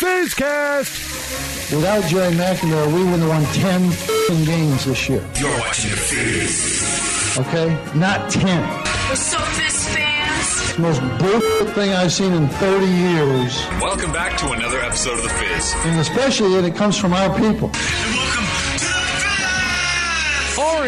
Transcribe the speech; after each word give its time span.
Fizzcast! 0.00 1.72
Without 1.76 2.02
Jerry 2.06 2.32
McNamara, 2.34 2.86
we 2.86 3.04
would 3.04 3.20
have 3.20 3.28
won 3.28 3.44
10 3.52 3.84
f***ing 3.92 4.44
games 4.46 4.86
this 4.86 5.08
year. 5.10 5.22
You're 5.38 5.58
watching 5.58 5.90
The 5.90 5.96
Fizz. 5.98 7.36
Okay? 7.40 7.68
Not 7.94 8.30
10. 8.30 8.62
We're 9.10 9.16
so 9.16 9.36
Fizz 9.38 9.88
fans. 9.94 10.46
It's 10.62 10.72
the 10.76 10.80
most 10.80 11.00
bullshit 11.18 11.74
thing 11.74 11.92
I've 11.92 12.12
seen 12.12 12.32
in 12.32 12.48
30 12.48 12.86
years. 12.86 13.62
Welcome 13.82 14.10
back 14.10 14.38
to 14.38 14.52
another 14.52 14.80
episode 14.80 15.18
of 15.18 15.22
The 15.22 15.28
Fizz. 15.28 15.74
And 15.84 16.00
especially 16.00 16.54
that 16.54 16.64
it 16.64 16.74
comes 16.76 16.96
from 16.96 17.12
our 17.12 17.28
people. 17.38 17.68
And 17.68 18.14
welcome 18.16 18.44
to 18.46 18.52
The 18.56 18.88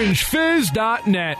Fizz! 0.08 0.72
OrangeFizz.net. 0.72 1.36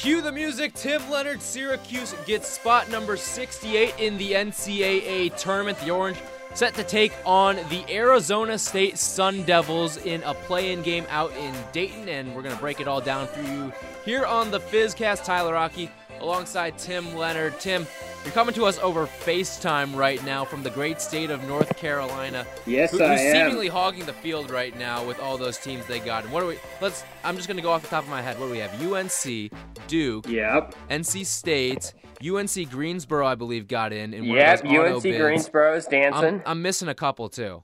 Cue 0.00 0.22
the 0.22 0.32
music. 0.32 0.72
Tim 0.72 1.10
Leonard, 1.10 1.42
Syracuse 1.42 2.14
gets 2.24 2.48
spot 2.48 2.88
number 2.88 3.18
68 3.18 3.92
in 3.98 4.16
the 4.16 4.32
NCAA 4.32 5.36
tournament. 5.36 5.78
The 5.80 5.90
Orange 5.90 6.16
set 6.54 6.72
to 6.76 6.84
take 6.84 7.12
on 7.26 7.56
the 7.68 7.84
Arizona 7.90 8.56
State 8.56 8.96
Sun 8.96 9.42
Devils 9.42 9.98
in 9.98 10.22
a 10.22 10.32
play-in 10.32 10.80
game 10.80 11.04
out 11.10 11.36
in 11.36 11.54
Dayton, 11.72 12.08
and 12.08 12.34
we're 12.34 12.40
gonna 12.40 12.56
break 12.56 12.80
it 12.80 12.88
all 12.88 13.02
down 13.02 13.26
for 13.26 13.42
you 13.42 13.70
here 14.02 14.24
on 14.24 14.50
the 14.50 14.58
Fizzcast. 14.58 15.22
Tyler 15.22 15.52
Rocky 15.52 15.90
alongside 16.20 16.78
Tim 16.78 17.14
Leonard. 17.16 17.58
Tim, 17.60 17.86
you're 18.24 18.32
coming 18.32 18.54
to 18.54 18.64
us 18.66 18.78
over 18.80 19.06
FaceTime 19.06 19.94
right 19.96 20.22
now 20.24 20.44
from 20.44 20.62
the 20.62 20.70
great 20.70 21.00
state 21.00 21.30
of 21.30 21.42
North 21.44 21.76
Carolina. 21.76 22.46
Yes, 22.66 22.90
who, 22.92 23.02
I 23.02 23.08
who's 23.12 23.20
am. 23.20 23.32
seemingly 23.32 23.68
hogging 23.68 24.04
the 24.06 24.12
field 24.12 24.50
right 24.50 24.76
now 24.78 25.04
with 25.04 25.18
all 25.20 25.38
those 25.38 25.58
teams 25.58 25.86
they 25.86 26.00
got. 26.00 26.24
And 26.24 26.32
what 26.32 26.40
do 26.40 26.46
we? 26.48 26.58
Let's. 26.80 27.04
I'm 27.24 27.36
just 27.36 27.48
gonna 27.48 27.62
go 27.62 27.70
off 27.72 27.82
the 27.82 27.88
top 27.88 28.04
of 28.04 28.10
my 28.10 28.22
head. 28.22 28.38
What 28.38 28.46
do 28.46 28.52
we 28.52 28.58
have? 28.58 28.72
UNC, 28.82 29.50
Duke, 29.88 30.28
Yep. 30.28 30.74
NC 30.90 31.24
State, 31.26 31.92
UNC 32.22 32.70
Greensboro, 32.70 33.26
I 33.26 33.34
believe, 33.34 33.66
got 33.68 33.92
in. 33.92 34.12
in 34.14 34.24
Yep. 34.24 34.58
of 34.58 34.62
those 34.62 34.70
auto 34.72 34.94
UNC 34.96 35.02
bids. 35.02 35.18
Greensboro's 35.18 35.86
dancing. 35.86 36.24
I'm, 36.24 36.42
I'm 36.46 36.62
missing 36.62 36.88
a 36.88 36.94
couple 36.94 37.28
too. 37.28 37.62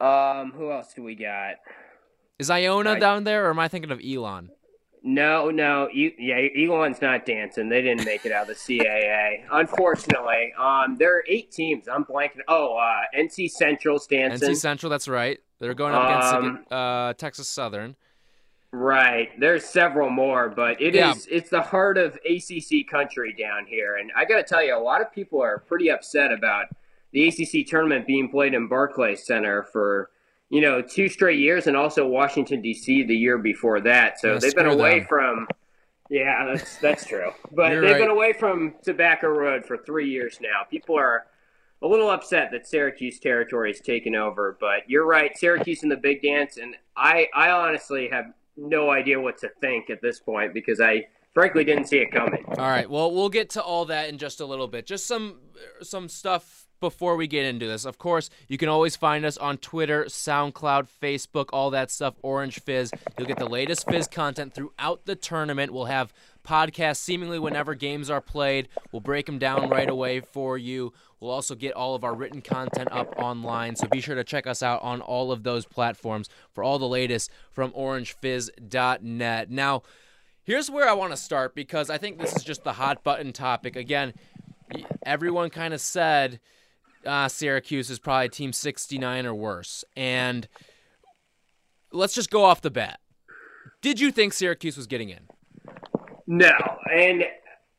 um, 0.00 0.52
who 0.52 0.70
else 0.70 0.92
do 0.94 1.02
we 1.02 1.14
got? 1.14 1.54
Is 2.38 2.50
Iona 2.50 2.92
I- 2.92 2.98
down 2.98 3.24
there, 3.24 3.46
or 3.46 3.50
am 3.50 3.58
I 3.58 3.68
thinking 3.68 3.90
of 3.90 4.00
Elon? 4.06 4.50
No, 5.08 5.50
no. 5.50 5.88
E- 5.92 6.16
yeah, 6.18 6.48
Elon's 6.58 7.00
not 7.00 7.24
dancing. 7.24 7.68
They 7.68 7.80
didn't 7.80 8.04
make 8.04 8.26
it 8.26 8.32
out 8.32 8.42
of 8.42 8.48
the 8.48 8.54
CAA, 8.54 9.44
unfortunately. 9.52 10.52
Um, 10.58 10.96
there 10.98 11.16
are 11.16 11.24
eight 11.28 11.52
teams. 11.52 11.86
I'm 11.86 12.04
blanking. 12.04 12.40
Oh, 12.48 12.74
uh, 12.76 13.02
NC 13.16 13.48
Central's 13.48 14.08
dancing. 14.08 14.50
NC 14.50 14.56
Central, 14.56 14.90
that's 14.90 15.06
right. 15.06 15.38
They're 15.60 15.74
going 15.74 15.94
up 15.94 16.08
against 16.08 16.34
Um, 16.34 16.64
uh, 16.72 17.12
Texas 17.12 17.48
Southern. 17.48 17.94
Right. 18.72 19.30
There's 19.38 19.64
several 19.64 20.10
more, 20.10 20.48
but 20.48 20.82
it 20.82 20.96
is 20.96 21.26
Yeah. 21.28 21.36
it's 21.36 21.50
the 21.50 21.62
heart 21.62 21.98
of 21.98 22.18
ACC 22.28 22.82
country 22.82 23.32
down 23.32 23.64
here, 23.66 23.96
and 23.96 24.10
I 24.16 24.24
got 24.24 24.36
to 24.38 24.42
tell 24.42 24.62
you, 24.62 24.76
a 24.76 24.80
lot 24.82 25.00
of 25.00 25.12
people 25.12 25.40
are 25.40 25.58
pretty 25.60 25.88
upset 25.88 26.32
about 26.32 26.66
the 27.12 27.28
ACC 27.28 27.64
tournament 27.64 28.08
being 28.08 28.28
played 28.28 28.54
in 28.54 28.66
Barclays 28.66 29.24
Center 29.24 29.62
for 29.62 30.10
you 30.50 30.60
know 30.60 30.82
two 30.82 31.08
straight 31.08 31.38
years, 31.38 31.66
and 31.66 31.76
also 31.76 32.06
Washington 32.06 32.62
D.C. 32.62 33.04
the 33.04 33.16
year 33.16 33.38
before 33.38 33.80
that. 33.80 34.20
So 34.20 34.34
Yeah, 34.34 34.38
they've 34.38 34.54
been 34.54 34.66
away 34.66 35.00
them. 35.00 35.08
from. 35.08 35.48
Yeah, 36.08 36.46
that's 36.46 36.76
that's 36.78 37.04
true. 37.04 37.32
But 37.52 37.72
You're 37.72 37.80
they've 37.80 37.92
right. 37.92 38.00
been 38.02 38.10
away 38.10 38.32
from 38.32 38.74
Tobacco 38.84 39.28
Road 39.28 39.66
for 39.66 39.76
three 39.78 40.08
years 40.08 40.38
now. 40.40 40.62
People 40.70 40.96
are 40.98 41.26
a 41.82 41.86
little 41.86 42.10
upset 42.10 42.50
that 42.52 42.66
Syracuse 42.66 43.18
territory 43.18 43.70
is 43.70 43.80
taken 43.80 44.14
over, 44.14 44.56
but 44.60 44.88
you're 44.88 45.04
right. 45.06 45.36
Syracuse 45.36 45.82
in 45.82 45.88
the 45.88 45.96
big 45.96 46.22
dance, 46.22 46.56
and 46.56 46.74
I, 46.96 47.26
I 47.34 47.50
honestly 47.50 48.08
have 48.10 48.26
no 48.56 48.90
idea 48.90 49.20
what 49.20 49.36
to 49.38 49.50
think 49.60 49.90
at 49.90 50.00
this 50.00 50.18
point 50.20 50.54
because 50.54 50.80
I 50.80 51.06
frankly 51.34 51.64
didn't 51.64 51.86
see 51.86 51.98
it 51.98 52.10
coming. 52.12 52.44
All 52.56 52.68
right. 52.68 52.88
Well, 52.88 53.12
we'll 53.12 53.28
get 53.28 53.50
to 53.50 53.62
all 53.62 53.84
that 53.86 54.08
in 54.08 54.16
just 54.16 54.40
a 54.40 54.46
little 54.46 54.68
bit. 54.68 54.86
Just 54.86 55.06
some 55.06 55.40
some 55.82 56.08
stuff 56.08 56.65
before 56.80 57.16
we 57.16 57.26
get 57.26 57.44
into 57.44 57.66
this. 57.66 57.84
Of 57.84 57.98
course, 57.98 58.30
you 58.48 58.58
can 58.58 58.68
always 58.68 58.96
find 58.96 59.24
us 59.24 59.36
on 59.36 59.58
Twitter, 59.58 60.04
SoundCloud, 60.04 60.88
Facebook, 61.02 61.46
all 61.52 61.70
that 61.70 61.90
stuff. 61.90 62.14
Orange 62.22 62.60
Fizz. 62.60 62.92
You'll 63.18 63.26
get 63.28 63.38
the 63.38 63.48
latest 63.48 63.88
Fizz 63.88 64.08
content 64.08 64.54
throughout 64.54 65.06
the 65.06 65.16
tournament. 65.16 65.72
We'll 65.72 65.86
have 65.86 66.12
podcasts 66.46 66.98
seemingly 66.98 67.38
whenever 67.38 67.74
games 67.74 68.08
are 68.10 68.20
played. 68.20 68.68
We'll 68.92 69.00
break 69.00 69.26
them 69.26 69.38
down 69.38 69.68
right 69.68 69.88
away 69.88 70.20
for 70.20 70.56
you. 70.56 70.92
We'll 71.18 71.30
also 71.30 71.54
get 71.54 71.74
all 71.74 71.94
of 71.94 72.04
our 72.04 72.14
written 72.14 72.42
content 72.42 72.88
up 72.92 73.14
online, 73.18 73.74
so 73.74 73.88
be 73.88 74.00
sure 74.00 74.14
to 74.14 74.22
check 74.22 74.46
us 74.46 74.62
out 74.62 74.82
on 74.82 75.00
all 75.00 75.32
of 75.32 75.42
those 75.42 75.64
platforms 75.64 76.28
for 76.52 76.62
all 76.62 76.78
the 76.78 76.86
latest 76.86 77.30
from 77.50 77.72
orangefizz.net. 77.72 79.50
Now, 79.50 79.82
Here's 80.46 80.70
where 80.70 80.88
I 80.88 80.92
want 80.92 81.10
to 81.10 81.16
start 81.16 81.56
because 81.56 81.90
I 81.90 81.98
think 81.98 82.20
this 82.20 82.36
is 82.36 82.44
just 82.44 82.62
the 82.62 82.74
hot 82.74 83.02
button 83.02 83.32
topic. 83.32 83.74
Again, 83.74 84.14
everyone 85.04 85.50
kind 85.50 85.74
of 85.74 85.80
said 85.80 86.38
uh, 87.04 87.28
Syracuse 87.28 87.90
is 87.90 87.98
probably 87.98 88.28
team 88.28 88.52
69 88.52 89.26
or 89.26 89.34
worse. 89.34 89.84
And 89.96 90.48
let's 91.92 92.14
just 92.14 92.30
go 92.30 92.44
off 92.44 92.62
the 92.62 92.70
bat. 92.70 93.00
Did 93.82 94.00
you 94.00 94.10
think 94.10 94.32
Syracuse 94.32 94.76
was 94.76 94.86
getting 94.86 95.10
in? 95.10 95.28
No, 96.26 96.52
and 96.92 97.24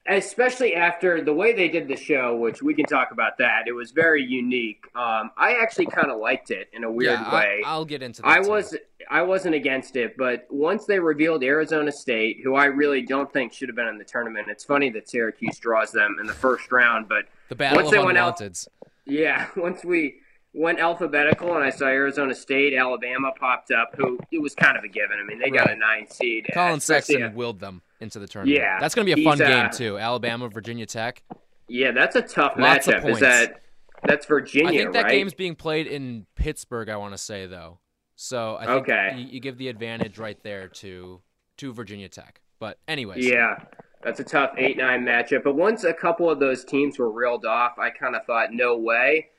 especially 0.08 0.74
after 0.74 1.22
the 1.22 1.34
way 1.34 1.54
they 1.54 1.68
did 1.68 1.88
the 1.88 1.96
show, 1.96 2.36
which 2.38 2.62
we 2.62 2.74
can 2.74 2.86
talk 2.86 3.12
about 3.12 3.38
that. 3.40 3.64
It 3.68 3.74
was 3.74 3.92
very 3.92 4.24
unique. 4.24 4.86
Um, 4.96 5.32
I 5.38 5.58
actually 5.62 5.88
kind 5.88 6.10
of 6.10 6.20
liked 6.20 6.52
it 6.52 6.70
in 6.74 6.84
a 6.84 6.92
weird 6.92 7.20
yeah, 7.20 7.34
way. 7.34 7.62
I, 7.66 7.78
will 7.78 7.86
get 7.86 8.02
into 8.02 8.22
that. 8.22 8.28
I 8.28 8.42
too. 8.42 8.50
was 8.50 8.78
I 9.10 9.22
wasn't 9.22 9.56
against 9.56 9.96
it, 9.96 10.16
but 10.18 10.48
once 10.50 10.86
they 10.86 11.00
revealed 11.00 11.44
Arizona 11.44 11.92
State, 11.92 12.40
who 12.44 12.56
I 12.56 12.66
really 12.66 13.02
don't 13.02 13.32
think 13.32 13.54
should 13.54 13.70
have 13.70 13.76
been 13.76 13.88
in 13.88 13.98
the 13.98 14.04
tournament, 14.06 14.48
it's 14.50 14.64
funny 14.64 14.90
that 14.92 15.10
Syracuse 15.10 15.60
draws 15.60 15.92
them 15.92 16.18
in 16.20 16.28
the 16.28 16.34
first 16.34 16.72
round. 16.72 17.08
But 17.10 17.26
the 17.50 17.56
battle 17.56 17.78
once 17.78 17.88
of 17.88 17.92
they 17.94 18.04
went 18.04 18.18
out- 18.18 18.40
unwanteds. 18.40 18.68
Yeah, 19.08 19.48
once 19.56 19.84
we 19.84 20.16
went 20.54 20.80
alphabetical 20.80 21.56
and 21.56 21.64
I 21.64 21.70
saw 21.70 21.86
Arizona 21.86 22.34
State, 22.34 22.74
Alabama 22.74 23.32
popped 23.40 23.72
up, 23.72 23.94
who 23.98 24.20
it 24.32 24.42
was 24.42 24.56
kind 24.56 24.78
of 24.78 24.84
a 24.84 24.88
given. 24.88 25.18
I 25.22 25.26
mean, 25.26 25.40
they 25.40 25.50
got 25.50 25.70
a 25.72 25.76
nine 25.76 26.10
seed. 26.10 26.48
Collin 26.54 26.78
especially 26.78 27.16
Sexton 27.16 27.34
a- 27.34 27.36
willed 27.36 27.60
them 27.60 27.82
into 28.00 28.20
the 28.20 28.28
tournament. 28.28 28.58
Yeah, 28.60 28.80
That's 28.80 28.94
going 28.96 29.08
to 29.08 29.16
be 29.16 29.22
a 29.22 29.24
fun 29.24 29.42
uh, 29.42 29.48
game, 29.48 29.70
too. 29.72 29.98
Alabama, 29.98 30.48
Virginia 30.50 30.86
Tech. 30.86 31.24
yeah, 31.68 31.92
that's 31.92 32.16
a 32.16 32.22
tough 32.22 32.54
Lots 32.58 32.88
matchup. 32.88 33.08
Is 33.10 33.20
that 33.20 33.62
that's 34.04 34.26
Virginia, 34.28 34.68
I 34.70 34.72
think 34.78 34.94
that 34.94 35.04
right? 35.06 35.12
game's 35.12 35.34
being 35.34 35.56
played 35.56 35.88
in 35.88 36.26
Pittsburgh. 36.36 36.90
I 36.90 36.98
want 36.98 37.14
to 37.14 37.18
say 37.18 37.48
though, 37.48 37.80
so 38.16 38.56
I 38.56 38.66
think 38.68 38.82
Okay. 38.90 39.16
you, 39.18 39.26
you 39.26 39.40
give 39.40 39.58
the 39.58 39.68
advantage 39.70 40.18
right 40.20 40.42
there 40.44 40.68
to 40.68 41.22
to 41.58 41.74
Virginia 41.74 42.08
Tech. 42.08 42.40
But 42.60 42.78
anyways, 42.88 43.28
Yeah, 43.28 43.56
that's 44.04 44.20
a 44.20 44.24
tough 44.24 44.52
eight 44.58 44.78
nine 44.78 45.04
matchup. 45.04 45.44
But 45.44 45.56
once 45.56 45.84
a 45.84 45.94
couple 45.94 46.30
of 46.30 46.40
those 46.40 46.64
teams 46.64 47.00
were 47.00 47.12
reeled 47.12 47.46
off, 47.46 47.78
I 47.78 47.90
kind 47.90 48.16
of 48.16 48.26
thought, 48.26 48.54
no 48.54 48.78
way. 48.78 49.30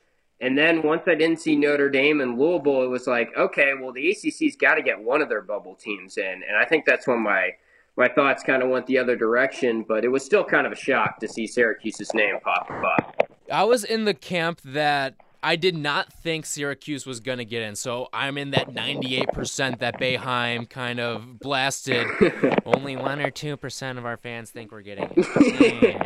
And 0.41 0.57
then 0.57 0.83
once 0.83 1.03
I 1.07 1.15
didn't 1.15 1.41
see 1.41 1.57
Notre 1.57 1.91
Dame 1.91 2.21
and 2.21 2.39
Louisville, 2.39 2.83
it 2.83 2.89
was 2.89 3.07
like, 3.07 3.31
okay, 3.37 3.73
well 3.81 3.93
the 3.93 4.11
ACC's 4.11 4.57
got 4.57 4.75
to 4.75 4.83
get 4.83 5.01
one 5.01 5.21
of 5.21 5.29
their 5.29 5.43
bubble 5.43 5.75
teams 5.75 6.17
in, 6.17 6.43
and 6.47 6.57
I 6.61 6.65
think 6.65 6.85
that's 6.85 7.07
when 7.07 7.21
my 7.21 7.51
my 7.97 8.09
thoughts 8.09 8.45
kind 8.45 8.63
of 8.63 8.69
went 8.69 8.87
the 8.87 8.99
other 8.99 9.17
direction. 9.17 9.85
But 9.87 10.05
it 10.05 10.09
was 10.09 10.25
still 10.25 10.45
kind 10.45 10.67
of 10.67 10.73
a 10.73 10.77
shock 10.77 11.19
to 11.21 11.29
see 11.29 11.47
Syracuse's 11.47 12.15
name 12.15 12.39
pop 12.43 12.71
up. 12.71 13.29
I 13.51 13.65
was 13.65 13.83
in 13.83 14.05
the 14.05 14.15
camp 14.15 14.61
that 14.65 15.15
I 15.43 15.57
did 15.57 15.77
not 15.77 16.13
think 16.13 16.47
Syracuse 16.47 17.07
was 17.07 17.21
going 17.21 17.39
to 17.39 17.45
get 17.45 17.63
in. 17.63 17.77
So 17.77 18.09
I'm 18.13 18.37
in 18.39 18.51
that 18.51 18.71
98% 18.71 19.79
that 19.79 20.01
Boeheim 20.01 20.69
kind 20.69 21.01
of 21.01 21.39
blasted. 21.39 22.07
Only 22.67 22.97
1 22.97 23.21
or 23.21 23.31
2% 23.31 23.99
of 23.99 24.05
our 24.05 24.17
fans 24.17 24.51
think 24.51 24.73
we're 24.73 24.83
getting 24.83 25.11
in. 25.11 26.01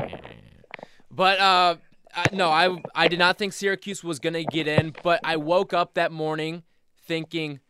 but 1.10 1.40
uh 1.40 1.76
I, 2.14 2.26
no, 2.32 2.50
I 2.50 2.76
I 2.94 3.08
did 3.08 3.18
not 3.18 3.38
think 3.38 3.54
Syracuse 3.54 4.04
was 4.04 4.18
going 4.18 4.34
to 4.34 4.44
get 4.44 4.68
in, 4.68 4.94
but 5.02 5.18
I 5.24 5.36
woke 5.36 5.72
up 5.72 5.94
that 5.94 6.12
morning 6.12 6.62
thinking 7.06 7.60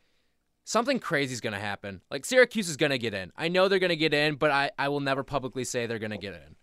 something 0.64 0.98
crazy 0.98 1.32
is 1.32 1.40
going 1.40 1.52
to 1.52 1.60
happen. 1.60 2.00
Like 2.10 2.24
Syracuse 2.24 2.68
is 2.68 2.76
going 2.76 2.90
to 2.90 2.98
get 2.98 3.14
in. 3.14 3.30
I 3.36 3.46
know 3.46 3.68
they're 3.68 3.78
going 3.78 3.90
to 3.90 3.96
get 3.96 4.12
in, 4.12 4.34
but 4.34 4.50
I 4.50 4.72
I 4.78 4.88
will 4.88 4.98
never 4.98 5.22
publicly 5.22 5.62
say 5.62 5.86
they're 5.86 6.00
going 6.00 6.10
to 6.10 6.18
get 6.18 6.34
in. 6.34 6.56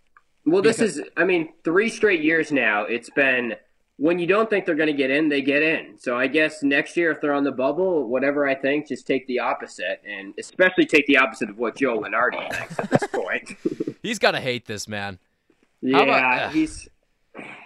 Well, 0.46 0.62
this 0.62 0.80
is, 0.80 1.02
I 1.16 1.26
mean, 1.26 1.54
three 1.64 1.90
straight 1.90 2.22
years 2.22 2.52
now. 2.52 2.84
It's 2.84 3.10
been 3.10 3.56
when 4.00 4.18
you 4.18 4.26
don't 4.26 4.50
think 4.50 4.66
they're 4.66 4.76
going 4.76 4.88
to 4.88 4.94
get 4.94 5.12
in, 5.12 5.28
they 5.28 5.42
get 5.42 5.62
in. 5.62 6.00
So 6.00 6.18
I 6.18 6.28
guess 6.28 6.64
next 6.64 6.96
year, 6.96 7.12
if 7.12 7.20
they're 7.20 7.34
on 7.34 7.44
the 7.44 7.52
bubble, 7.52 8.08
whatever 8.08 8.48
I 8.48 8.56
think, 8.56 8.88
just 8.88 9.06
take 9.06 9.28
the 9.28 9.40
opposite, 9.40 10.02
and 10.08 10.34
especially 10.40 10.86
take 10.86 11.06
the 11.06 11.18
opposite 11.18 11.50
of 11.50 11.58
what 11.58 11.76
Joe 11.76 12.00
Lunardi 12.00 12.50
thinks 12.56 12.80
at 12.80 12.90
this 12.90 13.08
point. 13.12 13.58
He's 14.02 14.18
got 14.18 14.32
to 14.32 14.40
hate 14.40 14.66
this 14.66 14.88
man. 14.88 15.20
yeah, 15.82 16.00
about- 16.02 16.54
he's 16.54 16.88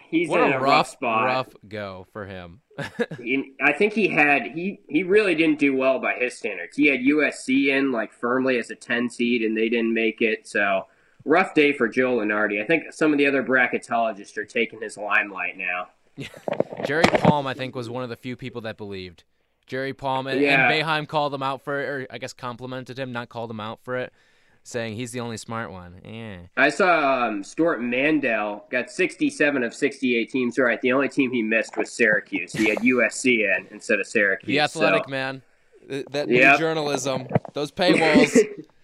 he's 0.10 0.28
what 0.28 0.42
in 0.42 0.54
a 0.54 0.58
a, 0.58 0.60
rough, 0.60 0.90
spot. 0.90 1.26
rough 1.26 1.48
go 1.68 2.08
for 2.12 2.26
him. 2.26 2.62
I 2.80 3.72
think 3.78 3.94
he 3.94 4.08
had 4.08 4.48
he 4.56 4.80
he 4.90 5.04
really 5.04 5.36
didn't 5.36 5.60
do 5.60 5.76
well 5.76 6.00
by 6.00 6.16
his 6.16 6.36
standards. 6.36 6.76
He 6.76 6.88
had 6.88 7.02
USC 7.02 7.68
in 7.68 7.92
like 7.92 8.12
firmly 8.12 8.58
as 8.58 8.72
a 8.72 8.76
ten 8.76 9.08
seed, 9.12 9.44
and 9.44 9.56
they 9.56 9.70
didn't 9.70 9.94
make 9.94 10.22
it. 10.22 10.48
So 10.48 10.88
rough 11.26 11.54
day 11.54 11.74
for 11.74 11.88
Joe 11.88 12.18
Lunardi. 12.18 12.62
I 12.62 12.66
think 12.66 12.92
some 12.92 13.12
of 13.12 13.20
the 13.20 13.28
other 13.28 13.44
bracketologists 13.44 14.36
are 14.38 14.46
taking 14.46 14.82
his 14.82 14.98
limelight 14.98 15.58
now. 15.58 15.90
Jerry 16.86 17.04
Palm, 17.04 17.48
I 17.48 17.54
think, 17.54 17.76
was 17.76 17.90
one 17.90 18.04
of 18.04 18.10
the 18.10 18.16
few 18.16 18.36
people 18.36 18.62
that 18.62 18.78
believed. 18.78 19.24
Jerry 19.66 19.94
Palm 19.94 20.28
and, 20.28 20.40
Yeah. 20.42 20.70
and 20.70 20.74
Boeheim 20.84 21.08
called 21.08 21.34
him 21.34 21.42
out 21.44 21.64
for 21.64 21.82
it, 21.82 21.86
or 21.88 22.08
I 22.10 22.18
guess 22.18 22.34
complimented 22.34 23.00
him, 23.00 23.12
not 23.12 23.30
called 23.30 23.50
him 23.50 23.60
out 23.60 23.80
for 23.84 23.96
it. 23.98 24.12
saying 24.66 24.96
he's 24.96 25.12
the 25.12 25.20
only 25.20 25.36
smart 25.36 25.72
one. 25.72 26.00
Yeah. 26.06 26.38
I 26.56 26.70
saw 26.70 27.26
um, 27.28 27.44
Stewart 27.44 27.82
Mandel 27.82 28.66
got 28.72 28.90
67 28.90 29.62
of 29.62 29.74
68 29.74 30.30
teams 30.30 30.58
right. 30.58 30.80
The 30.80 30.94
only 30.94 31.10
team 31.10 31.32
he 31.32 31.44
missed 31.44 31.76
was 31.76 31.92
Syracuse. 31.92 32.54
He 32.54 32.70
had 32.70 32.78
USC 32.78 33.40
in 33.58 33.68
instead 33.72 34.00
of 34.00 34.08
Syracuse. 34.08 34.48
The 34.48 34.62
athletic 34.62 35.04
so. 35.06 35.12
man. 35.12 35.42
Th- 35.90 36.06
That 36.12 36.30
Yep. 36.30 36.54
new 36.54 36.58
journalism. 36.60 37.28
Those 37.54 37.72
paywalls. 37.74 38.38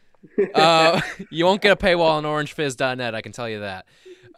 uh, 0.53 0.99
you 1.29 1.45
won't 1.45 1.61
get 1.61 1.71
a 1.71 1.75
paywall 1.77 2.11
on 2.11 2.23
orangefizz.net, 2.25 3.15
I 3.15 3.21
can 3.21 3.31
tell 3.31 3.47
you 3.47 3.59
that. 3.61 3.85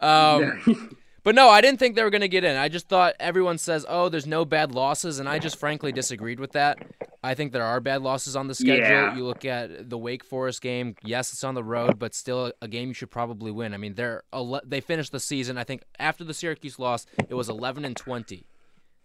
Um, 0.00 0.96
but 1.24 1.34
no, 1.34 1.48
I 1.48 1.60
didn't 1.60 1.78
think 1.78 1.94
they 1.96 2.02
were 2.02 2.10
going 2.10 2.20
to 2.22 2.28
get 2.28 2.44
in. 2.44 2.56
I 2.56 2.68
just 2.68 2.88
thought 2.88 3.14
everyone 3.20 3.58
says, 3.58 3.86
oh, 3.88 4.08
there's 4.08 4.26
no 4.26 4.44
bad 4.44 4.72
losses, 4.72 5.18
and 5.18 5.28
I 5.28 5.38
just 5.38 5.56
frankly 5.58 5.92
disagreed 5.92 6.40
with 6.40 6.52
that. 6.52 6.78
I 7.22 7.34
think 7.34 7.52
there 7.52 7.62
are 7.64 7.80
bad 7.80 8.02
losses 8.02 8.34
on 8.34 8.48
the 8.48 8.54
schedule. 8.54 8.76
Yeah. 8.84 9.14
You 9.16 9.24
look 9.24 9.44
at 9.44 9.88
the 9.88 9.96
Wake 9.98 10.24
Forest 10.24 10.60
game. 10.62 10.96
Yes, 11.04 11.32
it's 11.32 11.44
on 11.44 11.54
the 11.54 11.62
road, 11.62 11.98
but 11.98 12.14
still 12.14 12.52
a 12.60 12.66
game 12.68 12.88
you 12.88 12.94
should 12.94 13.10
probably 13.10 13.50
win. 13.52 13.74
I 13.74 13.76
mean, 13.76 13.94
they're 13.94 14.24
they 14.64 14.80
finished 14.80 15.12
the 15.12 15.20
season. 15.20 15.56
I 15.58 15.64
think 15.64 15.82
after 15.98 16.24
the 16.24 16.34
Syracuse 16.34 16.78
loss, 16.78 17.06
it 17.28 17.34
was 17.34 17.48
11 17.48 17.84
and 17.84 17.96
20. 17.96 18.44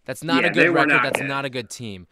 That's 0.05 0.23
not 0.23 0.41
Yeah, 0.43 0.49
a 0.49 0.53
good 0.53 0.69
record. 0.69 0.89
not 0.89 1.03
That's 1.03 1.19
good. 1.19 1.27
not 1.27 1.45
a 1.45 1.49
good 1.49 1.69
team. 1.69 2.07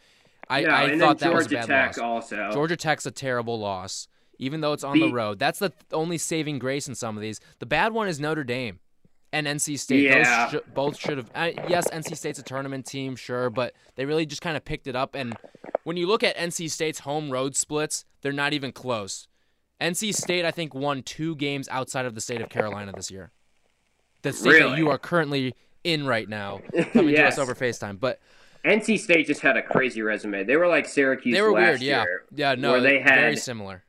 I, 0.50 0.62
No, 0.62 0.70
I 0.70 1.00
thought 1.00 1.20
that 1.20 1.34
was 1.34 1.48
a 1.48 1.50
Georgia 1.50 1.68
bad 1.68 1.88
Tech 1.94 1.98
loss. 1.98 2.32
also. 2.32 2.52
Georgia 2.54 2.76
Tech's 2.78 3.08
a 3.08 3.12
terrible 3.12 3.58
loss, 3.58 4.08
even 4.38 4.62
though 4.62 4.74
it's 4.74 4.84
on 4.84 5.00
the, 5.00 5.08
The- 5.08 5.14
road. 5.14 5.40
That's 5.40 5.58
the 5.58 5.72
only 5.92 6.20
saving 6.20 6.60
grace 6.60 6.88
in 6.88 6.94
some 6.94 7.16
of 7.18 7.22
these. 7.24 7.40
The 7.60 7.66
bad 7.66 7.94
one 7.94 8.08
is 8.08 8.20
Notre 8.20 8.44
Dame 8.44 8.80
and 9.36 9.48
NC 9.48 9.78
State. 9.78 10.04
Yeah. 10.04 10.50
Those 10.50 10.62
sh- 10.62 10.64
both 10.74 10.98
should 10.98 11.18
have. 11.18 11.30
Uh, 11.36 11.52
yes, 11.68 11.90
NC 11.90 12.16
State's 12.16 12.40
a 12.40 12.44
tournament 12.44 12.86
team, 12.86 13.18
sure, 13.18 13.50
but 13.50 13.74
they 13.96 14.06
really 14.06 14.26
just 14.26 14.42
kind 14.42 14.56
of 14.56 14.64
picked 14.64 14.88
it 14.88 14.96
up. 14.96 15.14
And 15.14 15.36
when 15.84 15.98
you 15.98 16.08
look 16.08 16.24
at 16.24 16.38
NC 16.38 16.72
State's 16.72 17.00
home 17.00 17.30
road 17.30 17.56
splits, 17.56 18.06
they're 18.22 18.32
not 18.32 18.54
even 18.54 18.72
close. 18.72 19.28
NC 19.82 20.16
State, 20.16 20.46
I 20.46 20.52
think, 20.52 20.74
won 20.74 21.04
two 21.04 21.36
games 21.36 21.68
outside 21.68 22.06
of 22.06 22.16
the 22.16 22.22
state 22.22 22.40
of 22.40 22.48
Carolina 22.48 22.94
this 22.96 23.12
year. 23.12 23.32
The 24.22 24.32
state 24.32 24.60
that 24.60 24.78
you 24.78 24.90
are 24.90 24.98
currently 24.98 25.54
in 25.84 26.08
right 26.08 26.30
now, 26.30 26.62
coming 26.94 27.14
to 27.16 27.24
us 27.26 27.38
over 27.38 27.54
FaceTime. 27.54 28.00
But 28.00 28.20
NC 28.64 29.00
State 29.00 29.28
just 29.28 29.42
had 29.42 29.58
a 29.58 29.62
crazy 29.62 30.02
resume. 30.02 30.46
They 30.46 30.56
were 30.56 30.68
like 30.68 30.88
Syracuse 30.88 31.36
they 31.36 31.42
were 31.42 31.52
last 31.52 31.68
weird, 31.68 31.82
yeah, 31.82 32.04
year. 32.04 32.24
yeah, 32.34 32.56
no, 32.56 32.72
where 32.72 32.82
they 32.82 33.00
had 33.00 33.20
very 33.20 33.36
similar. 33.36 33.84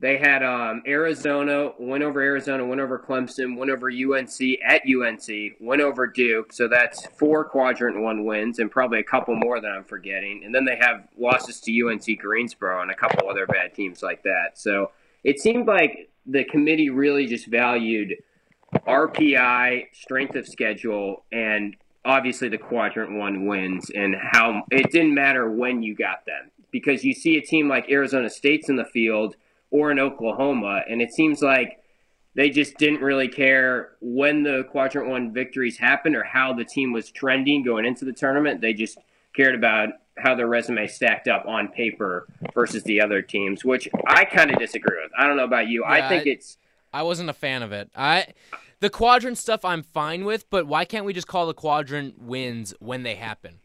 They 0.00 0.16
had 0.16 0.44
um, 0.44 0.82
Arizona, 0.86 1.72
went 1.76 2.04
over 2.04 2.20
Arizona, 2.20 2.64
went 2.64 2.80
over 2.80 3.00
Clemson, 3.00 3.56
went 3.56 3.70
over 3.70 3.90
UNC 3.90 4.40
at 4.64 4.82
UNC, 4.86 5.56
went 5.60 5.82
over 5.82 6.06
Duke. 6.06 6.52
So 6.52 6.68
that's 6.68 7.04
four 7.18 7.44
quadrant 7.44 8.00
one 8.00 8.24
wins 8.24 8.60
and 8.60 8.70
probably 8.70 9.00
a 9.00 9.04
couple 9.04 9.34
more 9.34 9.60
that 9.60 9.70
I'm 9.70 9.82
forgetting. 9.82 10.42
And 10.44 10.54
then 10.54 10.64
they 10.64 10.76
have 10.76 11.08
losses 11.18 11.60
to 11.62 11.88
UNC 11.88 12.18
Greensboro 12.18 12.80
and 12.82 12.92
a 12.92 12.94
couple 12.94 13.28
other 13.28 13.46
bad 13.46 13.74
teams 13.74 14.00
like 14.00 14.22
that. 14.22 14.52
So 14.54 14.92
it 15.24 15.40
seemed 15.40 15.66
like 15.66 16.10
the 16.26 16.44
committee 16.44 16.90
really 16.90 17.26
just 17.26 17.48
valued 17.48 18.14
RPI, 18.86 19.86
strength 19.94 20.36
of 20.36 20.46
schedule, 20.46 21.24
and 21.32 21.74
obviously 22.04 22.48
the 22.48 22.58
quadrant 22.58 23.18
one 23.18 23.46
wins 23.46 23.90
and 23.90 24.14
how 24.14 24.62
it 24.70 24.92
didn't 24.92 25.14
matter 25.14 25.50
when 25.50 25.82
you 25.82 25.96
got 25.96 26.24
them 26.24 26.52
because 26.70 27.04
you 27.04 27.14
see 27.14 27.36
a 27.36 27.42
team 27.42 27.68
like 27.68 27.90
Arizona 27.90 28.30
State's 28.30 28.68
in 28.68 28.76
the 28.76 28.84
field 28.84 29.34
or 29.70 29.90
in 29.90 29.98
Oklahoma, 29.98 30.82
and 30.88 31.00
it 31.02 31.12
seems 31.12 31.42
like 31.42 31.82
they 32.34 32.50
just 32.50 32.76
didn't 32.78 33.00
really 33.00 33.28
care 33.28 33.92
when 34.00 34.42
the 34.42 34.64
quadrant 34.70 35.08
one 35.08 35.32
victories 35.32 35.76
happened 35.78 36.14
or 36.14 36.22
how 36.22 36.52
the 36.52 36.64
team 36.64 36.92
was 36.92 37.10
trending 37.10 37.62
going 37.64 37.84
into 37.84 38.04
the 38.04 38.12
tournament. 38.12 38.60
They 38.60 38.72
just 38.72 38.98
cared 39.34 39.54
about 39.54 39.90
how 40.16 40.34
their 40.34 40.46
resume 40.46 40.86
stacked 40.86 41.28
up 41.28 41.46
on 41.46 41.68
paper 41.68 42.26
versus 42.54 42.82
the 42.84 43.00
other 43.00 43.22
teams, 43.22 43.64
which 43.64 43.88
I 44.06 44.24
kind 44.24 44.50
of 44.50 44.58
disagree 44.58 44.96
with. 45.02 45.12
I 45.18 45.26
don't 45.26 45.36
know 45.36 45.44
about 45.44 45.68
you. 45.68 45.84
Yeah, 45.84 45.92
I 45.92 46.08
think 46.08 46.26
I- 46.26 46.30
it's 46.30 46.58
I 46.92 47.02
wasn't 47.02 47.28
a 47.28 47.34
fan 47.34 47.62
of 47.62 47.70
it. 47.72 47.90
I 47.94 48.28
the 48.80 48.88
quadrant 48.90 49.36
stuff 49.38 49.64
I'm 49.64 49.82
fine 49.82 50.24
with, 50.24 50.48
but 50.50 50.66
why 50.66 50.84
can't 50.84 51.04
we 51.04 51.12
just 51.12 51.26
call 51.26 51.46
the 51.46 51.54
quadrant 51.54 52.20
wins 52.20 52.72
when 52.80 53.02
they 53.02 53.16
happen? 53.16 53.58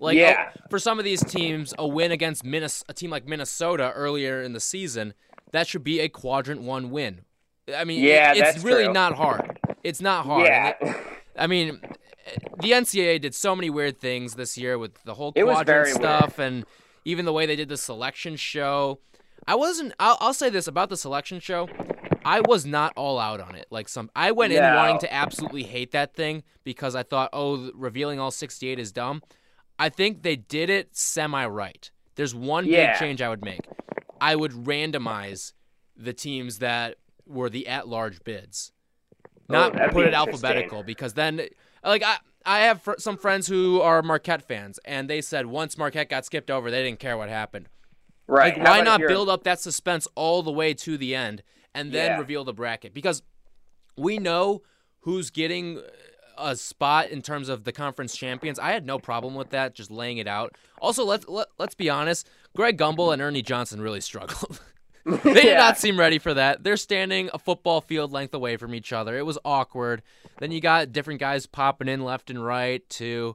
Like 0.00 0.16
oh, 0.16 0.20
Yeah. 0.20 0.50
oh, 0.56 0.60
for 0.70 0.78
some 0.78 0.98
of 0.98 1.04
these 1.04 1.22
teams, 1.24 1.72
a 1.78 1.86
win 1.86 2.10
against 2.12 2.44
Minnes- 2.44 2.84
a 2.88 2.94
team 2.94 3.10
like 3.10 3.26
Minnesota 3.26 3.92
earlier 3.94 4.42
in 4.42 4.52
the 4.54 4.60
season, 4.60 5.14
that 5.52 5.66
should 5.66 5.84
be 5.84 6.00
a 6.00 6.08
quadrant 6.08 6.62
one 6.62 6.90
win. 6.90 7.22
I 7.74 7.84
mean, 7.84 8.02
Yeah, 8.02 8.32
it- 8.32 8.38
it's 8.38 8.64
really 8.64 8.84
true. 8.84 8.92
not 8.92 9.14
hard. 9.14 9.58
It's 9.84 10.00
not 10.00 10.24
hard. 10.26 10.46
yeah. 10.46 10.74
It- 10.80 10.96
I 11.36 11.46
mean, 11.46 11.80
the 12.60 12.72
NCAA 12.72 13.20
did 13.20 13.34
so 13.34 13.54
many 13.54 13.70
weird 13.70 13.98
things 14.00 14.34
this 14.34 14.58
year 14.58 14.76
with 14.78 15.02
the 15.04 15.14
whole 15.14 15.32
quadrant 15.32 15.88
stuff 15.94 16.38
and 16.38 16.64
even 17.04 17.24
the 17.24 17.32
way 17.32 17.46
they 17.46 17.56
did 17.56 17.68
the 17.68 17.76
selection 17.76 18.36
show. 18.36 18.98
I 19.46 19.54
wasn't. 19.54 19.94
I'll, 19.98 20.18
I'll 20.20 20.34
say 20.34 20.50
this 20.50 20.66
about 20.66 20.88
the 20.90 20.96
selection 20.96 21.40
show. 21.40 21.68
I 22.24 22.40
was 22.40 22.66
not 22.66 22.92
all 22.96 23.18
out 23.18 23.40
on 23.40 23.54
it. 23.54 23.66
Like 23.70 23.88
some, 23.88 24.10
I 24.14 24.32
went 24.32 24.52
in 24.52 24.62
wanting 24.62 24.98
to 24.98 25.14
absolutely 25.14 25.62
hate 25.62 25.92
that 25.92 26.14
thing 26.14 26.42
because 26.64 26.94
I 26.94 27.02
thought, 27.02 27.30
oh, 27.32 27.70
revealing 27.74 28.18
all 28.20 28.30
68 28.30 28.78
is 28.78 28.92
dumb. 28.92 29.22
I 29.78 29.88
think 29.88 30.22
they 30.22 30.36
did 30.36 30.68
it 30.68 30.94
semi 30.96 31.46
right. 31.46 31.90
There's 32.16 32.34
one 32.34 32.66
Yeah. 32.66 32.92
big 32.92 32.98
change 32.98 33.22
I 33.22 33.28
would 33.30 33.42
make. 33.42 33.60
I 34.20 34.36
would 34.36 34.52
randomize 34.52 35.52
the 35.96 36.12
teams 36.12 36.58
that 36.58 36.96
were 37.26 37.50
the 37.50 37.66
at-large 37.66 38.22
bids 38.24 38.72
not 39.48 39.72
that'd 39.74 39.92
put 39.92 40.06
it 40.06 40.14
alphabetical 40.14 40.82
because 40.82 41.14
then 41.14 41.42
like 41.84 42.02
I 42.02 42.16
I 42.46 42.60
have 42.60 42.80
fr- 42.82 42.94
some 42.98 43.16
friends 43.16 43.46
who 43.46 43.80
are 43.80 44.02
Marquette 44.02 44.42
fans 44.42 44.78
and 44.84 45.08
they 45.10 45.20
said 45.20 45.46
once 45.46 45.76
Marquette 45.76 46.08
got 46.08 46.24
skipped 46.24 46.50
over 46.50 46.70
they 46.70 46.82
didn't 46.84 47.00
care 47.00 47.16
what 47.18 47.28
happened. 47.28 47.68
right. 48.26 48.56
Like 48.58 48.66
why 48.66 48.80
not 48.82 49.00
build 49.00 49.28
up 49.28 49.44
that 49.44 49.60
suspense 49.60 50.06
all 50.14 50.42
the 50.42 50.52
way 50.52 50.72
to 50.74 50.96
the 50.96 51.14
end 51.14 51.42
and 51.74 51.92
then 51.92 52.12
Yeah. 52.12 52.18
reveal 52.18 52.44
the 52.44 52.52
bracket 52.54 52.94
because 52.94 53.22
we 53.96 54.18
know 54.18 54.62
who's 55.00 55.30
getting 55.30 55.82
a 56.38 56.56
spot 56.56 57.10
in 57.10 57.22
terms 57.22 57.48
of 57.48 57.64
the 57.64 57.72
conference 57.72 58.16
champions. 58.16 58.58
I 58.58 58.70
had 58.72 58.86
no 58.86 58.98
problem 58.98 59.34
with 59.34 59.50
that 59.50 59.74
just 59.74 59.90
laying 59.90 60.18
it 60.18 60.26
out. 60.26 60.54
Also 60.80 61.04
let's 61.04 61.26
let, 61.28 61.48
let's 61.58 61.74
be 61.74 61.90
honest, 61.90 62.28
Greg 62.56 62.78
Gumbel 62.78 63.12
and 63.12 63.20
Ernie 63.22 63.42
Johnson 63.42 63.80
really 63.80 64.00
struggled. 64.00 64.60
they 65.06 65.32
did 65.32 65.44
Yeah. 65.44 65.56
not 65.56 65.78
seem 65.78 65.98
ready 65.98 66.18
for 66.18 66.34
that. 66.34 66.62
They're 66.64 66.76
standing 66.76 67.30
a 67.32 67.38
football 67.38 67.80
field 67.80 68.12
length 68.12 68.34
away 68.34 68.56
from 68.58 68.74
each 68.74 68.92
other. 68.92 69.16
It 69.16 69.24
was 69.24 69.38
awkward. 69.44 70.02
Then 70.38 70.50
you 70.52 70.60
got 70.60 70.92
different 70.92 71.18
guys 71.20 71.46
popping 71.46 71.88
in 71.88 72.02
left 72.04 72.28
and 72.30 72.44
right 72.44 72.86
too. 72.90 73.34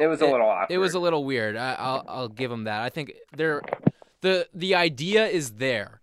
It 0.00 0.08
was 0.08 0.20
a 0.20 0.26
little 0.26 0.48
awkward. 0.48 0.74
It 0.74 0.78
was 0.78 0.94
a 0.94 0.98
little 0.98 1.24
weird. 1.24 1.56
I, 1.56 1.74
I'll 1.78 2.04
I'll 2.08 2.28
give 2.28 2.50
them 2.50 2.64
that. 2.64 2.82
I 2.82 2.88
think 2.88 3.12
they're 3.36 3.62
the 4.20 4.48
the 4.52 4.74
idea 4.74 5.26
is 5.26 5.52
there, 5.52 6.00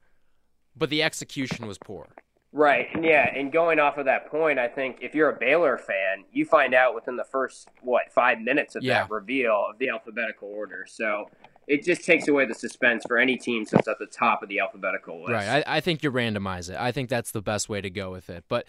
but 0.77 0.89
the 0.89 1.03
execution 1.03 1.67
was 1.67 1.77
poor. 1.77 2.07
Right. 2.51 2.87
and 2.93 3.05
Yeah, 3.05 3.31
and 3.35 3.51
going 3.51 3.79
off 3.79 3.97
of 3.97 4.05
that 4.05 4.27
point, 4.27 4.57
I 4.57 4.67
think 4.67 4.97
if 5.01 5.13
you're 5.13 5.29
a 5.29 5.37
Baylor 5.37 5.77
fan, 5.77 6.23
you 6.31 6.45
find 6.45 6.73
out 6.73 6.95
within 6.95 7.15
the 7.15 7.23
first 7.23 7.67
what 7.81 8.11
five 8.11 8.39
minutes 8.39 8.75
of 8.75 8.83
Yeah. 8.83 9.01
that 9.01 9.11
reveal 9.11 9.67
of 9.69 9.77
the 9.77 9.89
alphabetical 9.89 10.47
order. 10.49 10.85
So 10.87 11.29
it 11.67 11.83
just 11.83 12.03
takes 12.03 12.27
away 12.27 12.45
the 12.45 12.55
suspense 12.55 13.03
for 13.07 13.19
any 13.19 13.37
team 13.37 13.65
that's 13.71 13.87
at 13.87 13.99
the 13.99 14.07
top 14.07 14.41
of 14.41 14.49
the 14.49 14.59
alphabetical 14.59 15.21
list. 15.21 15.31
Right. 15.33 15.63
I, 15.67 15.77
I 15.77 15.79
think 15.81 16.01
you 16.01 16.11
randomize 16.11 16.69
it. 16.71 16.77
I 16.79 16.91
think 16.91 17.09
that's 17.09 17.29
the 17.31 17.41
best 17.43 17.69
way 17.69 17.81
to 17.81 17.89
go 17.91 18.09
with 18.11 18.29
it. 18.31 18.43
But 18.49 18.65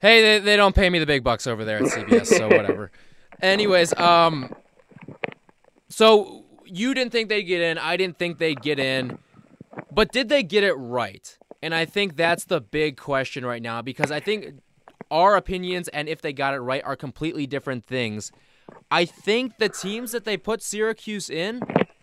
hey, 0.00 0.22
they, 0.22 0.38
they 0.40 0.56
don't 0.56 0.74
pay 0.74 0.90
me 0.90 0.98
the 0.98 1.06
big 1.06 1.22
bucks 1.22 1.46
over 1.46 1.64
there 1.64 1.78
at 1.78 1.84
CBS, 1.84 2.26
so 2.26 2.48
whatever. 2.56 2.90
Anyways, 3.40 3.96
um, 3.98 4.52
so 5.88 6.44
you 6.64 6.94
didn't 6.94 7.12
think 7.12 7.28
they'd 7.28 7.42
get 7.44 7.60
in. 7.60 7.78
I 7.78 7.96
didn't 7.96 8.18
think 8.18 8.38
they'd 8.38 8.60
get 8.60 8.78
in. 8.80 9.18
But 9.92 10.10
did 10.10 10.28
they 10.28 10.42
get 10.42 10.64
it 10.64 10.74
right? 10.74 11.38
And 11.66 11.74
I 11.74 11.84
think 11.84 12.14
that's 12.14 12.44
the 12.44 12.60
big 12.60 12.96
question 12.96 13.44
right 13.44 13.60
now 13.60 13.82
because 13.82 14.12
I 14.12 14.20
think 14.20 14.60
our 15.10 15.34
opinions 15.34 15.88
and 15.88 16.08
if 16.08 16.22
they 16.22 16.32
got 16.32 16.54
it 16.54 16.60
right 16.60 16.80
are 16.84 16.94
completely 16.94 17.44
different 17.44 17.84
things. 17.86 18.30
I 18.88 19.04
think 19.04 19.58
the 19.58 19.68
teams 19.68 20.12
that 20.12 20.24
they 20.24 20.36
put 20.36 20.62
Syracuse 20.62 21.28
in, 21.28 21.62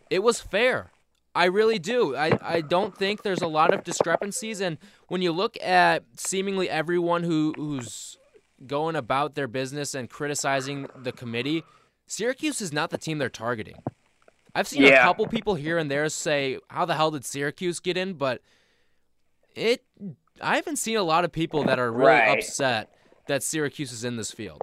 it 0.09 0.21
was 0.21 0.41
fair. 0.41 0.91
I 1.33 1.45
really 1.45 1.79
do. 1.79 2.13
I, 2.13 2.37
I 2.41 2.59
don't 2.59 2.93
think 2.97 3.23
there's 3.23 3.41
a 3.41 3.47
lot 3.47 3.73
of 3.73 3.85
discrepancies. 3.85 4.59
And 4.59 4.79
when 5.07 5.21
you 5.21 5.31
look 5.31 5.55
at 5.63 6.03
seemingly 6.17 6.69
everyone 6.69 7.23
who, 7.23 7.53
who's 7.55 8.17
going 8.67 8.97
about 8.97 9.35
their 9.35 9.47
business 9.47 9.95
and 9.95 10.09
criticizing 10.09 10.87
the 10.93 11.13
committee, 11.13 11.63
Syracuse 12.05 12.59
is 12.59 12.73
not 12.73 12.89
the 12.89 12.97
team 12.97 13.17
they're 13.17 13.29
targeting. 13.29 13.77
I've 14.53 14.67
seen 14.67 14.83
a 14.83 14.97
couple 14.97 15.25
people 15.27 15.55
here 15.55 15.77
and 15.77 15.89
there 15.89 16.09
say, 16.09 16.59
"How 16.67 16.83
the 16.83 16.95
hell 16.95 17.11
did 17.11 17.23
Syracuse 17.23 17.79
get 17.79 17.95
in?" 17.95 18.15
But 18.15 18.41
it, 19.55 19.83
I 20.41 20.55
haven't 20.55 20.77
seen 20.77 20.97
a 20.97 21.03
lot 21.03 21.25
of 21.25 21.31
people 21.31 21.63
that 21.63 21.79
are 21.79 21.91
really 21.91 22.07
Right. 22.07 22.27
upset 22.27 22.89
that 23.27 23.43
Syracuse 23.43 23.91
is 23.91 24.03
in 24.03 24.17
this 24.17 24.31
field. 24.31 24.61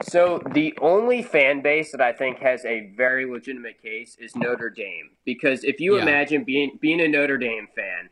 So 0.00 0.42
the 0.52 0.76
only 0.80 1.22
fan 1.22 1.60
base 1.60 1.92
that 1.92 2.00
I 2.00 2.12
think 2.12 2.38
has 2.38 2.64
a 2.64 2.90
very 2.96 3.24
legitimate 3.24 3.80
case 3.80 4.16
is 4.18 4.34
Notre 4.34 4.70
Dame 4.70 5.10
because 5.24 5.62
if 5.64 5.80
you 5.80 5.96
Yeah. 5.96 6.02
imagine 6.02 6.42
being 6.44 6.78
being 6.80 7.00
a 7.00 7.06
Notre 7.08 7.38
Dame 7.38 7.68
fan 7.76 8.10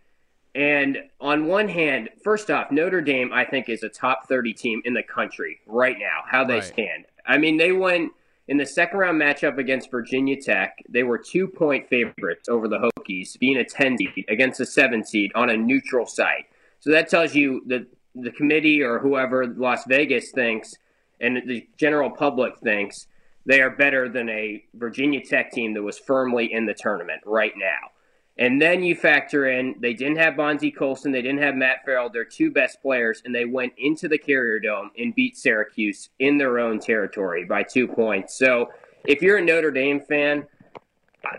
and 0.55 0.99
on 1.21 1.47
one 1.47 1.69
hand, 1.69 2.11
first 2.23 2.51
off, 2.51 2.71
Notre 2.71 3.01
Dame 3.01 3.33
I 3.33 3.45
think 3.45 3.69
is 3.69 3.83
a 3.83 3.89
top 3.89 4.29
30 4.29 4.53
team 4.53 4.83
in 4.85 4.95
the 4.95 5.03
country 5.03 5.61
right 5.67 5.99
now, 5.99 6.21
how 6.31 6.45
they 6.45 6.55
Right. 6.55 6.65
stand. 6.65 7.07
I 7.27 7.39
mean, 7.39 7.57
they 7.57 7.73
went 7.73 8.13
in 8.51 8.57
the 8.57 8.67
second 8.67 8.99
round 8.99 9.23
matchup 9.23 9.59
against 9.59 9.93
Virginia 9.93 10.37
Tech, 10.37 10.83
they 10.89 11.05
were 11.05 11.21
2-point 11.21 11.89
favorites 11.89 12.49
over 12.49 12.67
the 12.67 12.91
Hokies, 12.99 13.39
being 13.39 13.57
a 13.57 13.65
10 13.65 13.97
seed 13.97 14.25
against 14.29 14.59
a 14.59 14.67
7 14.67 15.05
seed 15.05 15.31
on 15.37 15.51
a 15.51 15.57
neutral 15.57 16.05
site. 16.05 16.47
So 16.81 16.91
that 16.91 17.09
tells 17.09 17.33
you 17.33 17.63
that 17.69 17.87
the 18.17 18.33
committee 18.33 18.83
or 18.83 18.99
whoever 18.99 19.47
Las 19.47 19.85
Vegas 19.87 20.33
thinks 20.33 20.75
and 21.21 21.41
the 21.47 21.65
general 21.77 22.11
public 22.11 22.59
thinks 22.59 23.07
they 23.47 23.61
are 23.63 23.71
better 23.71 24.09
than 24.09 24.29
a 24.29 24.65
Virginia 24.75 25.25
Tech 25.25 25.53
team 25.53 25.73
that 25.75 25.83
was 25.85 26.01
firmly 26.01 26.53
in 26.53 26.67
the 26.67 26.75
tournament 26.75 27.21
right 27.25 27.53
now. 27.57 27.91
And 28.39 28.61
then 28.61 28.83
you 28.83 28.95
factor 28.95 29.49
in 29.49 29.75
they 29.81 29.93
didn't 29.93 30.17
have 30.17 30.37
Bonzie 30.37 30.71
Colson, 30.71 31.13
they 31.13 31.23
didn't 31.23 31.43
have 31.43 31.55
Matt 31.55 31.85
Farrell, 31.85 32.09
their 32.09 32.25
two 32.25 32.51
best 32.51 32.81
players, 32.81 33.23
and 33.25 33.35
they 33.35 33.45
went 33.45 33.75
into 33.77 34.09
the 34.09 34.19
Carrier 34.19 34.59
Dome 34.59 34.91
and 34.97 35.15
beat 35.15 35.37
Syracuse 35.37 36.09
in 36.19 36.39
their 36.39 36.59
own 36.59 36.79
territory 36.79 37.45
by 37.45 37.63
two 37.63 37.87
points. 37.87 38.39
So 38.39 38.71
if 39.05 39.21
you're 39.21 39.39
a 39.39 39.45
Notre 39.45 39.71
Dame 39.71 40.01
fan, 40.01 40.47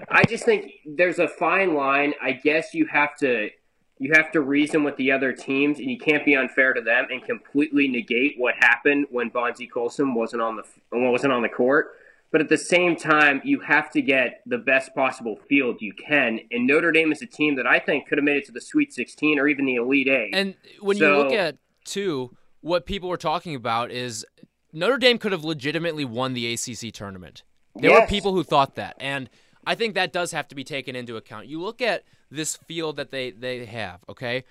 I 0.10 0.24
just 0.25 0.45
think 0.45 0.74
there's 0.86 1.19
a 1.19 1.27
fine 1.27 1.74
line. 1.74 2.13
I 2.21 2.33
guess 2.33 2.74
you 2.74 2.86
have 2.88 3.17
to 3.17 3.50
you 3.98 4.12
have 4.15 4.31
to 4.31 4.41
reason 4.41 4.83
with 4.83 4.95
the 4.98 5.12
other 5.12 5.31
teams, 5.31 5.77
and 5.77 5.89
you 5.89 5.98
can't 5.98 6.25
be 6.25 6.36
unfair 6.36 6.74
to 6.74 6.81
them 6.81 7.05
and 7.12 7.24
completely 7.24 7.88
negate 7.88 8.33
what 8.38 8.55
happened 8.55 9.05
when 9.12 9.29
Bonzie 9.29 9.67
Colson 9.67 10.15
wasn't 10.15 10.41
on 10.41 10.55
the 10.55 10.63
wasn't 10.91 11.33
on 11.33 11.41
the 11.41 11.50
court. 11.50 11.95
But 12.31 12.41
at 12.41 12.50
the 12.50 12.57
same 12.57 12.95
time, 12.95 13.41
you 13.43 13.59
have 13.59 13.91
to 13.91 14.01
get 14.01 14.41
the 14.45 14.57
best 14.57 14.95
possible 14.95 15.38
field 15.50 15.77
you 15.81 15.93
can. 15.93 16.39
And 16.50 16.65
Notre 16.65 16.91
Dame 16.91 17.11
is 17.11 17.21
a 17.21 17.25
team 17.25 17.55
that 17.57 17.67
I 17.67 17.77
think 17.79 18.07
could 18.07 18.17
have 18.17 18.25
made 18.25 18.38
it 18.38 18.45
to 18.45 18.53
the 18.53 18.61
Sweet 18.61 18.93
16 18.93 19.38
or 19.38 19.47
even 19.47 19.65
the 19.65 19.75
Elite 19.75 20.07
Eight. 20.07 20.33
And 20.33 20.55
when 20.79 20.97
so, 20.97 21.11
you 21.11 21.23
look 21.23 21.33
at 21.33 21.57
two, 21.83 22.35
what 22.61 22.85
people 22.85 23.09
were 23.09 23.17
talking 23.17 23.53
about 23.53 23.91
is 23.91 24.25
Notre 24.71 24.97
Dame 24.97 25.17
could 25.17 25.33
have 25.33 25.43
legitimately 25.43 26.05
won 26.05 26.33
the 26.33 26.53
ACC 26.53 26.93
tournament. 26.93 27.43
There 27.75 27.91
yes. 27.91 28.01
were 28.01 28.07
people 28.07 28.33
who 28.33 28.43
thought 28.43 28.75
that, 28.75 28.95
and 29.00 29.29
I 29.65 29.75
think 29.75 29.95
that 29.95 30.11
does 30.11 30.31
have 30.31 30.47
to 30.50 30.55
be 30.55 30.63
taken 30.63 30.95
into 30.95 31.17
account. 31.17 31.47
You 31.47 31.61
look 31.61 31.81
at 31.81 32.03
this 32.29 32.55
field 32.55 32.97
that 32.97 33.11
they 33.11 33.31
they 33.31 33.65
have, 33.65 34.01
okay? 34.09 34.43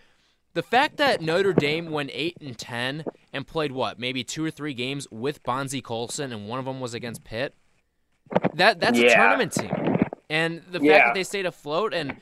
The 0.52 0.62
fact 0.62 0.96
that 0.96 1.20
Notre 1.20 1.52
Dame 1.52 1.90
went 1.90 2.10
8 2.12 2.38
and 2.40 2.58
10 2.58 3.04
and 3.32 3.46
played 3.46 3.70
what, 3.70 4.00
maybe 4.00 4.24
2 4.24 4.44
or 4.44 4.50
3 4.50 4.74
games 4.74 5.06
with 5.08 5.44
Bonzie 5.44 5.80
Colson 5.80 6.32
and 6.32 6.48
one 6.48 6.58
of 6.58 6.64
them 6.64 6.80
was 6.80 6.92
against 6.92 7.22
Pitt. 7.22 7.54
That 8.54 8.80
that's 8.80 8.98
yeah. 8.98 9.12
a 9.12 9.16
tournament 9.16 9.52
team. 9.52 9.70
And 10.28 10.62
the 10.70 10.80
yeah. 10.80 10.92
fact 10.92 11.06
that 11.08 11.14
they 11.14 11.24
stayed 11.24 11.46
afloat 11.46 11.92
and 11.94 12.16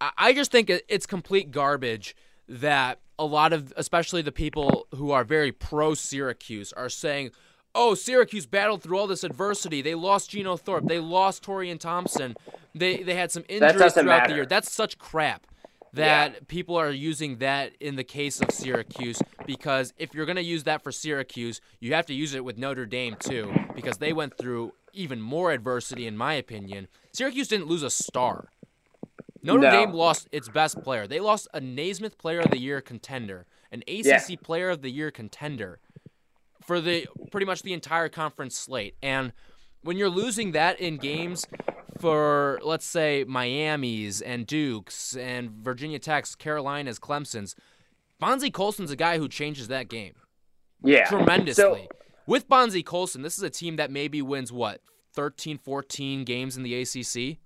I 0.00 0.34
just 0.34 0.52
think 0.52 0.70
it's 0.70 1.06
complete 1.06 1.50
garbage 1.50 2.14
that 2.48 3.00
a 3.18 3.24
lot 3.24 3.52
of 3.52 3.72
especially 3.76 4.22
the 4.22 4.32
people 4.32 4.86
who 4.94 5.10
are 5.10 5.24
very 5.24 5.52
pro 5.52 5.94
Syracuse 5.94 6.72
are 6.72 6.88
saying 6.88 7.30
oh, 7.76 7.94
Syracuse 7.94 8.46
battled 8.46 8.82
through 8.82 8.98
all 8.98 9.06
this 9.06 9.22
adversity. 9.22 9.82
They 9.82 9.94
lost 9.94 10.30
Geno 10.30 10.56
Thorpe. 10.56 10.86
They 10.86 10.98
lost 10.98 11.44
Taurean 11.44 11.78
Thompson. 11.78 12.34
They 12.74 13.02
they 13.02 13.14
had 13.14 13.30
some 13.30 13.44
injuries 13.48 13.92
throughout 13.92 14.06
matter. 14.06 14.28
the 14.28 14.34
year. 14.34 14.46
That's 14.46 14.72
such 14.72 14.98
crap 14.98 15.46
that 15.92 16.32
yeah. 16.32 16.38
people 16.48 16.76
are 16.76 16.90
using 16.90 17.38
that 17.38 17.72
in 17.80 17.96
the 17.96 18.04
case 18.04 18.40
of 18.40 18.50
Syracuse 18.50 19.20
because 19.46 19.94
if 19.98 20.14
you're 20.14 20.26
going 20.26 20.36
to 20.36 20.42
use 20.42 20.64
that 20.64 20.82
for 20.82 20.92
Syracuse, 20.92 21.60
you 21.80 21.94
have 21.94 22.06
to 22.06 22.14
use 22.14 22.34
it 22.34 22.44
with 22.44 22.58
Notre 22.58 22.86
Dame 22.86 23.16
too 23.18 23.52
because 23.74 23.98
they 23.98 24.12
went 24.12 24.36
through 24.36 24.72
even 24.96 25.20
more 25.20 25.52
adversity 25.52 26.06
in 26.06 26.16
my 26.16 26.34
opinion. 26.34 26.88
Syracuse 27.12 27.48
didn't 27.48 27.66
lose 27.66 27.82
a 27.82 27.90
star. 27.90 28.48
Notre 29.42 29.60
no. 29.60 29.70
Dame 29.70 29.92
lost 29.92 30.28
its 30.32 30.48
best 30.48 30.82
player. 30.82 31.06
They 31.06 31.20
lost 31.20 31.46
a 31.54 31.60
Naismith 31.60 32.18
Player 32.18 32.40
of 32.40 32.50
the 32.50 32.58
Year 32.58 32.80
contender, 32.80 33.46
an 33.70 33.82
ACC 33.86 34.04
yeah. 34.04 34.36
Player 34.42 34.70
of 34.70 34.82
the 34.82 34.90
Year 34.90 35.10
contender 35.10 35.78
for 36.62 36.80
the 36.80 37.06
pretty 37.30 37.46
much 37.46 37.62
the 37.62 37.72
entire 37.72 38.08
conference 38.08 38.56
slate. 38.56 38.96
And 39.02 39.32
when 39.82 39.96
you're 39.96 40.10
losing 40.10 40.52
that 40.52 40.80
in 40.80 40.96
games 40.96 41.46
for 42.00 42.58
let's 42.62 42.84
say 42.84 43.24
Miami's 43.26 44.20
and 44.20 44.46
Duke's 44.46 45.16
and 45.16 45.50
Virginia 45.50 46.00
Tech's, 46.00 46.34
Carolina's, 46.34 46.98
Clemson's, 46.98 47.54
Bonzie 48.18 48.50
Colson's 48.50 48.90
a 48.90 48.96
guy 48.96 49.18
who 49.18 49.28
changes 49.28 49.68
that 49.68 49.88
game. 49.88 50.14
Yeah. 50.82 51.04
Tremendously. 51.04 51.88
So, 51.90 51.95
With 52.26 52.48
Bonzie 52.48 52.82
Colson, 52.82 53.22
this 53.22 53.38
is 53.38 53.44
a 53.44 53.50
team 53.50 53.76
that 53.76 53.90
maybe 53.90 54.20
wins 54.20 54.50
what, 54.50 54.80
13, 55.14 55.58
14 55.58 56.24
games 56.24 56.56
in 56.56 56.64
the 56.64 56.74
ACC? 56.74 57.38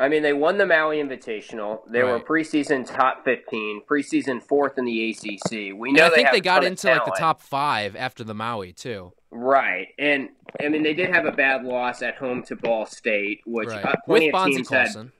I 0.00 0.08
mean, 0.08 0.22
they 0.22 0.32
won 0.32 0.56
the 0.56 0.64
Maui 0.64 0.98
Invitational. 0.98 1.80
They 1.90 2.00
right. 2.00 2.12
were 2.12 2.20
preseason 2.20 2.86
top 2.86 3.24
15, 3.24 3.82
preseason 3.88 4.42
fourth 4.42 4.78
in 4.78 4.86
the 4.86 5.10
ACC. 5.10 5.74
We 5.76 5.92
know 5.92 6.04
and 6.04 6.12
I 6.12 6.14
think 6.14 6.30
they, 6.30 6.38
they 6.38 6.40
got 6.40 6.64
into 6.64 6.88
like 6.88 7.04
the 7.04 7.16
top 7.18 7.42
five 7.42 7.94
after 7.94 8.24
the 8.24 8.34
Maui 8.34 8.72
too. 8.72 9.12
Right, 9.30 9.88
and 9.98 10.30
I 10.62 10.68
mean 10.68 10.82
they 10.82 10.94
did 10.94 11.10
have 11.10 11.26
a 11.26 11.32
bad 11.32 11.64
loss 11.64 12.00
at 12.02 12.16
home 12.16 12.42
to 12.44 12.56
Ball 12.56 12.86
State, 12.86 13.40
which 13.44 13.68
right. 13.68 13.84
uh, 13.84 13.94
plenty 14.06 14.26
With 14.26 14.34
of 14.34 14.38
Bonzie 14.38 14.56
teams 14.56 14.68
Colson. 14.68 15.02
had. 15.06 15.12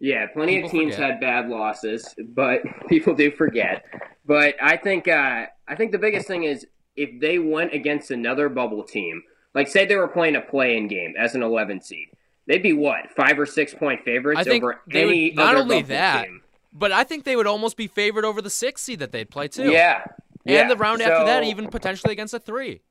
Yeah, 0.00 0.26
plenty 0.26 0.56
people 0.56 0.66
of 0.66 0.72
teams 0.72 0.94
forget. 0.94 1.10
had 1.10 1.20
bad 1.20 1.48
losses, 1.48 2.14
but 2.34 2.62
people 2.88 3.14
do 3.14 3.30
forget. 3.30 3.84
But 4.26 4.56
I 4.60 4.76
think 4.76 5.08
uh, 5.08 5.46
I 5.68 5.74
think 5.76 5.92
the 5.92 5.98
biggest 5.98 6.26
thing 6.26 6.44
is 6.44 6.66
if 6.96 7.20
they 7.20 7.38
went 7.38 7.72
against 7.72 8.10
another 8.10 8.48
bubble 8.48 8.82
team, 8.84 9.22
like 9.54 9.68
say 9.68 9.86
they 9.86 9.96
were 9.96 10.08
playing 10.08 10.36
a 10.36 10.40
play-in 10.40 10.88
game 10.88 11.14
as 11.18 11.34
an 11.34 11.42
11 11.42 11.82
seed 11.82 12.08
they'd 12.46 12.62
be 12.62 12.72
what 12.72 13.10
five 13.16 13.38
or 13.38 13.46
six 13.46 13.74
point 13.74 14.02
favorites 14.04 14.40
I 14.40 14.44
think 14.44 14.64
over 14.64 14.80
they 14.86 15.02
any 15.02 15.24
would, 15.30 15.36
not 15.36 15.56
only 15.56 15.82
that, 15.82 16.26
team. 16.26 16.42
but 16.72 16.92
I 16.92 17.04
think 17.04 17.24
they 17.24 17.36
would 17.36 17.46
almost 17.46 17.76
be 17.76 17.86
favored 17.86 18.24
over 18.24 18.42
the 18.42 18.50
six 18.50 18.82
seed 18.82 18.98
that 19.00 19.12
they'd 19.12 19.30
play 19.30 19.48
too. 19.48 19.70
Yeah, 19.70 20.02
and 20.44 20.54
yeah. 20.54 20.68
the 20.68 20.76
round 20.76 21.02
after 21.02 21.24
that, 21.24 21.44
even 21.44 21.68
potentially 21.68 22.12
against 22.12 22.34
a 22.34 22.38
three. 22.38 22.82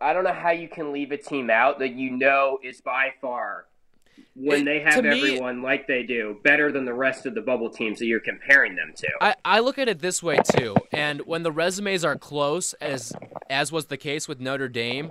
I 0.00 0.12
don't 0.12 0.24
know 0.24 0.32
how 0.32 0.50
you 0.50 0.68
can 0.68 0.92
leave 0.92 1.12
a 1.12 1.16
team 1.16 1.48
out 1.48 1.78
that 1.78 1.94
you 1.94 2.10
know 2.10 2.58
is 2.62 2.80
by 2.80 3.12
far 3.20 3.66
when 4.34 4.62
It- 4.62 4.64
they 4.64 4.80
have 4.80 4.94
to 4.96 5.02
me- 5.02 5.08
everyone 5.18 5.62
like 5.62 5.86
they 5.86 6.02
do 6.02 6.38
better 6.42 6.72
than 6.72 6.84
the 6.84 6.94
rest 6.94 7.26
of 7.26 7.34
the 7.34 7.40
bubble 7.42 7.68
teams 7.70 7.98
that 7.98 8.06
you're 8.06 8.20
comparing 8.20 8.74
them 8.76 8.92
to. 8.96 9.08
I, 9.20 9.34
I 9.44 9.58
look 9.60 9.78
at 9.78 9.88
it 9.88 9.98
this 10.00 10.22
way 10.22 10.38
too, 10.56 10.74
and 10.92 11.20
when 11.26 11.42
the 11.42 11.52
resumes 11.52 12.04
are 12.04 12.16
close, 12.16 12.72
as 12.74 13.12
as 13.50 13.70
was 13.70 13.86
the 13.86 13.96
case 13.98 14.26
with 14.28 14.40
Notre 14.40 14.68
Dame, 14.68 15.10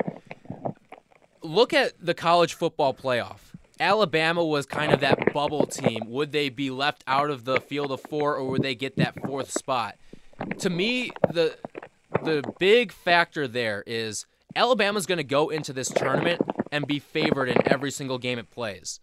look 1.41 1.73
at 1.73 1.93
the 2.03 2.13
college 2.13 2.53
football 2.53 2.93
playoff. 2.93 3.39
Alabama 3.79 4.43
was 4.45 4.65
kind 4.65 4.91
of 4.93 4.99
that 4.99 5.33
bubble 5.33 5.65
team. 5.65 6.01
Would 6.07 6.31
they 6.31 6.49
be 6.49 6.69
left 6.69 7.03
out 7.07 7.29
of 7.31 7.45
the 7.45 7.59
field 7.59 7.91
of 7.91 8.01
four, 8.01 8.35
or 8.35 8.45
would 8.49 8.61
they 8.61 8.75
get 8.75 8.95
that 8.97 9.15
fourth 9.25 9.51
spot? 9.51 9.97
To 10.59 10.69
me, 10.69 11.11
the 11.31 11.57
the 12.23 12.43
big 12.59 12.91
factor 12.91 13.47
there 13.47 13.83
is 13.87 14.25
Alabama's 14.55 15.05
going 15.05 15.17
to 15.17 15.23
go 15.23 15.49
into 15.49 15.73
this 15.73 15.89
tournament 15.89 16.41
and 16.71 16.85
be 16.85 16.99
favored 16.99 17.49
in 17.49 17.57
every 17.71 17.89
single 17.89 18.17
game 18.17 18.37
it 18.37 18.51
plays. 18.51 18.99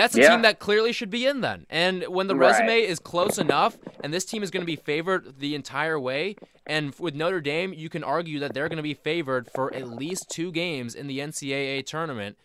That's 0.00 0.16
a 0.16 0.20
Yeah. 0.20 0.30
team 0.30 0.42
that 0.42 0.58
clearly 0.58 0.92
should 0.92 1.10
be 1.10 1.26
in 1.26 1.40
then. 1.42 1.66
And 1.68 2.04
when 2.04 2.26
the 2.26 2.34
Right. 2.34 2.50
resume 2.52 2.80
is 2.80 2.98
close 2.98 3.36
enough, 3.38 3.76
and 4.02 4.14
this 4.14 4.24
team 4.24 4.42
is 4.42 4.50
going 4.50 4.62
to 4.62 4.66
be 4.66 4.76
favored 4.76 5.38
the 5.40 5.54
entire 5.54 5.98
way, 6.00 6.36
and 6.66 6.94
with 6.98 7.14
Notre 7.14 7.40
Dame, 7.40 7.72
you 7.74 7.88
can 7.90 8.02
argue 8.02 8.38
that 8.40 8.54
they're 8.54 8.68
going 8.68 8.76
to 8.78 8.82
be 8.82 8.94
favored 8.94 9.48
for 9.54 9.72
at 9.74 9.88
least 9.88 10.30
two 10.30 10.50
games 10.52 10.94
in 10.94 11.06
the 11.06 11.20
NCAA 11.20 11.82
tournament. 11.82 12.38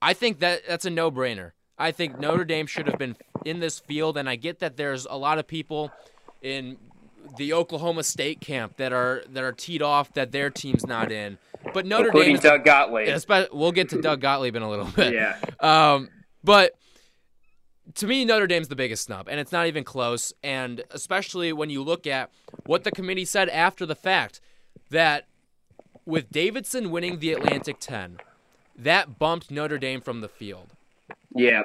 I 0.00 0.14
think 0.14 0.38
that 0.38 0.62
that's 0.66 0.84
a 0.84 0.90
no-brainer. 0.90 1.52
I 1.78 1.90
think 1.90 2.18
Notre 2.18 2.44
Dame 2.44 2.66
should 2.66 2.86
have 2.86 2.98
been 2.98 3.16
in 3.44 3.60
this 3.60 3.78
field, 3.78 4.16
and 4.16 4.28
I 4.28 4.36
get 4.36 4.58
that 4.60 4.76
there's 4.76 5.06
a 5.10 5.16
lot 5.16 5.38
of 5.38 5.46
people 5.46 5.92
in 6.42 6.76
the 7.36 7.52
Oklahoma 7.52 8.02
State 8.04 8.40
camp 8.40 8.76
that 8.78 8.92
are 8.92 9.22
that 9.28 9.44
are 9.44 9.52
teed 9.52 9.82
off 9.82 10.14
that 10.14 10.32
their 10.32 10.48
team's 10.50 10.86
not 10.86 11.12
in. 11.12 11.36
But 11.74 11.84
Notre 11.84 12.06
including 12.06 12.28
Dame, 12.30 12.36
is 12.36 12.42
Doug 12.42 12.64
Gottlieb. 12.64 13.08
Espe- 13.08 13.52
we'll 13.52 13.72
get 13.72 13.90
to 13.90 14.00
Doug 14.00 14.20
Gottlieb 14.22 14.56
in 14.56 14.62
a 14.62 14.70
little 14.70 14.86
bit. 14.96 15.12
Yeah. 15.12 15.36
Um, 15.60 16.08
but 16.48 16.72
to 17.96 18.06
me, 18.06 18.24
Notre 18.24 18.46
Dame's 18.46 18.68
the 18.68 18.74
biggest 18.74 19.04
snub, 19.04 19.28
and 19.28 19.38
it's 19.38 19.52
not 19.52 19.66
even 19.66 19.84
close. 19.84 20.32
And 20.42 20.82
especially 20.90 21.52
when 21.52 21.68
you 21.68 21.82
look 21.82 22.06
at 22.06 22.30
what 22.64 22.84
the 22.84 22.90
committee 22.90 23.26
said 23.26 23.50
after 23.50 23.84
the 23.84 23.94
fact, 23.94 24.40
that 24.88 25.26
with 26.06 26.30
Davidson 26.30 26.90
winning 26.90 27.18
the 27.18 27.34
Atlantic 27.34 27.76
10, 27.80 28.16
that 28.78 29.18
bumped 29.18 29.50
Notre 29.50 29.76
Dame 29.76 30.00
from 30.00 30.22
the 30.22 30.28
field. 30.28 30.72
Yeah. 31.34 31.64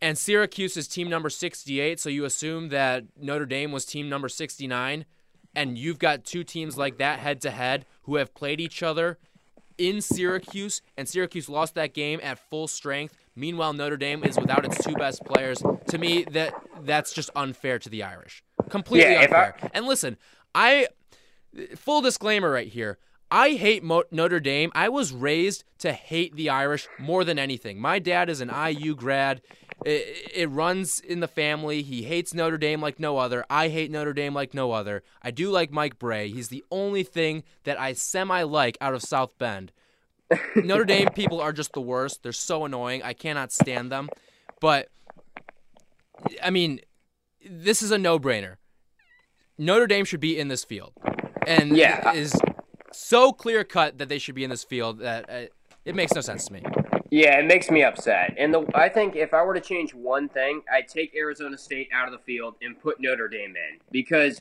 And 0.00 0.18
Syracuse 0.18 0.76
is 0.76 0.88
team 0.88 1.08
number 1.08 1.30
68, 1.30 2.00
so 2.00 2.08
you 2.08 2.24
assume 2.24 2.70
that 2.70 3.04
Notre 3.16 3.46
Dame 3.46 3.70
was 3.70 3.84
team 3.84 4.08
number 4.08 4.28
69. 4.28 5.04
And 5.54 5.78
you've 5.78 6.00
got 6.00 6.24
two 6.24 6.42
teams 6.42 6.76
like 6.76 6.98
that 6.98 7.20
head 7.20 7.40
to 7.42 7.52
head 7.52 7.86
who 8.02 8.16
have 8.16 8.34
played 8.34 8.60
each 8.60 8.82
other 8.82 9.18
in 9.78 10.00
Syracuse, 10.00 10.82
and 10.96 11.08
Syracuse 11.08 11.48
lost 11.48 11.76
that 11.76 11.94
game 11.94 12.18
at 12.20 12.38
full 12.38 12.66
strength. 12.66 13.16
Meanwhile, 13.34 13.72
Notre 13.74 13.96
Dame 13.96 14.24
is 14.24 14.38
without 14.38 14.64
its 14.64 14.82
two 14.84 14.94
best 14.94 15.24
players. 15.24 15.62
To 15.88 15.98
me, 15.98 16.24
that 16.32 16.52
that's 16.82 17.12
just 17.12 17.30
unfair 17.34 17.78
to 17.78 17.88
the 17.88 18.02
Irish. 18.02 18.42
Completely 18.68 19.12
Yeah, 19.12 19.22
if 19.22 19.32
I- 19.32 19.46
unfair. 19.46 19.70
and 19.72 19.86
listen, 19.86 20.16
I 20.54 20.88
full 21.76 22.00
disclaimer 22.00 22.50
right 22.50 22.68
here. 22.68 22.98
I 23.30 23.52
hate 23.52 23.82
Mo- 23.82 24.04
Notre 24.10 24.40
Dame. 24.40 24.70
I 24.74 24.90
was 24.90 25.10
raised 25.12 25.64
to 25.78 25.92
hate 25.94 26.36
the 26.36 26.50
Irish 26.50 26.86
more 26.98 27.24
than 27.24 27.38
anything. 27.38 27.80
My 27.80 27.98
dad 27.98 28.28
is 28.28 28.42
an 28.42 28.50
IU 28.50 28.94
grad. 28.94 29.40
It, 29.86 30.30
it 30.34 30.50
runs 30.50 31.00
in 31.00 31.20
the 31.20 31.28
family. 31.28 31.80
He 31.82 32.02
hates 32.02 32.34
Notre 32.34 32.58
Dame 32.58 32.82
like 32.82 33.00
no 33.00 33.16
other. 33.16 33.44
I 33.48 33.68
hate 33.68 33.90
Notre 33.90 34.12
Dame 34.12 34.34
like 34.34 34.52
no 34.52 34.72
other. 34.72 35.02
I 35.22 35.30
do 35.30 35.50
like 35.50 35.72
Mike 35.72 35.98
Brey. 35.98 36.28
He's 36.28 36.48
the 36.48 36.62
only 36.70 37.04
thing 37.04 37.42
that 37.64 37.80
I 37.80 37.94
semi 37.94 38.42
like 38.42 38.76
out 38.82 38.92
of 38.94 39.00
South 39.02 39.38
Bend. 39.38 39.72
Notre 40.56 40.84
Dame 40.84 41.08
people 41.08 41.40
are 41.40 41.52
just 41.52 41.72
the 41.72 41.80
worst. 41.80 42.22
They're 42.22 42.32
so 42.32 42.64
annoying. 42.64 43.02
I 43.02 43.12
cannot 43.12 43.52
stand 43.52 43.90
them. 43.92 44.08
But 44.60 44.88
I 46.42 46.50
mean, 46.50 46.80
this 47.48 47.82
is 47.82 47.90
a 47.90 47.98
no-brainer. 47.98 48.56
Notre 49.58 49.86
Dame 49.86 50.04
should 50.04 50.20
be 50.20 50.38
in 50.38 50.48
this 50.48 50.64
field, 50.64 50.92
and 51.46 51.76
Yeah. 51.76 52.10
it 52.12 52.16
is 52.16 52.34
so 52.92 53.32
clear 53.32 53.64
cut 53.64 53.98
that 53.98 54.08
they 54.08 54.18
should 54.18 54.34
be 54.34 54.44
in 54.44 54.50
this 54.50 54.64
field 54.64 54.98
that 55.00 55.28
uh, 55.30 55.42
it 55.84 55.94
makes 55.94 56.14
no 56.14 56.20
sense 56.20 56.46
to 56.46 56.52
me. 56.52 56.62
Yeah, 57.10 57.38
it 57.38 57.46
makes 57.46 57.70
me 57.70 57.82
upset. 57.82 58.34
And 58.38 58.54
the, 58.54 58.64
I 58.74 58.88
think 58.88 59.16
if 59.16 59.34
I 59.34 59.42
were 59.42 59.52
to 59.54 59.60
change 59.60 59.92
one 59.94 60.28
thing, 60.28 60.62
I'd 60.72 60.88
take 60.88 61.14
Arizona 61.14 61.58
State 61.58 61.88
out 61.92 62.06
of 62.06 62.12
the 62.12 62.18
field 62.18 62.54
and 62.62 62.80
put 62.80 63.00
Notre 63.00 63.28
Dame 63.28 63.54
in 63.56 63.80
because 63.90 64.40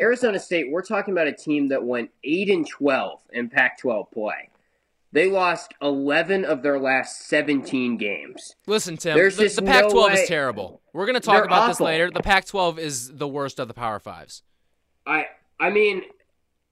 Arizona 0.00 0.38
State, 0.38 0.70
we're 0.70 0.82
talking 0.82 1.12
about 1.12 1.28
a 1.28 1.32
team 1.32 1.68
that 1.68 1.84
went 1.84 2.10
8 2.24 2.48
and 2.50 2.66
12 2.68 3.20
in 3.32 3.48
Pac-12 3.48 4.10
play. 4.10 4.50
They 5.12 5.30
lost 5.30 5.72
11 5.80 6.44
of 6.44 6.62
their 6.62 6.78
last 6.78 7.26
17 7.28 7.96
games. 7.96 8.54
Listen, 8.66 8.96
Tim, 8.96 9.16
There's 9.16 9.36
the, 9.36 9.48
the 9.48 9.62
Pac-12 9.62 10.06
way- 10.08 10.12
is 10.14 10.28
terrible. 10.28 10.82
We're 10.92 11.06
gonna 11.06 11.20
talk 11.20 11.36
They're 11.36 11.44
about 11.44 11.68
this 11.68 11.80
later. 11.80 12.10
The 12.10 12.22
Pac-12 12.22 12.78
is 12.78 13.16
the 13.16 13.28
worst 13.28 13.58
of 13.58 13.68
the 13.68 13.74
Power 13.74 13.98
Fives. 13.98 14.42
I 15.06 15.26
I 15.58 15.70
mean, 15.70 16.02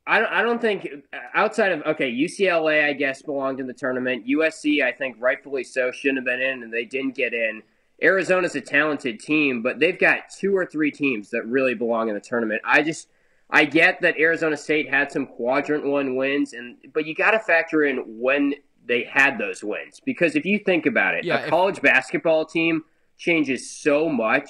I 0.06 0.20
don't, 0.20 0.32
I 0.32 0.42
don't 0.42 0.60
think 0.60 0.86
outside 1.34 1.72
of 1.72 1.82
okay 1.82 2.12
UCLA 2.12 2.84
I 2.84 2.92
guess 2.92 3.22
belonged 3.22 3.60
in 3.60 3.66
the 3.66 3.72
tournament. 3.74 4.26
USC 4.26 4.82
I 4.84 4.92
think 4.92 5.16
rightfully 5.18 5.64
so 5.64 5.90
shouldn't 5.90 6.18
have 6.18 6.24
been 6.24 6.40
in 6.42 6.62
and 6.62 6.72
they 6.72 6.84
didn't 6.84 7.14
get 7.14 7.32
in. 7.32 7.62
Arizona's 8.02 8.54
a 8.54 8.60
talented 8.60 9.20
team, 9.20 9.62
but 9.62 9.78
they've 9.80 9.98
got 9.98 10.28
two 10.28 10.54
or 10.54 10.66
three 10.66 10.90
teams 10.90 11.30
that 11.30 11.46
really 11.46 11.72
belong 11.74 12.08
in 12.08 12.14
the 12.14 12.20
tournament. 12.20 12.60
I 12.64 12.82
just 12.82 13.08
I 13.50 13.64
get 13.64 14.00
that 14.00 14.18
Arizona 14.18 14.56
State 14.56 14.88
had 14.90 15.12
some 15.12 15.26
quadrant 15.26 15.84
one 15.86 16.16
wins 16.16 16.52
and 16.52 16.76
but 16.92 17.06
you 17.06 17.14
got 17.14 17.30
to 17.32 17.38
factor 17.38 17.84
in 17.84 17.98
when 18.20 18.54
they 18.84 19.04
had 19.04 19.38
those 19.38 19.62
wins 19.64 20.00
because 20.04 20.36
if 20.36 20.44
you 20.44 20.58
think 20.58 20.86
about 20.86 21.14
it, 21.14 21.24
Yeah, 21.24 21.40
a 21.40 21.42
if- 21.44 21.50
college 21.50 21.80
basketball 21.80 22.44
team 22.44 22.84
changes 23.18 23.70
so 23.70 24.08
much 24.08 24.48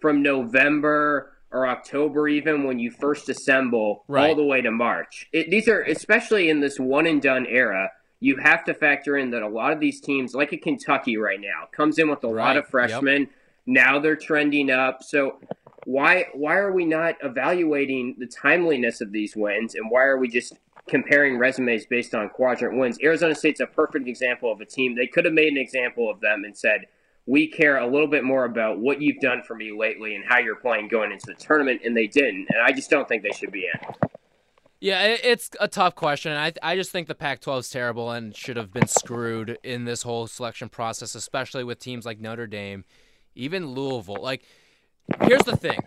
from 0.00 0.22
November 0.22 1.32
or 1.50 1.66
October, 1.66 2.28
even 2.28 2.64
when 2.64 2.78
you 2.78 2.90
first 2.90 3.28
assemble, 3.28 4.04
all 4.08 4.34
the 4.34 4.42
way 4.44 4.60
to 4.62 4.70
March. 4.70 5.28
It, 5.32 5.50
these 5.50 5.68
are 5.68 5.82
especially 5.82 6.48
in 6.48 6.60
this 6.60 6.78
one 6.80 7.06
and 7.06 7.20
done 7.20 7.46
era. 7.46 7.90
You 8.20 8.36
have 8.36 8.64
to 8.64 8.74
factor 8.74 9.16
in 9.18 9.30
that 9.32 9.42
a 9.42 9.48
lot 9.48 9.72
of 9.72 9.78
these 9.80 10.00
teams, 10.00 10.34
like 10.34 10.52
a 10.52 10.56
Kentucky 10.56 11.16
right 11.18 11.40
now, 11.40 11.68
comes 11.72 11.98
in 11.98 12.08
with 12.08 12.24
a 12.24 12.28
Right, 12.28 12.42
lot 12.44 12.56
of 12.56 12.64
yep. 12.64 12.70
freshmen. 12.70 13.28
Now 13.66 13.98
they're 13.98 14.16
trending 14.16 14.70
up. 14.70 15.02
So 15.02 15.40
why 15.84 16.26
why 16.32 16.56
are 16.56 16.72
we 16.72 16.84
not 16.84 17.16
evaluating 17.22 18.16
the 18.18 18.26
timeliness 18.26 19.00
of 19.00 19.12
these 19.12 19.34
wins, 19.36 19.74
and 19.74 19.90
why 19.90 20.02
are 20.02 20.18
we 20.18 20.28
just 20.28 20.54
comparing 20.88 21.38
resumes 21.38 21.86
based 21.86 22.14
on 22.14 22.28
quadrant 22.28 22.78
wins? 22.78 22.98
Arizona 23.02 23.34
State's 23.34 23.60
a 23.60 23.66
perfect 23.66 24.08
example 24.08 24.50
of 24.50 24.60
a 24.60 24.66
team. 24.66 24.96
They 24.96 25.06
could 25.06 25.24
have 25.24 25.34
made 25.34 25.52
an 25.52 25.58
example 25.58 26.10
of 26.10 26.20
them 26.20 26.44
and 26.44 26.56
said, 26.56 26.86
we 27.26 27.46
care 27.46 27.78
a 27.78 27.86
little 27.86 28.08
bit 28.08 28.24
more 28.24 28.44
about 28.44 28.78
what 28.78 29.00
you've 29.00 29.20
done 29.20 29.42
for 29.46 29.54
me 29.54 29.72
lately 29.72 30.16
and 30.16 30.24
how 30.24 30.38
you're 30.38 30.56
playing 30.56 30.88
going 30.88 31.12
into 31.12 31.26
the 31.26 31.34
tournament, 31.34 31.82
and 31.84 31.96
they 31.96 32.06
didn't. 32.06 32.48
And 32.50 32.60
I 32.62 32.72
just 32.72 32.90
don't 32.90 33.08
think 33.08 33.22
they 33.22 33.30
should 33.30 33.52
be 33.52 33.68
in. 33.72 33.94
Yeah, 34.80 35.16
it's 35.22 35.48
a 35.60 35.68
tough 35.68 35.94
question. 35.94 36.32
I 36.32 36.52
I 36.60 36.74
just 36.74 36.90
think 36.90 37.06
the 37.06 37.14
Pac-12 37.14 37.60
is 37.60 37.70
terrible 37.70 38.10
and 38.10 38.34
should 38.34 38.56
have 38.56 38.72
been 38.72 38.88
screwed 38.88 39.56
in 39.62 39.84
this 39.84 40.02
whole 40.02 40.26
selection 40.26 40.68
process, 40.68 41.14
especially 41.14 41.62
with 41.62 41.78
teams 41.78 42.04
like 42.04 42.18
Notre 42.18 42.48
Dame, 42.48 42.84
even 43.36 43.66
Louisville. 43.66 44.18
Like, 44.20 44.42
here's 45.24 45.42
the 45.42 45.56
thing. 45.56 45.78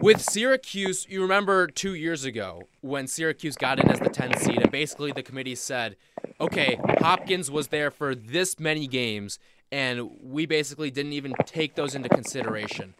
With 0.00 0.20
Syracuse, 0.20 1.06
you 1.08 1.22
remember 1.22 1.66
two 1.66 1.94
years 1.94 2.24
ago 2.24 2.64
when 2.80 3.06
Syracuse 3.06 3.56
got 3.56 3.78
in 3.80 3.88
as 3.90 4.00
the 4.00 4.10
10 4.10 4.36
seed, 4.38 4.60
and 4.60 4.70
basically 4.70 5.12
the 5.12 5.22
committee 5.22 5.54
said, 5.54 5.96
okay, 6.40 6.78
Hopkins 6.98 7.50
was 7.50 7.68
there 7.68 7.90
for 7.90 8.14
this 8.14 8.60
many 8.60 8.86
games, 8.86 9.38
and 9.72 10.10
we 10.20 10.44
basically 10.46 10.90
didn't 10.90 11.14
even 11.14 11.32
take 11.46 11.74
those 11.74 11.94
into 11.94 12.08
consideration. 12.08 12.94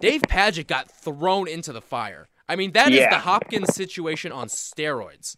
Dave 0.00 0.22
Padgett 0.22 0.66
got 0.66 0.90
thrown 0.90 1.48
into 1.48 1.72
the 1.72 1.80
fire. 1.80 2.28
I 2.48 2.56
mean, 2.56 2.72
that 2.72 2.92
is 2.92 2.98
Yeah. 2.98 3.10
the 3.10 3.20
Hopkins 3.20 3.74
situation 3.74 4.30
on 4.32 4.48
steroids. 4.48 5.36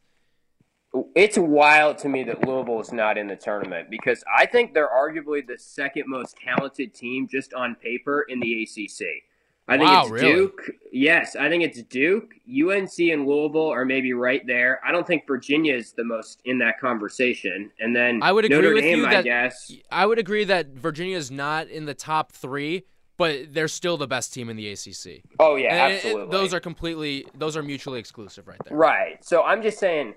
It's 1.14 1.36
wild 1.36 1.98
to 1.98 2.08
me 2.08 2.24
that 2.24 2.46
Louisville 2.46 2.80
is 2.80 2.92
not 2.92 3.18
in 3.18 3.26
the 3.26 3.36
tournament 3.36 3.88
because 3.90 4.24
I 4.36 4.46
think 4.46 4.74
they're 4.74 4.88
arguably 4.88 5.46
the 5.46 5.58
second 5.58 6.04
most 6.06 6.36
talented 6.36 6.94
team 6.94 7.28
just 7.28 7.52
on 7.52 7.74
paper 7.74 8.24
in 8.28 8.40
the 8.40 8.62
ACC. 8.62 9.24
I 9.66 9.78
think 9.78 9.88
Wow, 9.88 10.02
it's 10.02 10.10
really? 10.10 10.32
Duke. 10.34 10.62
Yes, 10.92 11.36
I 11.36 11.48
think 11.48 11.64
it's 11.64 11.82
Duke, 11.84 12.34
UNC, 12.46 12.98
and 13.10 13.26
Louisville 13.26 13.70
are 13.70 13.84
maybe 13.86 14.12
right 14.12 14.46
there. 14.46 14.78
I 14.86 14.92
don't 14.92 15.06
think 15.06 15.26
Virginia 15.26 15.74
is 15.74 15.92
the 15.92 16.04
most 16.04 16.42
in 16.44 16.58
that 16.58 16.78
conversation. 16.78 17.70
And 17.80 17.96
then 17.96 18.20
I 18.22 18.30
would 18.30 18.44
agree 18.44 18.56
Notre 18.58 18.74
with 18.74 18.84
Dame, 18.84 18.98
you 18.98 19.06
I 19.06 19.10
that- 19.14 19.24
guess. 19.24 19.72
I 19.90 20.04
would 20.04 20.18
agree 20.18 20.44
that 20.44 20.68
Virginia 20.68 21.16
is 21.16 21.30
not 21.30 21.68
in 21.68 21.86
the 21.86 21.94
top 21.94 22.32
three, 22.32 22.84
but 23.16 23.54
they're 23.54 23.68
still 23.68 23.96
the 23.96 24.06
best 24.06 24.34
team 24.34 24.50
in 24.50 24.56
the 24.56 24.68
ACC. 24.68 25.22
Oh 25.40 25.56
yeah, 25.56 25.86
And 25.86 25.92
it- 25.94 25.96
absolutely. 26.04 26.30
those 26.30 26.52
are 26.52 26.60
completely, 26.60 27.26
those 27.34 27.56
are 27.56 27.62
mutually 27.62 27.98
exclusive 28.00 28.46
right 28.46 28.60
there. 28.68 28.76
Right. 28.76 29.24
So 29.24 29.42
I'm 29.44 29.62
just 29.62 29.78
saying, 29.78 30.14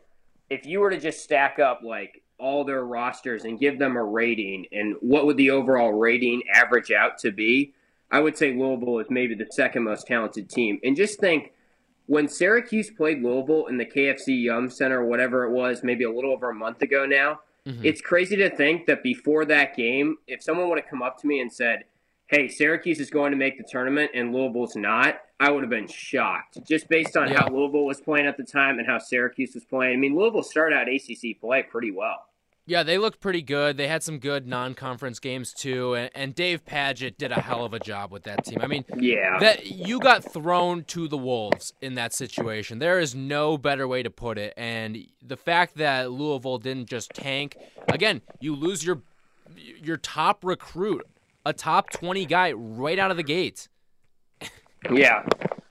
if 0.50 0.66
you 0.66 0.82
were 0.82 0.90
to 0.90 1.00
just 1.00 1.24
stack 1.24 1.58
up 1.58 1.82
like 1.84 2.22
all 2.38 2.66
their 2.66 2.84
rosters 2.84 3.46
and 3.46 3.58
give 3.58 3.80
them 3.80 3.96
a 3.96 4.04
rating, 4.04 4.66
and 4.74 4.96
what 5.00 5.26
would 5.26 5.38
the 5.38 5.52
overall 5.52 5.94
rating 5.94 6.44
average 6.54 6.92
out 6.92 7.18
to 7.20 7.32
be? 7.32 7.74
I 8.12 8.20
would 8.20 8.38
say 8.38 8.54
Louisville 8.54 9.00
is 9.00 9.08
maybe 9.10 9.36
the 9.36 9.48
second 9.52 9.84
most 9.84 10.08
talented 10.08 10.50
team. 10.50 10.80
And 10.84 10.96
just 10.96 11.20
think, 11.20 11.54
when 12.06 12.28
Syracuse 12.30 12.90
played 12.90 13.22
Louisville 13.22 13.68
in 13.68 13.78
the 13.78 13.86
KFC 13.86 14.42
Yum 14.44 14.70
Center, 14.70 15.06
whatever 15.06 15.44
it 15.44 15.52
was, 15.52 15.84
maybe 15.84 16.06
a 16.06 16.12
little 16.12 16.32
over 16.32 16.50
a 16.50 16.56
month 16.56 16.82
ago 16.82 17.06
now, 17.06 17.42
Mhm. 17.66 17.84
it's 17.84 18.00
crazy 18.00 18.38
to 18.38 18.50
think 18.50 18.86
that 18.86 19.04
before 19.04 19.44
that 19.46 19.76
game, 19.76 20.18
if 20.26 20.42
someone 20.42 20.70
would 20.70 20.80
have 20.80 20.88
come 20.90 21.02
up 21.04 21.18
to 21.20 21.28
me 21.28 21.40
and 21.42 21.52
said, 21.52 21.84
Hey, 22.28 22.48
Syracuse 22.50 23.00
is 23.00 23.10
going 23.10 23.32
to 23.32 23.38
make 23.38 23.58
the 23.58 23.64
tournament 23.70 24.12
and 24.14 24.34
Louisville's 24.34 24.76
not, 24.76 25.22
I 25.40 25.50
would 25.50 25.64
have 25.64 25.70
been 25.70 25.88
shocked. 25.88 26.58
Just 26.68 26.90
based 26.90 27.16
on 27.16 27.30
Yeah. 27.30 27.40
how 27.42 27.48
Louisville 27.50 27.86
was 27.86 28.02
playing 28.02 28.26
at 28.28 28.36
the 28.36 28.44
time 28.44 28.80
and 28.80 28.88
how 28.88 28.98
Syracuse 28.98 29.54
was 29.54 29.64
playing. 29.64 29.94
I 29.94 29.98
mean, 29.98 30.14
Louisville 30.16 30.44
started 30.44 30.76
out 30.76 30.90
ACC 30.90 31.34
play 31.34 31.64
pretty 31.64 31.92
well. 31.92 32.26
Yeah, 32.70 32.84
they 32.84 32.98
looked 32.98 33.22
pretty 33.22 33.42
good. 33.42 33.78
They 33.78 33.88
had 33.88 34.04
some 34.04 34.20
good 34.20 34.46
non-conference 34.46 35.20
games 35.20 35.54
too, 35.54 35.94
and, 35.96 36.12
and 36.14 36.36
Dave 36.36 36.66
Padgett 36.66 37.18
did 37.18 37.32
a 37.32 37.40
hell 37.40 37.64
of 37.64 37.74
a 37.74 37.80
job 37.80 38.12
with 38.12 38.24
that 38.24 38.44
team. 38.44 38.60
I 38.62 38.68
mean, 38.68 38.84
Yeah. 38.98 39.40
that 39.40 39.68
you 39.68 40.00
got 40.02 40.22
thrown 40.34 40.84
to 40.86 41.08
the 41.08 41.18
wolves 41.18 41.72
in 41.82 41.96
that 41.96 42.14
situation. 42.14 42.80
There 42.80 43.00
is 43.00 43.16
no 43.16 43.58
better 43.58 43.88
way 43.88 44.04
to 44.04 44.10
put 44.10 44.38
it. 44.38 44.54
And 44.58 44.98
the 45.26 45.38
fact 45.38 45.76
that 45.78 46.12
Louisville 46.12 46.58
didn't 46.58 46.90
just 46.90 47.12
tank, 47.14 47.56
again, 47.88 48.22
you 48.42 48.54
lose 48.54 48.86
your 48.86 49.02
your 49.82 49.96
top 49.96 50.44
recruit, 50.44 51.08
a 51.46 51.54
top 51.54 51.90
20 51.92 52.26
guy 52.26 52.52
right 52.52 53.00
out 53.00 53.12
of 53.12 53.18
the 53.18 53.24
gate. 53.24 53.70
yeah. 54.92 55.24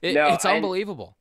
It, 0.02 0.14
No, 0.14 0.28
it's 0.28 0.44
unbelievable. 0.46 1.15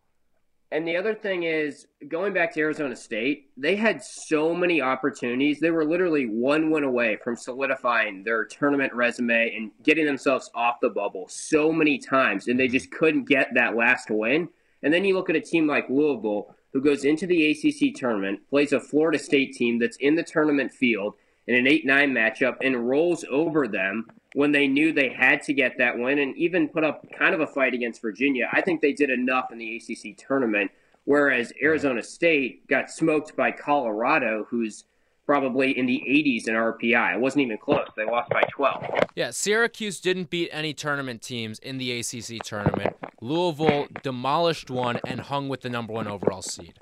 And 0.75 0.85
the 0.85 0.97
other 0.97 1.15
thing 1.15 1.43
is, 1.43 1.87
going 2.09 2.33
back 2.33 2.53
to 2.53 2.59
Arizona 2.59 2.97
State, 2.97 3.49
they 3.55 3.77
had 3.77 4.03
so 4.03 4.53
many 4.53 4.81
opportunities. 4.81 5.61
They 5.61 5.71
were 5.71 5.85
literally 5.85 6.25
one 6.25 6.69
win 6.69 6.83
away 6.83 7.17
from 7.23 7.37
solidifying 7.37 8.25
their 8.25 8.43
tournament 8.43 8.91
resume 8.93 9.55
and 9.55 9.71
getting 9.83 10.05
themselves 10.05 10.51
off 10.53 10.81
the 10.81 10.89
bubble 10.89 11.29
so 11.29 11.71
many 11.71 11.97
times, 11.97 12.49
and 12.49 12.59
they 12.59 12.67
just 12.67 12.91
couldn't 12.91 13.23
get 13.23 13.53
that 13.53 13.77
last 13.77 14.09
win. 14.09 14.49
And 14.83 14.93
then 14.93 15.05
you 15.05 15.15
look 15.15 15.29
at 15.29 15.37
a 15.37 15.39
team 15.39 15.65
like 15.65 15.89
Louisville, 15.89 16.53
who 16.73 16.81
goes 16.81 17.05
into 17.05 17.25
the 17.25 17.51
ACC 17.51 17.95
tournament, 17.95 18.41
plays 18.49 18.73
a 18.73 18.79
Florida 18.81 19.17
State 19.17 19.53
team 19.53 19.79
that's 19.79 19.95
in 20.01 20.15
the 20.15 20.23
tournament 20.23 20.73
field 20.73 21.13
in 21.47 21.55
an 21.55 21.67
8 21.67 21.85
9 21.85 22.11
matchup, 22.11 22.57
and 22.59 22.89
rolls 22.89 23.23
over 23.31 23.65
them 23.65 24.07
when 24.35 24.51
they 24.51 24.67
knew 24.67 24.91
they 24.91 25.07
had 25.07 25.41
to 25.41 25.53
get 25.53 25.77
that 25.77 25.97
win 25.97 26.19
and 26.19 26.35
even 26.35 26.67
put 26.67 26.83
up 26.83 27.05
kind 27.17 27.33
of 27.33 27.39
a 27.39 27.47
fight 27.47 27.73
against 27.73 28.01
Virginia. 28.01 28.49
I 28.51 28.59
think 28.59 28.81
they 28.81 28.91
did 28.91 29.09
enough 29.09 29.49
in 29.49 29.57
the 29.57 29.77
ACC 29.77 30.17
tournament, 30.17 30.71
whereas 31.05 31.53
Arizona 31.63 32.03
State 32.03 32.67
got 32.67 32.91
smoked 32.91 33.37
by 33.37 33.51
Colorado, 33.51 34.45
who's 34.49 34.83
probably 35.25 35.77
in 35.77 35.85
the 35.85 36.03
80s 36.05 36.49
in 36.49 36.53
RPI. 36.53 37.15
It 37.15 37.21
wasn't 37.21 37.43
even 37.43 37.57
close. 37.57 37.87
They 37.95 38.03
lost 38.03 38.29
by 38.29 38.41
12. 38.51 38.83
Yeah, 39.15 39.31
Syracuse 39.31 40.01
didn't 40.01 40.29
beat 40.29 40.49
any 40.51 40.73
tournament 40.73 41.21
teams 41.21 41.57
in 41.59 41.77
the 41.77 41.97
ACC 41.97 42.43
tournament. 42.43 42.93
Louisville 43.21 43.87
demolished 44.03 44.69
one 44.69 44.99
and 45.07 45.21
hung 45.21 45.47
with 45.47 45.61
the 45.61 45.69
number 45.69 45.93
one 45.93 46.09
overall 46.09 46.41
seed. 46.41 46.77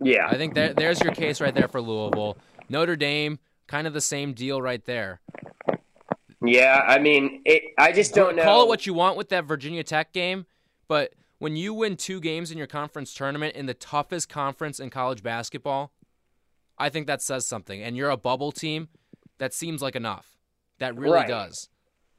Yeah. 0.00 0.28
I 0.28 0.36
think 0.36 0.54
that 0.54 0.76
there's 0.76 1.02
your 1.02 1.12
case 1.12 1.40
right 1.40 1.54
there 1.54 1.66
for 1.66 1.80
Louisville. 1.80 2.38
Notre 2.68 2.94
Dame, 2.94 3.40
kind 3.66 3.88
of 3.88 3.94
the 3.94 4.00
same 4.00 4.32
deal 4.32 4.62
right 4.62 4.84
there. 4.84 5.20
Yeah, 6.46 6.82
I 6.86 6.98
mean, 6.98 7.42
it, 7.44 7.62
I 7.78 7.92
just 7.92 8.14
don't 8.14 8.36
know. 8.36 8.42
Call 8.44 8.62
it 8.62 8.68
what 8.68 8.86
you 8.86 8.94
want 8.94 9.16
with 9.16 9.28
that 9.30 9.44
Virginia 9.44 9.82
Tech 9.82 10.12
game, 10.12 10.46
but 10.88 11.12
when 11.38 11.56
you 11.56 11.74
win 11.74 11.96
two 11.96 12.20
games 12.20 12.50
in 12.50 12.58
your 12.58 12.66
conference 12.66 13.12
tournament 13.14 13.56
in 13.56 13.66
the 13.66 13.74
toughest 13.74 14.28
conference 14.28 14.80
in 14.80 14.90
college 14.90 15.22
basketball, 15.22 15.92
I 16.78 16.88
think 16.88 17.06
that 17.06 17.22
says 17.22 17.46
something. 17.46 17.82
And 17.82 17.96
you're 17.96 18.10
a 18.10 18.16
bubble 18.16 18.52
team, 18.52 18.88
that 19.38 19.52
seems 19.52 19.82
like 19.82 19.96
enough. 19.96 20.38
That 20.78 20.96
really 20.96 21.14
Right. 21.14 21.28
does. 21.28 21.68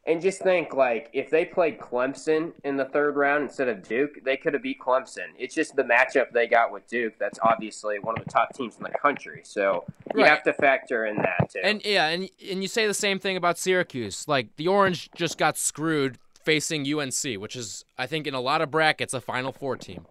And 0.08 0.22
just 0.22 0.42
think, 0.44 0.76
like, 0.76 1.10
if 1.14 1.32
they 1.32 1.46
played 1.46 1.80
Clemson 1.80 2.54
in 2.64 2.78
the 2.78 2.86
third 2.86 3.16
round 3.16 3.44
instead 3.44 3.68
of 3.68 3.82
Duke, 3.82 4.24
they 4.24 4.38
could 4.38 4.54
have 4.54 4.62
beat 4.62 4.80
Clemson. 4.80 5.30
It's 5.40 5.56
just 5.56 5.76
the 5.76 5.84
matchup 5.84 6.32
they 6.32 6.46
got 6.46 6.72
with 6.72 6.86
Duke. 6.88 7.16
That's 7.20 7.40
obviously 7.42 7.98
one 7.98 8.16
of 8.18 8.24
the 8.24 8.30
top 8.30 8.54
teams 8.54 8.78
in 8.78 8.84
the 8.84 8.92
country. 8.92 9.42
So 9.44 9.84
you 10.14 10.22
Right. 10.22 10.30
have 10.30 10.44
to 10.44 10.54
factor 10.54 11.06
in 11.06 11.18
that 11.18 11.50
too. 11.50 11.60
And 11.64 11.84
yeah, 11.84 12.10
and 12.10 12.30
and 12.52 12.62
you 12.62 12.68
say 12.68 12.86
the 12.86 12.94
same 12.94 13.18
thing 13.18 13.36
about 13.36 13.58
Syracuse. 13.58 14.28
Like 14.28 14.56
the 14.58 14.68
Orange 14.68 15.10
just 15.16 15.40
got 15.40 15.58
screwed 15.58 16.20
facing 16.44 16.86
UNC, 16.86 17.40
which 17.40 17.56
is 17.56 17.84
I 17.98 18.06
think 18.06 18.28
in 18.28 18.36
a 18.36 18.42
lot 18.42 18.62
of 18.62 18.70
brackets 18.70 19.16
a 19.16 19.22
Final 19.22 19.52
Four 19.52 19.76
team. 19.76 20.06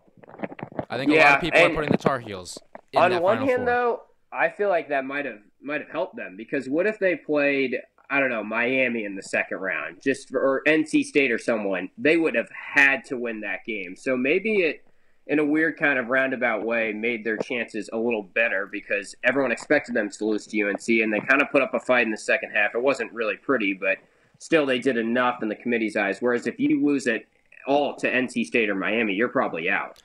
I 0.91 0.99
think 0.99 1.13
a 1.13 1.15
lot 1.15 1.35
of 1.37 1.41
people 1.41 1.61
are 1.63 1.71
putting 1.71 1.91
the 1.93 1.99
Tar 1.99 2.19
Heels 2.19 2.59
in 2.93 3.01
On 3.01 3.23
one 3.23 3.39
hand, 3.39 3.59
Four. 3.59 3.65
though, 3.67 4.03
I 4.33 4.49
feel 4.49 4.69
like 4.69 4.89
that 4.89 5.05
might 5.05 5.25
have 5.25 5.39
might 5.63 5.81
have 5.83 5.91
helped 5.91 6.17
them 6.17 6.37
because 6.37 6.69
what 6.69 6.87
if 6.87 6.99
they 6.99 7.15
played 7.15 7.77
I 8.11 8.21
don't 8.21 8.31
know 8.31 8.45
Miami 8.45 9.05
in 9.05 9.17
the 9.17 9.23
second 9.23 9.59
round, 9.59 10.03
just 10.03 10.29
for, 10.29 10.41
or 10.41 10.63
NC 10.67 11.05
State 11.05 11.33
or 11.33 11.39
someone? 11.39 11.91
They 11.97 12.17
would 12.17 12.35
have 12.35 12.51
had 12.51 13.05
to 13.07 13.17
win 13.17 13.41
that 13.41 13.65
game. 13.67 13.97
So 13.97 14.17
maybe 14.17 14.63
it, 14.63 14.85
in 15.27 15.39
a 15.39 15.45
weird 15.45 15.79
kind 15.79 15.99
of 15.99 16.09
roundabout 16.09 16.65
way, 16.65 16.93
made 16.93 17.25
their 17.25 17.39
chances 17.39 17.89
a 17.93 17.97
little 17.97 18.23
better 18.23 18.69
because 18.71 19.15
everyone 19.25 19.53
expected 19.53 19.95
them 19.95 20.11
to 20.11 20.25
lose 20.27 20.47
to 20.47 20.63
UNC, 20.63 20.87
and 20.89 21.13
they 21.13 21.21
kind 21.21 21.41
of 21.41 21.51
put 21.51 21.63
up 21.63 21.73
a 21.73 21.81
fight 21.81 22.05
in 22.05 22.11
the 22.11 22.19
second 22.19 22.51
half. 22.51 22.75
It 22.75 22.83
wasn't 22.83 23.13
really 23.13 23.37
pretty, 23.37 23.73
but 23.73 23.99
still 24.39 24.67
they 24.67 24.79
did 24.79 24.99
enough 24.99 25.43
in 25.43 25.49
the 25.49 25.57
committee's 25.57 25.97
eyes. 25.97 26.19
Whereas 26.21 26.47
if 26.47 26.59
you 26.59 26.85
lose 26.85 27.07
it 27.07 27.27
all 27.67 27.97
to 27.97 28.13
NC 28.13 28.45
State 28.45 28.69
or 28.69 28.75
Miami, 28.75 29.15
you're 29.15 29.29
probably 29.29 29.71
out. 29.71 30.03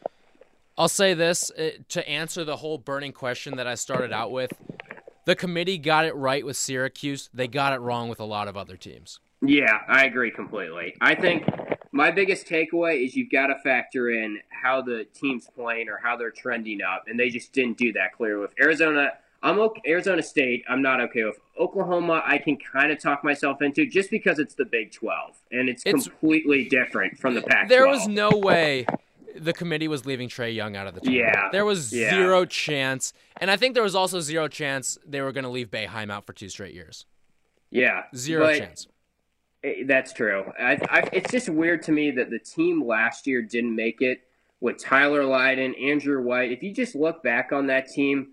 I'll 0.77 0.87
say 0.87 1.13
this 1.13 1.51
to 1.89 2.09
answer 2.09 2.45
the 2.45 2.55
whole 2.55 2.77
burning 2.77 3.11
question 3.11 3.57
that 3.57 3.67
I 3.67 3.75
started 3.75 4.13
out 4.13 4.31
with. 4.31 4.53
The 5.25 5.35
committee 5.35 5.77
got 5.77 6.05
it 6.05 6.15
right 6.15 6.45
with 6.45 6.57
Syracuse. 6.57 7.29
They 7.33 7.47
got 7.47 7.73
it 7.73 7.79
wrong 7.79 8.09
with 8.09 8.19
a 8.19 8.25
lot 8.25 8.47
of 8.47 8.57
other 8.57 8.77
teams. 8.77 9.19
Yeah, 9.41 9.79
I 9.87 10.05
agree 10.05 10.31
completely. 10.31 10.95
I 10.99 11.15
think 11.15 11.45
my 11.91 12.11
biggest 12.11 12.47
takeaway 12.47 13.05
is 13.05 13.15
you've 13.15 13.31
got 13.31 13.47
to 13.47 13.55
factor 13.63 14.09
in 14.09 14.39
how 14.49 14.81
the 14.81 15.05
team's 15.13 15.47
playing 15.55 15.87
or 15.89 15.99
how 16.03 16.17
they're 16.17 16.31
trending 16.31 16.81
up, 16.81 17.05
and 17.07 17.19
they 17.19 17.29
just 17.29 17.53
didn't 17.53 17.77
do 17.77 17.93
that 17.93 18.13
clear 18.17 18.39
with 18.39 18.53
Arizona. 18.59 19.11
I'm 19.41 19.57
okay, 19.59 19.81
Arizona 19.87 20.21
State. 20.21 20.65
I'm 20.67 20.81
not 20.81 20.99
okay 20.99 21.23
with 21.23 21.39
Oklahoma. 21.57 22.21
I 22.25 22.37
can 22.39 22.57
kind 22.57 22.91
of 22.91 22.99
talk 23.01 23.23
myself 23.23 23.61
into 23.61 23.85
just 23.85 24.11
because 24.11 24.37
it's 24.39 24.55
the 24.55 24.65
Big 24.65 24.91
12 24.91 25.37
and 25.51 25.69
it's, 25.69 25.85
It's- 25.85 26.03
completely 26.03 26.65
different 26.67 27.17
from 27.17 27.35
the 27.35 27.41
Pac-12. 27.41 27.69
There 27.69 27.87
was 27.87 28.07
no 28.07 28.31
way 28.31 28.85
the 29.37 29.53
committee 29.53 29.87
was 29.87 30.05
leaving 30.05 30.29
Trae 30.29 30.53
Young 30.53 30.75
out 30.75 30.87
of 30.87 30.93
the 30.95 31.01
tournament. 31.01 31.29
Yeah, 31.35 31.49
There 31.51 31.65
was 31.65 31.91
yeah. 31.93 32.09
zero 32.11 32.45
chance. 32.45 33.13
And 33.41 33.49
I 33.51 33.57
think 33.57 33.73
there 33.73 33.83
was 33.83 33.95
also 33.95 34.19
zero 34.19 34.47
chance 34.47 34.97
they 35.05 35.21
were 35.21 35.31
going 35.31 35.43
to 35.43 35.49
leave 35.49 35.69
Boeheim 35.69 36.11
out 36.11 36.25
for 36.25 36.33
two 36.33 36.49
straight 36.49 36.73
years. 36.73 37.05
yeah 37.71 38.03
Zero 38.15 38.45
but- 38.45 38.57
chance. 38.57 38.87
Eh, 39.63 39.83
That's 39.85 40.13
true. 40.13 40.51
I, 40.57 40.79
I, 40.89 41.09
it's 41.11 41.31
just 41.31 41.49
weird 41.49 41.83
to 41.83 41.91
me 41.91 42.11
that 42.11 42.29
the 42.29 42.39
team 42.39 42.81
last 42.85 43.27
year 43.27 43.41
didn't 43.41 43.75
make 43.75 44.01
it 44.01 44.21
with 44.61 44.77
Tyler 44.77 45.23
Lydon, 45.25 45.75
Andrew 45.75 46.21
White. 46.23 46.51
If 46.51 46.63
you 46.63 46.73
just 46.73 46.95
look 46.95 47.21
back 47.23 47.51
on 47.51 47.67
that 47.67 47.87
team, 47.87 48.29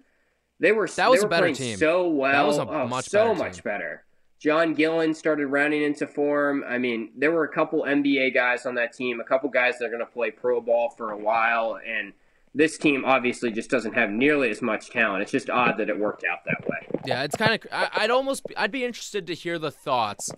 they 0.61 0.73
were 0.73 0.87
That 0.89 1.11
was 1.11 1.23
a 1.25 1.29
better 1.29 1.53
team. 1.53 1.77
so 1.79 2.09
well. 2.09 2.47
was 2.47 2.59
a 2.59 2.67
oh, 2.69 2.87
much 2.87 3.07
so 3.09 3.19
better 3.35 3.39
much 3.39 3.55
team. 3.57 3.63
better. 3.65 4.05
John 4.39 4.75
Gillon 4.75 5.15
started 5.15 5.47
rounding 5.47 5.83
into 5.83 6.07
form. 6.07 6.65
I 6.67 6.79
mean, 6.79 7.11
there 7.17 7.33
were 7.33 7.45
a 7.45 7.53
couple 7.53 7.83
NBA 7.83 8.35
guys 8.35 8.67
on 8.67 8.75
that 8.75 8.93
team, 8.93 9.21
a 9.21 9.25
couple 9.25 9.49
guys 9.49 9.79
that 9.79 9.87
are 9.87 9.91
going 9.91 10.01
to 10.01 10.07
play 10.07 10.31
pro 10.31 10.61
ball 10.61 10.91
for 10.91 11.11
a 11.11 11.17
while, 11.17 11.79
and 11.87 12.13
this 12.55 12.79
team 12.79 13.05
obviously 13.05 13.51
just 13.51 13.71
doesn't 13.71 13.95
have 13.95 14.11
nearly 14.11 14.51
as 14.51 14.63
much 14.63 14.91
talent. 14.91 15.23
It's 15.23 15.33
just 15.33 15.51
odd 15.51 15.79
that 15.79 15.89
it 15.89 15.99
worked 15.99 16.25
out 16.25 16.39
that 16.47 16.67
way. 16.69 17.01
Yeah, 17.07 17.23
it's 17.23 17.37
kind 17.37 17.55
of. 17.55 17.61
I'd 17.71 18.11
almost. 18.11 18.43
I'd 18.57 18.73
be 18.73 18.85
interested 18.85 19.27
to 19.29 19.35
hear 19.35 19.59
the 19.59 19.71
thoughts 19.71 20.31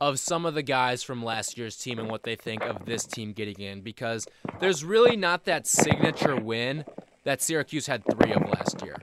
of 0.00 0.18
some 0.18 0.44
of 0.44 0.54
the 0.54 0.62
guys 0.62 1.02
from 1.02 1.24
last 1.24 1.56
year's 1.56 1.76
team 1.76 1.98
and 1.98 2.08
what 2.08 2.22
they 2.24 2.36
think 2.36 2.62
of 2.62 2.84
this 2.84 3.04
team 3.04 3.32
getting 3.32 3.60
in 3.60 3.80
because 3.80 4.26
there's 4.60 4.84
really 4.84 5.16
not 5.16 5.44
that 5.44 5.66
signature 5.66 6.36
win 6.36 6.84
that 7.24 7.40
Syracuse 7.42 7.86
had 7.86 8.02
three 8.04 8.32
of 8.32 8.42
last 8.42 8.82
year. 8.82 8.96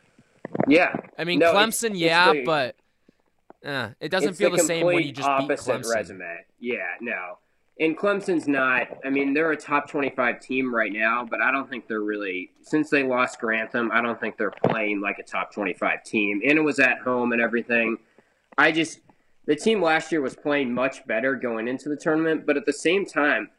Yeah, 0.68 0.96
I 1.18 1.24
mean, 1.24 1.40
No, 1.40 1.54
Clemson, 1.54 1.92
it's 1.92 2.00
yeah, 2.00 2.34
but 2.46 2.76
uh, 3.66 3.90
it 4.00 4.10
doesn't 4.10 4.30
it's 4.30 4.38
feel 4.38 4.52
the, 4.52 4.60
same 4.60 4.86
when 4.86 5.04
you 5.04 5.12
just 5.12 5.28
beat 5.28 5.52
opposite 5.52 5.84
Clemson. 5.84 5.94
resume. 5.94 6.46
Yeah, 6.60 6.78
no. 7.02 7.38
And 7.80 7.98
Clemson's 7.98 8.48
not. 8.48 8.88
I 9.04 9.10
mean, 9.10 9.34
they're 9.34 9.52
a 9.52 9.58
top 9.58 9.90
twenty-five 9.90 10.40
team 10.40 10.74
right 10.74 10.94
now, 10.94 11.26
but 11.28 11.42
I 11.42 11.52
don't 11.52 11.70
think 11.70 11.88
they're 11.88 12.02
really. 12.02 12.52
Since 12.62 12.90
they 12.90 13.04
lost 13.04 13.40
Grantham, 13.40 13.90
I 13.92 14.02
don't 14.02 14.20
think 14.20 14.38
they're 14.38 14.52
playing 14.52 15.02
like 15.02 15.18
a 15.18 15.24
top 15.24 15.52
twenty-five 15.52 16.04
team. 16.04 16.42
And 16.48 16.58
it 16.58 16.62
was 16.62 16.80
at 16.80 17.00
home 17.00 17.32
and 17.32 17.42
everything. 17.42 17.98
I 18.58 18.72
just 18.72 19.00
the 19.46 19.56
team 19.56 19.82
last 19.82 20.12
year 20.12 20.22
was 20.22 20.36
playing 20.36 20.74
much 20.74 21.06
better 21.08 21.36
going 21.36 21.68
into 21.68 21.90
the 21.90 21.98
tournament, 21.98 22.46
but 22.46 22.58
at 22.58 22.66
the 22.66 22.74
same 22.74 23.06
time, 23.06 23.50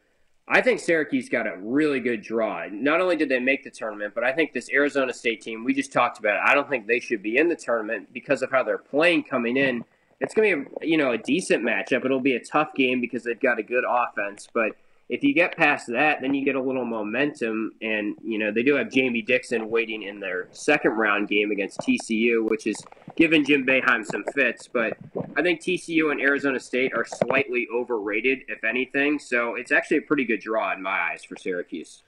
I 0.46 0.60
think 0.60 0.80
Syracuse 0.80 1.28
got 1.28 1.46
a 1.46 1.56
really 1.58 2.00
good 2.00 2.22
draw. 2.22 2.66
Not 2.70 3.00
only 3.00 3.16
did 3.16 3.28
they 3.28 3.40
make 3.40 3.64
the 3.64 3.70
tournament, 3.70 4.14
but 4.14 4.24
I 4.24 4.32
think 4.32 4.52
this 4.52 4.70
Arizona 4.70 5.12
State 5.12 5.40
team, 5.40 5.64
we 5.64 5.74
just 5.74 5.92
talked 5.92 6.18
about 6.18 6.36
it. 6.36 6.42
I 6.44 6.54
don't 6.54 6.68
think 6.68 6.86
they 6.86 7.00
should 7.00 7.22
be 7.22 7.36
in 7.36 7.48
the 7.48 7.56
tournament 7.56 8.12
because 8.12 8.42
of 8.42 8.50
how 8.50 8.62
they're 8.62 8.78
playing 8.78 9.24
coming 9.24 9.56
in. 9.56 9.84
It's 10.24 10.34
going 10.34 10.50
to 10.50 10.70
be, 10.70 10.86
a, 10.86 10.90
you 10.90 10.96
know, 10.96 11.12
a 11.12 11.18
decent 11.18 11.62
matchup. 11.62 12.04
It'll 12.04 12.20
be 12.20 12.34
a 12.34 12.44
tough 12.44 12.74
game 12.74 13.00
because 13.00 13.22
they've 13.22 13.38
got 13.38 13.58
a 13.58 13.62
good 13.62 13.84
offense, 13.88 14.48
but 14.52 14.72
if 15.08 15.22
you 15.22 15.34
get 15.34 15.56
past 15.56 15.86
that, 15.88 16.20
then 16.22 16.32
you 16.32 16.44
get 16.44 16.54
a 16.54 16.60
little 16.60 16.84
momentum, 16.84 17.72
and 17.82 18.16
you 18.24 18.38
know 18.38 18.50
they 18.50 18.62
do 18.62 18.74
have 18.74 18.90
Jamie 18.90 19.20
Dixon 19.20 19.68
waiting 19.68 20.02
in 20.02 20.18
their 20.18 20.48
second 20.52 20.92
round 20.92 21.28
game 21.28 21.50
against 21.50 21.80
TCU, 21.80 22.48
which 22.48 22.66
is 22.66 22.82
giving 23.16 23.44
Jim 23.44 23.66
Boeheim 23.66 24.04
some 24.04 24.24
fits. 24.34 24.66
But 24.66 24.96
I 25.36 25.42
think 25.42 25.60
TCU 25.60 26.10
and 26.10 26.20
Arizona 26.20 26.58
State 26.58 26.94
are 26.94 27.04
slightly 27.04 27.68
overrated, 27.72 28.40
if 28.48 28.64
anything. 28.64 29.18
So 29.18 29.56
it's 29.56 29.72
actually 29.72 29.98
a 29.98 30.02
pretty 30.02 30.24
good 30.24 30.40
draw 30.40 30.72
in 30.72 30.82
my 30.82 31.10
eyes 31.12 31.22
for 31.22 31.36
Syracuse. 31.36 32.02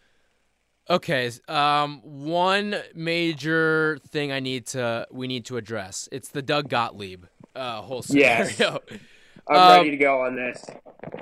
Okay, 0.88 1.30
um, 1.48 2.00
one 2.02 2.76
major 2.94 3.98
thing 4.08 4.32
I 4.32 4.40
need 4.40 4.66
to 4.68 5.06
we 5.10 5.26
need 5.26 5.44
to 5.46 5.58
address. 5.58 6.08
It's 6.12 6.28
the 6.28 6.42
Doug 6.42 6.70
Gottlieb 6.70 7.26
uh, 7.56 7.82
whole 7.82 8.02
scenario. 8.02 8.46
Yes. 8.58 8.80
I'm 9.48 9.56
Um, 9.56 9.76
ready 9.78 9.90
to 9.92 9.96
go 9.96 10.22
on 10.22 10.34
this. 10.34 10.64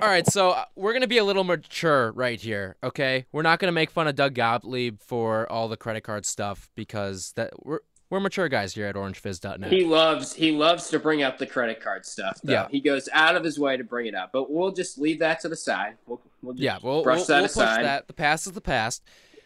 All 0.01 0.07
right, 0.09 0.25
so 0.25 0.51
uh, 0.51 0.65
we're 0.75 0.93
gonna 0.93 1.05
be 1.05 1.19
a 1.19 1.23
little 1.23 1.43
mature 1.43 2.11
right 2.13 2.41
here, 2.41 2.75
okay? 2.83 3.25
We're 3.31 3.43
not 3.43 3.59
gonna 3.59 3.71
make 3.71 3.91
fun 3.91 4.07
of 4.07 4.15
Doug 4.15 4.33
Gottlieb 4.33 4.99
for 4.99 5.51
all 5.51 5.67
the 5.67 5.77
credit 5.77 6.01
card 6.01 6.25
stuff 6.25 6.69
because 6.75 7.33
that 7.35 7.53
we're 7.63 7.79
we're 8.09 8.19
mature 8.19 8.47
guys 8.49 8.73
here 8.73 8.87
at 8.87 8.95
OrangeFizz.net. 8.95 9.71
He 9.71 9.83
loves 9.83 10.33
he 10.33 10.51
loves 10.51 10.89
to 10.89 10.99
bring 10.99 11.21
up 11.23 11.37
the 11.37 11.45
credit 11.45 11.81
card 11.81 12.05
stuff. 12.05 12.39
Though. 12.43 12.53
Yeah. 12.53 12.67
he 12.69 12.79
goes 12.79 13.09
out 13.13 13.35
of 13.35 13.43
his 13.43 13.59
way 13.59 13.77
to 13.77 13.83
bring 13.83 14.05
it 14.07 14.15
up. 14.15 14.31
But 14.31 14.49
we'll 14.49 14.71
just 14.71 14.97
leave 14.97 15.19
that 15.19 15.39
to 15.41 15.49
the 15.49 15.55
side. 15.55 15.95
We'll, 16.07 16.21
we'll 16.41 16.53
just 16.53 16.63
yeah, 16.63 16.77
we'll, 16.81 17.03
brush 17.03 17.17
we'll, 17.19 17.25
that 17.27 17.39
we'll 17.41 17.47
push 17.47 17.55
aside. 17.57 17.83
that. 17.83 18.07
The 18.07 18.13
past 18.13 18.47
is 18.47 18.53
the 18.53 18.61
past. 18.61 19.03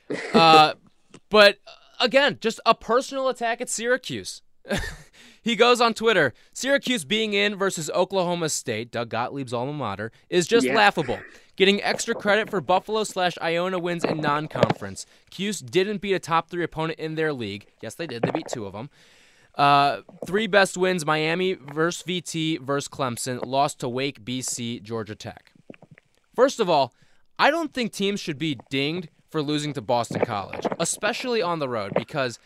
Uh, 0.33 0.73
but 1.29 1.59
uh, 1.67 1.71
again, 2.03 2.37
just 2.41 2.59
a 2.65 2.73
personal 2.73 3.27
attack 3.29 3.61
at 3.61 3.69
Syracuse. 3.69 4.41
he 5.41 5.55
goes 5.55 5.79
on 5.81 5.93
Twitter 5.93 6.33
Syracuse 6.53 7.05
being 7.05 7.33
in 7.33 7.55
versus 7.55 7.89
Oklahoma 7.91 8.49
State, 8.49 8.91
Doug 8.91 9.09
Gottlieb's 9.09 9.53
alma 9.53 9.73
mater, 9.73 10.11
is 10.29 10.47
just 10.47 10.65
Yeah. 10.65 10.75
laughable. 10.75 11.19
Getting 11.55 11.81
extra 11.83 12.15
credit 12.23 12.49
for 12.49 12.61
Buffalo 12.61 13.03
slash 13.03 13.37
Iona 13.41 13.79
wins 13.79 14.03
in 14.03 14.21
non 14.21 14.47
conference. 14.47 15.05
Cuse 15.29 15.59
didn't 15.59 16.01
beat 16.01 16.13
a 16.13 16.19
top 16.19 16.49
three 16.49 16.63
opponent 16.63 16.99
in 16.99 17.15
their 17.15 17.33
league. 17.33 17.67
Yes, 17.81 17.95
they 17.95 18.07
did. 18.07 18.21
They 18.23 18.31
beat 18.31 18.47
two 18.47 18.65
of 18.65 18.73
them. 18.73 18.89
Uh, 19.55 20.01
three 20.25 20.47
best 20.47 20.77
wins 20.77 21.05
Miami 21.05 21.53
versus 21.53 22.03
VT 22.03 22.61
versus 22.61 22.87
Clemson, 22.87 23.45
lost 23.45 23.79
to 23.79 23.89
Wake, 23.89 24.23
BC, 24.23 24.81
Georgia 24.81 25.15
Tech. 25.15 25.51
First 26.33 26.61
of 26.61 26.69
all, 26.69 26.93
I 27.37 27.51
don't 27.51 27.73
think 27.73 27.91
teams 27.91 28.19
should 28.21 28.37
be 28.37 28.57
dinged 28.69 29.09
for 29.29 29.41
losing 29.41 29.73
to 29.73 29.81
Boston 29.81 30.21
College, 30.25 30.65
especially 30.79 31.41
on 31.41 31.59
the 31.59 31.67
road, 31.69 31.91
because 31.95 32.39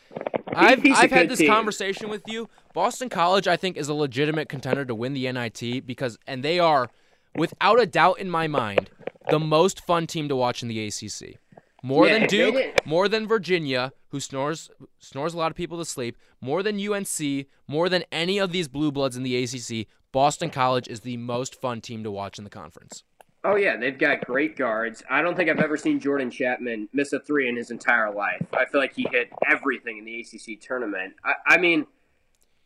I've, 0.58 0.82
I've 0.86 1.12
had 1.12 1.30
this 1.30 1.40
team. 1.40 1.50
conversation 1.50 2.10
with 2.10 2.24
you. 2.28 2.50
Boston 2.74 3.10
College, 3.10 3.48
I 3.48 3.58
think, 3.58 3.78
is 3.78 3.88
a 3.90 3.94
legitimate 3.94 4.50
contender 4.50 4.86
to 4.86 4.96
win 4.96 5.14
the 5.14 5.32
NIT 5.32 5.86
because, 5.86 6.18
and 6.28 6.44
they 6.44 6.60
are, 6.60 6.90
without 7.36 7.80
a 7.82 7.86
doubt 7.86 8.20
in 8.20 8.30
my 8.30 8.48
mind, 8.48 8.90
the 9.30 9.40
most 9.40 9.82
fun 9.86 10.08
team 10.08 10.28
to 10.30 10.36
watch 10.36 10.62
in 10.62 10.68
the 10.70 10.86
ACC. 10.88 11.38
More 11.82 12.08
Yeah, 12.08 12.20
than 12.20 12.28
Duke, 12.28 12.86
more 12.86 13.10
than 13.10 13.28
Virginia, 13.28 13.92
who 14.10 14.20
snores 14.22 14.70
snores 15.00 15.34
a 15.34 15.38
lot 15.38 15.52
of 15.52 15.58
people 15.58 15.78
to 15.80 15.86
sleep, 15.86 16.16
more 16.40 16.64
than 16.64 16.80
UNC, 16.80 17.48
more 17.68 17.90
than 17.90 18.06
any 18.12 18.38
of 18.40 18.52
these 18.54 18.68
blue 18.70 18.92
bloods 18.92 19.18
in 19.18 19.24
the 19.24 19.36
ACC. 19.44 19.88
Boston 20.14 20.50
College 20.50 20.88
is 20.88 21.02
the 21.02 21.18
most 21.18 21.60
fun 21.60 21.82
team 21.82 22.04
to 22.04 22.12
watch 22.12 22.38
in 22.38 22.44
the 22.46 22.50
conference. 22.50 23.04
Oh 23.46 23.56
yeah, 23.58 23.76
they've 23.76 23.98
got 23.98 24.26
great 24.26 24.56
guards. 24.56 25.04
I 25.10 25.22
don't 25.22 25.36
think 25.36 25.50
I've 25.50 25.60
ever 25.60 25.76
seen 25.76 26.00
Jordan 26.00 26.30
Chatman 26.30 26.88
miss 26.94 27.12
a 27.12 27.20
three 27.20 27.50
in 27.50 27.58
his 27.58 27.72
entire 27.72 28.12
life. 28.12 28.46
I 28.54 28.66
feel 28.66 28.80
like 28.80 28.94
he 28.94 29.06
hit 29.12 29.30
everything 29.50 29.98
in 29.98 30.06
the 30.06 30.22
ACC 30.22 30.62
tournament. 30.62 31.16
I, 31.26 31.34
I 31.46 31.58
mean, 31.58 31.86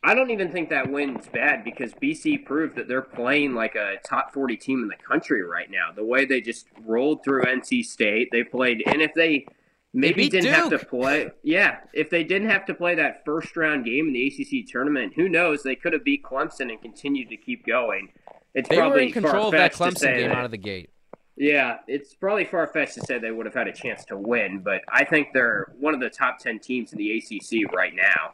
I 0.03 0.13
don't 0.13 0.29
even 0.29 0.51
think 0.51 0.69
that 0.69 0.91
win's 0.91 1.27
bad 1.29 1.63
because 1.63 1.93
BC 1.95 2.45
proved 2.45 2.75
that 2.75 2.87
they're 2.87 3.01
playing 3.01 3.55
like 3.55 3.73
a 3.73 3.95
top 4.05 4.31
forty 4.31 4.55
team 4.55 4.83
in 4.83 4.87
the 4.87 4.95
country 4.95 5.43
right 5.43 5.69
now. 5.71 5.91
The 5.95 6.05
way 6.05 6.25
they 6.25 6.41
just 6.41 6.67
rolled 6.85 7.23
through 7.23 7.43
NC 7.45 7.83
State, 7.83 8.29
they 8.31 8.43
played, 8.43 8.83
and 8.85 9.01
if 9.01 9.15
they 9.15 9.47
maybe 9.93 10.29
didn't 10.29 10.53
have 10.53 10.69
to 10.69 10.77
play, 10.77 11.31
yeah, 11.41 11.79
if 11.91 12.11
they 12.11 12.23
didn't 12.23 12.49
have 12.49 12.67
to 12.67 12.75
play 12.75 12.93
that 12.93 13.25
first 13.25 13.57
round 13.57 13.83
game 13.83 14.07
in 14.07 14.13
the 14.13 14.27
ACC 14.27 14.67
tournament, 14.71 15.13
who 15.15 15.27
knows? 15.27 15.63
They 15.63 15.75
could 15.75 15.93
have 15.93 16.03
beat 16.03 16.21
Clemson 16.21 16.69
and 16.69 16.79
continued 16.79 17.29
to 17.29 17.37
keep 17.37 17.65
going. 17.65 18.09
It's 18.57 18.67
They 18.69 18.75
were 18.77 18.81
probably 18.83 19.07
in 19.07 19.11
control 19.13 19.45
of 19.47 19.51
that 19.53 19.71
Clemson 19.73 20.17
game 20.17 20.29
that- 20.29 20.37
out 20.37 20.45
of 20.45 20.51
the 20.51 20.57
gate. 20.57 20.89
yeah, 21.35 21.77
it's 21.87 22.15
probably 22.15 22.43
far 22.45 22.65
fetched 22.67 22.95
to 22.95 23.01
say 23.01 23.19
they 23.19 23.29
would 23.31 23.45
have 23.45 23.53
had 23.53 23.67
a 23.67 23.71
chance 23.71 24.03
to 24.05 24.17
win, 24.17 24.59
but 24.59 24.81
I 24.91 25.03
think 25.05 25.27
they're 25.33 25.73
one 25.79 25.93
of 25.93 25.99
the 25.99 26.09
top 26.09 26.39
10 26.39 26.57
teams 26.59 26.91
in 26.91 26.97
the 26.97 27.11
ACC 27.17 27.71
right 27.71 27.93
now. 27.93 28.33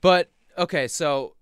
But 0.00 0.30
okay, 0.56 0.86
so 0.88 1.34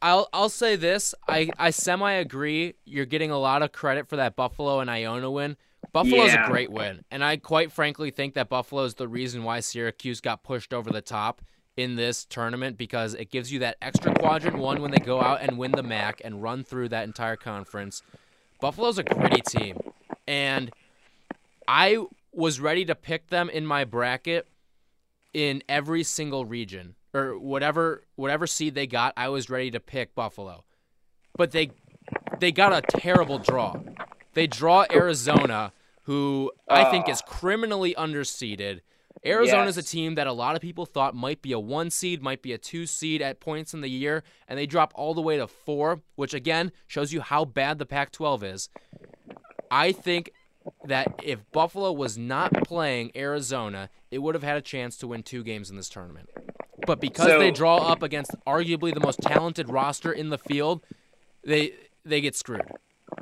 I'll 0.00 0.28
I'll 0.32 0.48
say 0.48 0.76
this. 0.76 1.14
I, 1.28 1.50
I 1.58 1.70
semi 1.70 2.12
agree. 2.12 2.74
You're 2.84 3.06
getting 3.06 3.30
a 3.30 3.38
lot 3.38 3.62
of 3.62 3.72
credit 3.72 4.08
for 4.08 4.16
that 4.16 4.36
Buffalo 4.36 4.80
and 4.80 4.90
Iona 4.90 5.30
win. 5.30 5.56
Buffalo's 5.92 6.32
Yeah. 6.32 6.46
a 6.46 6.50
great 6.50 6.70
win, 6.70 7.04
and 7.10 7.22
I 7.22 7.36
quite 7.36 7.72
frankly 7.72 8.10
think 8.10 8.34
that 8.34 8.48
Buffalo 8.48 8.84
is 8.84 8.94
the 8.94 9.08
reason 9.08 9.44
why 9.44 9.60
Syracuse 9.60 10.20
got 10.20 10.42
pushed 10.42 10.72
over 10.74 10.90
the 10.90 11.00
top 11.00 11.40
in 11.78 11.94
this 11.94 12.24
tournament 12.24 12.76
because 12.76 13.14
it 13.14 13.30
gives 13.30 13.52
you 13.52 13.60
that 13.60 13.76
extra 13.80 14.12
quadrant 14.16 14.58
one 14.58 14.82
when 14.82 14.90
they 14.90 14.98
go 14.98 15.20
out 15.20 15.40
and 15.40 15.56
win 15.56 15.70
the 15.70 15.82
MAC 15.82 16.20
and 16.24 16.42
run 16.42 16.64
through 16.64 16.88
that 16.88 17.04
entire 17.04 17.36
conference. 17.36 18.02
Buffalo's 18.60 18.98
a 18.98 19.04
gritty 19.04 19.40
team, 19.42 19.78
and 20.26 20.72
I 21.68 22.04
was 22.32 22.58
ready 22.58 22.84
to 22.84 22.96
pick 22.96 23.28
them 23.28 23.48
in 23.48 23.64
my 23.64 23.84
bracket 23.84 24.48
in 25.32 25.62
every 25.68 26.02
single 26.02 26.44
region 26.44 26.96
or 27.14 27.38
whatever 27.38 28.02
whatever 28.16 28.48
seed 28.48 28.74
they 28.74 28.88
got. 28.88 29.14
I 29.16 29.28
was 29.28 29.48
ready 29.48 29.70
to 29.70 29.78
pick 29.78 30.16
Buffalo, 30.16 30.64
but 31.36 31.52
they 31.52 31.70
they 32.40 32.50
got 32.50 32.72
a 32.72 32.98
terrible 32.98 33.38
draw. 33.38 33.76
They 34.34 34.48
draw 34.48 34.84
Arizona, 34.92 35.72
who 36.02 36.50
I 36.68 36.90
think 36.90 37.04
ah. 37.06 37.12
is 37.12 37.22
criminally 37.22 37.94
underseeded. 37.94 38.80
Arizona's 39.24 39.76
a 39.76 39.82
team 39.82 40.14
that 40.14 40.26
a 40.26 40.32
lot 40.32 40.54
of 40.56 40.62
people 40.62 40.86
thought 40.86 41.14
might 41.14 41.42
be 41.42 41.52
a 41.52 41.58
one 41.58 41.90
seed, 41.90 42.22
might 42.22 42.42
be 42.42 42.52
a 42.52 42.58
two 42.58 42.86
seed 42.86 43.20
at 43.20 43.40
points 43.40 43.74
in 43.74 43.80
the 43.80 43.88
year, 43.90 44.22
and 44.46 44.58
they 44.58 44.66
drop 44.66 44.92
all 44.94 45.14
the 45.14 45.20
way 45.20 45.36
to 45.36 45.46
four, 45.46 46.02
which 46.14 46.34
again 46.34 46.72
shows 46.86 47.12
you 47.12 47.20
how 47.20 47.44
bad 47.44 47.78
the 47.78 47.86
Pac 47.86 48.12
12 48.12 48.44
is. 48.44 48.68
I 49.70 49.92
think 49.92 50.30
that 50.84 51.08
if 51.22 51.40
Buffalo 51.52 51.92
was 51.92 52.16
not 52.18 52.52
playing 52.64 53.12
Arizona, 53.16 53.90
it 54.10 54.18
would 54.18 54.34
have 54.34 54.44
had 54.44 54.56
a 54.56 54.62
chance 54.62 54.96
to 54.98 55.06
win 55.08 55.22
two 55.22 55.42
games 55.42 55.70
in 55.70 55.76
this 55.76 55.88
tournament. 55.88 56.28
But 56.86 57.00
because 57.00 57.26
So- 57.26 57.38
they 57.38 57.50
draw 57.50 57.76
up 57.78 58.02
against 58.02 58.32
arguably 58.46 58.94
the 58.94 59.00
most 59.00 59.20
talented 59.20 59.68
roster 59.68 60.12
in 60.12 60.30
the 60.30 60.38
field, 60.38 60.84
they 61.44 61.72
they 62.04 62.20
get 62.20 62.34
screwed. 62.34 62.62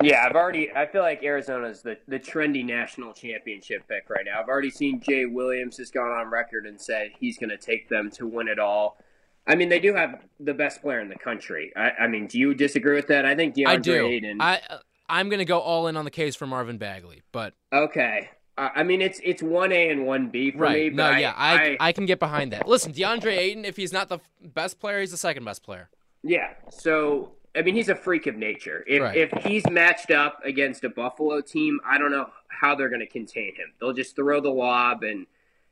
Yeah, 0.02 0.24
I've 0.26 0.34
already. 0.34 0.70
I 0.72 0.86
feel 0.86 1.02
like 1.02 1.22
Arizona's 1.22 1.82
the 1.82 1.96
the 2.08 2.18
trendy 2.18 2.64
national 2.64 3.12
championship 3.12 3.86
pick 3.88 4.10
right 4.10 4.24
now. 4.24 4.40
I've 4.40 4.48
already 4.48 4.70
seen 4.70 5.00
Jay 5.00 5.26
Williams 5.26 5.76
has 5.78 5.90
gone 5.90 6.10
on 6.10 6.28
record 6.30 6.66
and 6.66 6.80
said 6.80 7.10
he's 7.18 7.38
going 7.38 7.50
to 7.50 7.56
take 7.56 7.88
them 7.88 8.10
to 8.12 8.26
win 8.26 8.48
it 8.48 8.58
all. 8.58 8.98
I 9.46 9.54
mean, 9.54 9.68
they 9.68 9.78
do 9.78 9.94
have 9.94 10.22
the 10.40 10.54
best 10.54 10.82
player 10.82 11.00
in 11.00 11.08
the 11.08 11.16
country. 11.16 11.72
I, 11.76 11.92
I 12.00 12.06
mean, 12.08 12.26
do 12.26 12.38
you 12.38 12.52
disagree 12.52 12.96
with 12.96 13.06
that? 13.08 13.24
I 13.24 13.36
think 13.36 13.54
DeAndre 13.54 13.68
I 13.68 13.76
do. 13.76 14.06
Ayton. 14.06 14.40
I 14.40 14.60
I'm 15.08 15.28
gonna 15.28 15.44
go 15.44 15.60
all 15.60 15.86
in 15.86 15.96
on 15.96 16.04
the 16.04 16.10
case 16.10 16.34
for 16.34 16.46
Marvin 16.46 16.78
Bagley, 16.78 17.22
but 17.32 17.54
okay. 17.72 18.30
I 18.58 18.70
I 18.76 18.82
mean, 18.82 19.00
it's 19.00 19.20
it's 19.22 19.42
one 19.42 19.70
A 19.72 19.88
and 19.90 20.04
one 20.04 20.28
B 20.28 20.50
for 20.50 20.58
me. 20.58 20.62
right, 20.62 20.96
But 20.96 20.96
no, 20.96 21.10
I, 21.10 21.18
yeah, 21.18 21.34
I, 21.36 21.76
I 21.78 21.92
can 21.92 22.06
get 22.06 22.18
behind 22.18 22.52
that. 22.52 22.66
Listen, 22.66 22.92
DeAndre 22.92 23.36
Ayton, 23.36 23.64
if 23.64 23.76
he's 23.76 23.92
not 23.92 24.08
the 24.08 24.18
best 24.42 24.80
player, 24.80 25.00
he's 25.00 25.12
the 25.12 25.16
second 25.16 25.44
best 25.44 25.62
player. 25.62 25.88
Yeah. 26.24 26.54
So 26.70 27.35
I 27.56 27.62
mean, 27.62 27.74
he's 27.74 27.88
a 27.88 27.94
freak 27.94 28.26
of 28.26 28.36
nature. 28.36 28.84
If 28.86 29.02
Right. 29.02 29.16
if 29.16 29.44
he's 29.44 29.68
matched 29.70 30.10
up 30.10 30.40
against 30.44 30.84
a 30.84 30.88
Buffalo 30.88 31.40
team, 31.40 31.80
I 31.84 31.98
don't 31.98 32.10
know 32.10 32.28
how 32.48 32.74
they're 32.74 32.88
going 32.88 33.00
to 33.00 33.06
contain 33.06 33.54
him. 33.54 33.72
They'll 33.80 33.92
just 33.92 34.14
throw 34.16 34.40
the 34.40 34.50
lob 34.50 35.02
and 35.02 35.26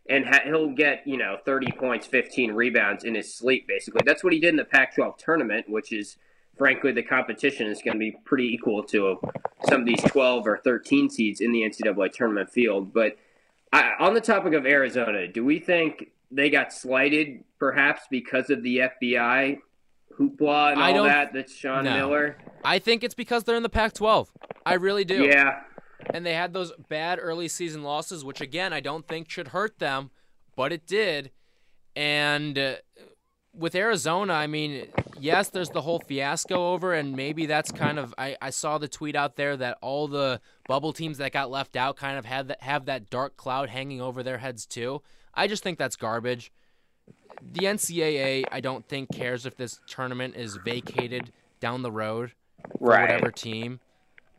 and 0.06 0.26
ha- 0.26 0.42
he'll 0.44 0.68
get 0.70 1.06
you 1.06 1.16
know 1.16 1.38
30 1.44 1.72
points, 1.72 2.06
15 2.06 2.52
rebounds 2.52 3.04
in 3.04 3.14
his 3.14 3.34
sleep. 3.34 3.66
Basically, 3.66 4.02
that's 4.04 4.22
what 4.24 4.32
he 4.32 4.38
did 4.40 4.50
in 4.50 4.56
the 4.56 4.64
Pac-12 4.64 5.16
tournament, 5.18 5.68
which 5.68 5.92
is 5.92 6.16
frankly 6.58 6.92
the 6.92 7.02
competition 7.02 7.66
is 7.66 7.82
going 7.82 7.94
to 7.94 7.98
be 7.98 8.12
pretty 8.24 8.46
equal 8.52 8.82
to 8.84 9.18
some 9.68 9.80
of 9.80 9.86
these 9.86 10.02
12 10.02 10.46
or 10.46 10.58
13 10.58 11.08
seeds 11.10 11.40
in 11.40 11.52
the 11.52 11.62
NCAA 11.62 12.12
tournament 12.12 12.50
field. 12.50 12.92
But 12.92 13.16
I, 13.72 13.92
on 13.98 14.14
the 14.14 14.20
topic 14.20 14.52
of 14.54 14.64
Arizona, 14.66 15.26
do 15.26 15.44
we 15.44 15.58
think 15.58 16.10
they 16.30 16.50
got 16.50 16.72
slighted 16.72 17.42
perhaps 17.58 18.02
because 18.10 18.50
of 18.50 18.62
the 18.62 18.78
FBI 18.78 19.58
hoopla 20.18 20.72
and 20.72 20.82
I 20.82 20.96
all 20.96 21.04
that? 21.04 21.32
That's 21.32 21.54
Sean 21.54 21.84
no. 21.84 21.94
Miller. 21.94 22.38
I 22.64 22.78
think 22.78 23.04
it's 23.04 23.14
because 23.14 23.44
they're 23.44 23.56
in 23.56 23.62
the 23.62 23.68
Pac-12. 23.68 24.28
I 24.64 24.74
really 24.74 25.04
do. 25.04 25.24
Yeah, 25.24 25.60
and 26.10 26.24
they 26.24 26.34
had 26.34 26.52
those 26.52 26.72
bad 26.88 27.18
early 27.20 27.48
season 27.48 27.82
losses, 27.82 28.24
which 28.24 28.40
again 28.40 28.72
I 28.72 28.80
don't 28.80 29.06
think 29.06 29.30
should 29.30 29.48
hurt 29.48 29.78
them, 29.78 30.10
but 30.56 30.72
it 30.72 30.86
did. 30.86 31.30
And 31.96 32.58
uh, 32.58 32.74
with 33.54 33.74
Arizona, 33.74 34.32
I 34.32 34.46
mean, 34.46 34.88
yes, 35.18 35.48
there's 35.48 35.70
the 35.70 35.82
whole 35.82 36.00
fiasco 36.00 36.72
over, 36.72 36.92
and 36.92 37.14
maybe 37.14 37.46
that's 37.46 37.70
kind 37.70 37.98
of 37.98 38.14
I, 38.18 38.36
I 38.42 38.50
saw 38.50 38.78
the 38.78 38.88
tweet 38.88 39.16
out 39.16 39.36
there 39.36 39.56
that 39.56 39.78
all 39.80 40.08
the 40.08 40.40
bubble 40.66 40.92
teams 40.92 41.18
that 41.18 41.32
got 41.32 41.50
left 41.50 41.76
out 41.76 41.96
kind 41.96 42.18
of 42.18 42.24
had 42.24 42.48
that 42.48 42.62
have 42.62 42.86
that 42.86 43.10
dark 43.10 43.36
cloud 43.36 43.68
hanging 43.68 44.00
over 44.00 44.22
their 44.22 44.38
heads 44.38 44.66
too. 44.66 45.02
I 45.34 45.46
just 45.46 45.62
think 45.62 45.78
that's 45.78 45.96
garbage. 45.96 46.52
The 47.42 47.66
NCAA, 47.66 48.44
I 48.50 48.60
don't 48.60 48.86
think 48.88 49.12
cares 49.12 49.46
if 49.46 49.56
this 49.56 49.80
tournament 49.86 50.34
is 50.36 50.56
vacated 50.56 51.30
down 51.60 51.82
the 51.82 51.92
road 51.92 52.32
for 52.78 52.90
Right. 52.90 53.02
whatever 53.02 53.30
team. 53.30 53.80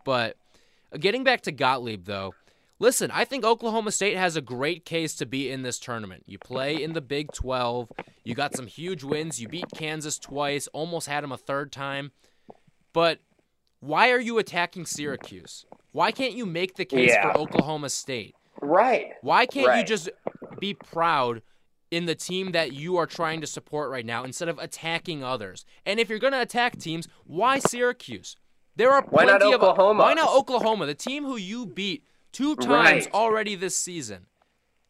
But 0.04 0.38
uh, 0.92 0.98
getting 0.98 1.24
back 1.24 1.42
to 1.42 1.52
Gottlieb, 1.52 2.06
though, 2.06 2.34
listen, 2.80 3.12
I 3.12 3.24
think 3.26 3.46
Oklahoma 3.46 3.92
State 3.92 4.18
has 4.18 4.36
a 4.36 4.42
great 4.42 4.86
case 4.86 5.14
to 5.16 5.26
be 5.26 5.50
in 5.52 5.62
this 5.62 5.80
tournament. 5.80 6.24
You 6.26 6.40
play 6.40 6.82
in 6.82 6.94
the 6.94 7.02
Big 7.02 7.32
12, 7.32 7.92
you 8.24 8.34
got 8.34 8.56
some 8.56 8.68
huge 8.68 9.04
wins, 9.04 9.40
you 9.40 9.48
beat 9.48 9.68
Kansas 9.76 10.18
twice, 10.18 10.68
almost 10.74 11.08
had 11.08 11.24
them 11.24 11.32
a 11.32 11.38
third 11.38 11.72
time. 11.72 12.12
But 12.92 13.20
why 13.82 14.10
are 14.12 14.20
you 14.20 14.38
attacking 14.40 14.86
Syracuse? 14.88 15.66
Why 15.92 16.12
can't 16.12 16.34
you 16.34 16.46
make 16.46 16.76
the 16.76 16.86
case 16.86 17.12
Yeah. 17.12 17.32
for 17.34 17.38
Oklahoma 17.40 17.90
State? 17.90 18.36
right. 18.62 19.12
Why 19.22 19.46
can't 19.46 19.78
you 19.78 19.84
just 19.84 20.10
be 20.60 20.74
proud 20.74 21.42
in 21.96 22.06
the 22.06 22.16
team 22.16 22.52
that 22.52 22.74
you 22.74 22.98
are 22.98 23.06
trying 23.06 23.40
to 23.42 23.48
support 23.48 23.90
right 23.90 24.06
now 24.06 24.24
instead 24.24 24.50
of 24.50 24.60
attacking 24.60 25.24
others? 25.24 25.66
And 25.86 26.00
if 26.00 26.10
you're 26.10 26.20
going 26.20 26.34
to 26.34 26.42
attack 26.42 26.78
teams, 26.78 27.08
why 27.26 27.60
Syracuse? 27.60 28.36
There 28.76 28.92
are 28.92 29.06
Why 29.10 29.24
plenty 29.24 29.46
not 29.46 29.54
of 29.56 29.64
Oklahoma? 29.64 30.04
Why 30.04 30.14
not 30.14 30.36
Oklahoma, 30.36 30.86
the 30.86 30.94
team 30.94 31.24
who 31.24 31.38
you 31.38 31.66
beat 31.66 32.04
two 32.34 32.56
times 32.58 33.06
Right. 33.06 33.14
already 33.14 33.56
this 33.56 33.78
season, 33.78 34.28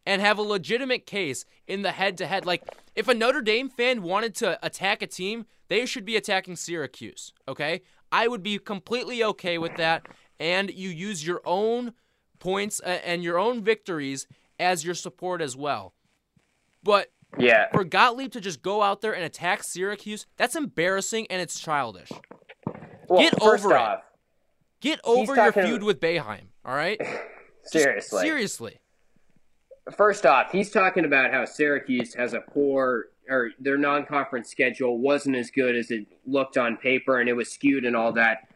and 0.04 0.20
have 0.20 0.38
a 0.38 0.42
legitimate 0.42 1.06
case 1.06 1.44
in 1.68 1.82
the 1.82 1.92
head-to-head? 1.92 2.44
Like 2.44 2.64
if 2.96 3.06
a 3.06 3.14
Notre 3.14 3.42
Dame 3.42 3.68
fan 3.68 4.02
wanted 4.02 4.34
to 4.36 4.58
attack 4.66 5.02
a 5.02 5.06
team, 5.06 5.46
they 5.68 5.86
should 5.86 6.04
be 6.04 6.16
attacking 6.16 6.56
Syracuse. 6.56 7.32
Okay, 7.46 7.82
I 8.10 8.26
would 8.26 8.42
be 8.42 8.58
completely 8.58 9.22
okay 9.22 9.58
with 9.58 9.76
that. 9.76 10.02
And 10.38 10.70
you 10.70 10.88
use 10.90 11.26
your 11.26 11.40
own 11.44 11.94
points 12.40 12.80
uh, 12.84 12.98
and 13.04 13.22
your 13.22 13.38
own 13.38 13.62
victories 13.62 14.26
as 14.58 14.84
your 14.84 14.94
support 14.94 15.40
as 15.40 15.56
well. 15.56 15.94
But 16.86 17.08
Yeah. 17.36 17.68
for 17.72 17.82
Gottlieb 17.84 18.30
to 18.32 18.40
just 18.40 18.62
go 18.62 18.80
out 18.82 19.00
there 19.02 19.12
and 19.12 19.24
attack 19.24 19.64
Syracuse, 19.64 20.26
that's 20.36 20.54
embarrassing 20.54 21.26
and 21.28 21.42
it's 21.42 21.58
childish. 21.60 22.10
Well, 23.08 23.20
Get 23.20 23.42
over 23.42 23.72
it. 23.72 23.76
off, 23.76 24.02
Get 24.80 25.00
over 25.04 25.34
your 25.34 25.46
talking- 25.52 25.64
feud 25.66 25.82
with 25.82 26.00
Boeheim, 26.00 26.46
all 26.64 26.74
right? 26.74 26.98
Just 27.72 27.72
seriously. 27.72 28.22
seriously. 28.22 28.80
First 29.96 30.24
off, 30.24 30.52
he's 30.52 30.70
talking 30.70 31.04
about 31.04 31.32
how 31.32 31.44
Syracuse 31.44 32.14
has 32.14 32.32
a 32.32 32.40
poor 32.40 33.06
or 33.28 33.50
their 33.58 33.76
non-conference 33.76 34.48
schedule 34.48 34.98
wasn't 34.98 35.34
as 35.34 35.50
good 35.50 35.74
as 35.74 35.90
it 35.90 36.06
looked 36.26 36.56
on 36.56 36.76
paper, 36.76 37.18
and 37.18 37.28
it 37.28 37.32
was 37.32 37.50
skewed 37.50 37.84
and 37.84 37.96
all 37.96 38.12
that. 38.12 38.46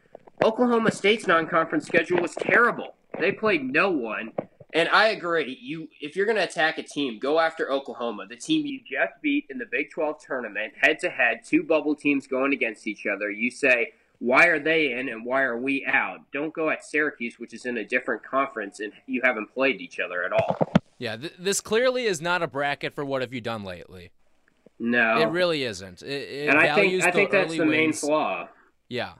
Oklahoma 0.44 0.92
State's 0.92 1.26
non-conference 1.26 1.86
schedule 1.86 2.20
was 2.22 2.36
terrible. 2.36 2.94
They 3.18 3.32
played 3.32 3.64
no 3.72 3.90
one, 3.90 4.32
and 4.72 4.88
I 4.88 5.08
agree. 5.08 5.58
You, 5.60 5.88
if 6.00 6.16
you're 6.16 6.26
going 6.26 6.36
to 6.36 6.44
attack 6.44 6.78
a 6.78 6.82
team, 6.82 7.18
go 7.18 7.38
after 7.38 7.70
Oklahoma, 7.70 8.26
the 8.28 8.36
team 8.36 8.66
you 8.66 8.80
just 8.80 9.12
beat 9.22 9.46
in 9.50 9.58
the 9.58 9.66
Big 9.70 9.90
12 9.90 10.16
tournament, 10.24 10.72
head 10.80 10.98
to 11.00 11.10
head, 11.10 11.40
two 11.44 11.62
bubble 11.62 11.94
teams 11.94 12.26
going 12.26 12.52
against 12.52 12.86
each 12.86 13.06
other. 13.06 13.30
You 13.30 13.50
say, 13.50 13.92
why 14.18 14.46
are 14.46 14.58
they 14.58 14.92
in 14.92 15.08
and 15.08 15.24
why 15.24 15.42
are 15.42 15.58
we 15.58 15.84
out? 15.86 16.18
Don't 16.32 16.52
go 16.52 16.70
at 16.70 16.84
Syracuse, 16.84 17.38
which 17.38 17.54
is 17.54 17.64
in 17.66 17.78
a 17.78 17.84
different 17.84 18.22
conference, 18.22 18.80
and 18.80 18.92
you 19.06 19.22
haven't 19.24 19.52
played 19.52 19.80
each 19.80 19.98
other 19.98 20.24
at 20.24 20.32
all. 20.32 20.56
Yeah, 20.98 21.16
th- 21.16 21.32
this 21.38 21.60
clearly 21.62 22.04
is 22.04 22.20
not 22.20 22.42
a 22.42 22.46
bracket 22.46 22.94
for 22.94 23.04
what 23.04 23.22
have 23.22 23.32
you 23.32 23.40
done 23.40 23.64
lately. 23.64 24.10
No, 24.78 25.20
It 25.20 25.28
really 25.28 25.62
isn't. 25.64 26.02
It, 26.02 26.08
it 26.08 26.48
and 26.48 26.58
I 26.58 26.74
think 26.74 27.02
I 27.02 27.10
think 27.10 27.30
that's 27.30 27.54
the 27.56 27.66
main 27.66 27.92
flaw. 27.92 28.48
Yeah. 28.88 29.12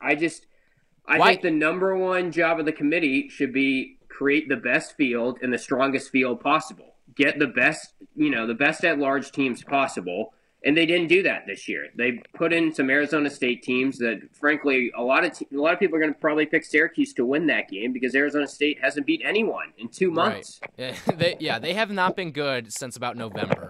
I 0.00 0.14
just 0.14 0.46
I 1.06 1.18
Why- 1.18 1.28
think 1.30 1.42
the 1.42 1.50
number 1.50 1.96
one 1.96 2.32
job 2.32 2.58
of 2.60 2.66
the 2.66 2.72
committee 2.72 3.28
should 3.28 3.52
be 3.52 3.98
create 4.16 4.48
the 4.48 4.56
best 4.56 4.96
field 4.96 5.38
and 5.42 5.52
the 5.52 5.58
strongest 5.58 6.10
field 6.10 6.40
possible. 6.40 6.94
Get 7.14 7.38
the 7.38 7.46
best, 7.46 7.94
you 8.14 8.30
know, 8.30 8.46
the 8.46 8.54
best 8.54 8.84
at 8.84 8.98
large 8.98 9.32
teams 9.32 9.62
possible. 9.62 10.32
And 10.66 10.74
they 10.74 10.86
didn't 10.86 11.08
do 11.08 11.22
that 11.24 11.44
this 11.46 11.68
year. 11.68 11.88
They 11.94 12.22
put 12.34 12.54
in 12.54 12.72
some 12.72 12.88
Arizona 12.88 13.28
State 13.28 13.62
teams 13.62 13.98
that, 13.98 14.22
frankly, 14.32 14.90
a 14.96 15.02
lot 15.02 15.22
of 15.22 15.34
te- 15.34 15.46
a 15.52 15.60
lot 15.60 15.74
of 15.74 15.78
people 15.78 15.96
are 15.96 16.00
going 16.00 16.14
to 16.14 16.18
probably 16.18 16.46
pick 16.46 16.64
Syracuse 16.64 17.12
to 17.14 17.26
win 17.26 17.48
that 17.48 17.68
game 17.68 17.92
because 17.92 18.14
Arizona 18.14 18.46
State 18.46 18.78
hasn't 18.80 19.04
beat 19.04 19.20
anyone 19.22 19.74
in 19.76 19.88
two 19.88 20.10
months. 20.10 20.60
Right. 20.62 20.98
Yeah, 21.06 21.14
they, 21.16 21.36
yeah, 21.38 21.58
they 21.58 21.74
have 21.74 21.90
not 21.90 22.16
been 22.16 22.30
good 22.30 22.72
since 22.72 22.96
about 22.96 23.16
November. 23.16 23.68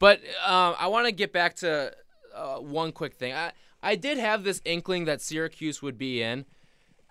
But 0.00 0.20
uh, 0.44 0.74
I 0.76 0.88
want 0.88 1.06
to 1.06 1.12
get 1.12 1.32
back 1.32 1.54
to 1.56 1.94
uh, 2.34 2.56
one 2.56 2.90
quick 2.90 3.14
thing. 3.14 3.32
I, 3.32 3.52
I 3.80 3.94
did 3.94 4.18
have 4.18 4.42
this 4.42 4.60
inkling 4.64 5.04
that 5.04 5.22
Syracuse 5.22 5.80
would 5.80 5.96
be 5.96 6.22
in 6.22 6.44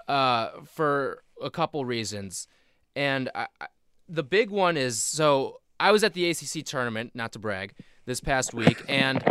uh, 0.10 0.49
for 0.65 1.23
a 1.41 1.49
couple 1.49 1.85
reasons. 1.85 2.47
And 2.95 3.29
I, 3.35 3.47
I, 3.59 3.67
the 4.07 4.23
big 4.23 4.49
one 4.49 4.77
is 4.77 5.03
so 5.03 5.61
I 5.79 5.91
was 5.91 6.03
at 6.03 6.13
the 6.13 6.29
ACC 6.29 6.65
tournament, 6.65 7.11
not 7.13 7.33
to 7.33 7.39
brag, 7.39 7.73
this 8.05 8.21
past 8.21 8.53
week, 8.53 8.81
and 8.87 9.23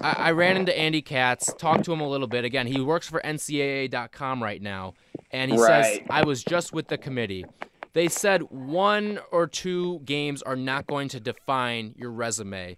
I, 0.00 0.14
I 0.18 0.30
ran 0.30 0.56
into 0.56 0.76
Andy 0.76 1.02
Katz, 1.02 1.52
talked 1.54 1.84
to 1.84 1.92
him 1.92 2.00
a 2.00 2.08
little 2.08 2.28
bit. 2.28 2.44
Again, 2.44 2.66
he 2.66 2.80
works 2.80 3.08
for 3.08 3.20
NCAA.com 3.20 4.42
right 4.42 4.62
now, 4.62 4.94
and 5.30 5.50
he 5.50 5.58
says 5.58 6.00
I 6.08 6.24
was 6.24 6.42
just 6.42 6.72
with 6.72 6.88
the 6.88 6.96
committee, 6.96 7.44
they 7.92 8.08
said 8.08 8.42
one 8.50 9.18
or 9.32 9.46
two 9.46 10.00
games 10.00 10.42
are 10.42 10.56
not 10.56 10.86
going 10.86 11.08
to 11.08 11.20
define 11.20 11.94
your 11.96 12.10
resume. 12.10 12.76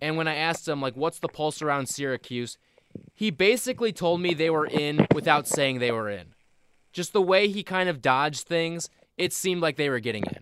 And 0.00 0.16
when 0.16 0.28
I 0.28 0.36
asked 0.36 0.68
him 0.68 0.80
like 0.80 0.96
what's 0.96 1.18
the 1.18 1.28
pulse 1.28 1.60
around 1.60 1.88
Syracuse, 1.88 2.56
he 3.14 3.30
basically 3.30 3.92
told 3.92 4.20
me 4.20 4.32
they 4.32 4.50
were 4.50 4.66
in 4.66 5.06
without 5.12 5.48
saying 5.48 5.80
they 5.80 5.92
were 5.92 6.08
in. 6.08 6.34
Just 6.98 7.12
the 7.12 7.22
way 7.22 7.46
he 7.46 7.62
kind 7.62 7.88
of 7.88 8.02
dodged 8.02 8.48
things, 8.48 8.90
it 9.16 9.32
seemed 9.32 9.62
like 9.62 9.76
they 9.76 9.88
were 9.88 10.00
getting 10.00 10.24
in. 10.24 10.38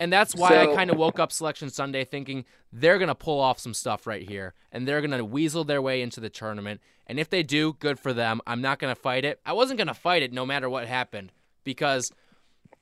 And 0.00 0.12
that's 0.12 0.34
why 0.34 0.58
I 0.58 0.74
kind 0.74 0.90
of 0.90 0.96
woke 0.96 1.20
up 1.20 1.30
selection 1.30 1.70
Sunday 1.70 2.02
thinking 2.02 2.46
they're 2.72 2.98
going 2.98 3.06
to 3.06 3.14
pull 3.14 3.38
off 3.38 3.60
some 3.60 3.72
stuff 3.72 4.04
right 4.04 4.28
here 4.28 4.54
and 4.72 4.88
they're 4.88 5.00
going 5.00 5.12
to 5.12 5.24
weasel 5.24 5.62
their 5.62 5.80
way 5.80 6.02
into 6.02 6.18
the 6.18 6.30
tournament. 6.30 6.80
And 7.06 7.20
if 7.20 7.30
they 7.30 7.44
do, 7.44 7.74
good 7.74 8.00
for 8.00 8.12
them. 8.12 8.40
I'm 8.44 8.60
not 8.60 8.80
going 8.80 8.92
to 8.92 9.00
fight 9.00 9.24
it. 9.24 9.38
I 9.46 9.52
wasn't 9.52 9.78
going 9.78 9.86
to 9.86 9.94
fight 9.94 10.24
it 10.24 10.32
no 10.32 10.44
matter 10.44 10.68
what 10.68 10.88
happened 10.88 11.30
because 11.62 12.10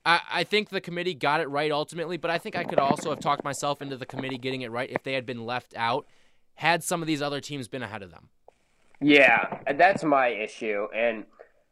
I, 0.07 0.23
I 0.33 0.45
think 0.45 0.71
the 0.71 0.81
committee 0.81 1.13
got 1.13 1.43
it 1.43 1.51
right 1.51 1.71
ultimately, 1.71 2.17
but 2.17 2.31
I 2.31 2.39
think 2.39 2.57
I 2.57 2.65
could 2.65 2.79
also 2.79 3.11
have 3.11 3.21
talked 3.21 3.45
myself 3.45 3.83
into 3.83 3.99
the 3.99 4.07
committee 4.07 4.39
getting 4.39 4.63
it 4.63 4.71
right 4.71 4.89
if 4.89 5.03
they 5.03 5.13
had 5.13 5.27
been 5.27 5.45
left 5.45 5.75
out, 5.77 6.07
had 6.55 6.83
some 6.83 7.03
of 7.03 7.07
these 7.07 7.21
other 7.21 7.43
teams 7.43 7.69
been 7.69 7.83
ahead 7.83 8.03
of 8.03 8.11
them. 8.11 8.31
Yeah, 9.03 9.59
that's 9.75 10.03
my 10.03 10.29
issue. 10.29 10.89
And 10.95 11.27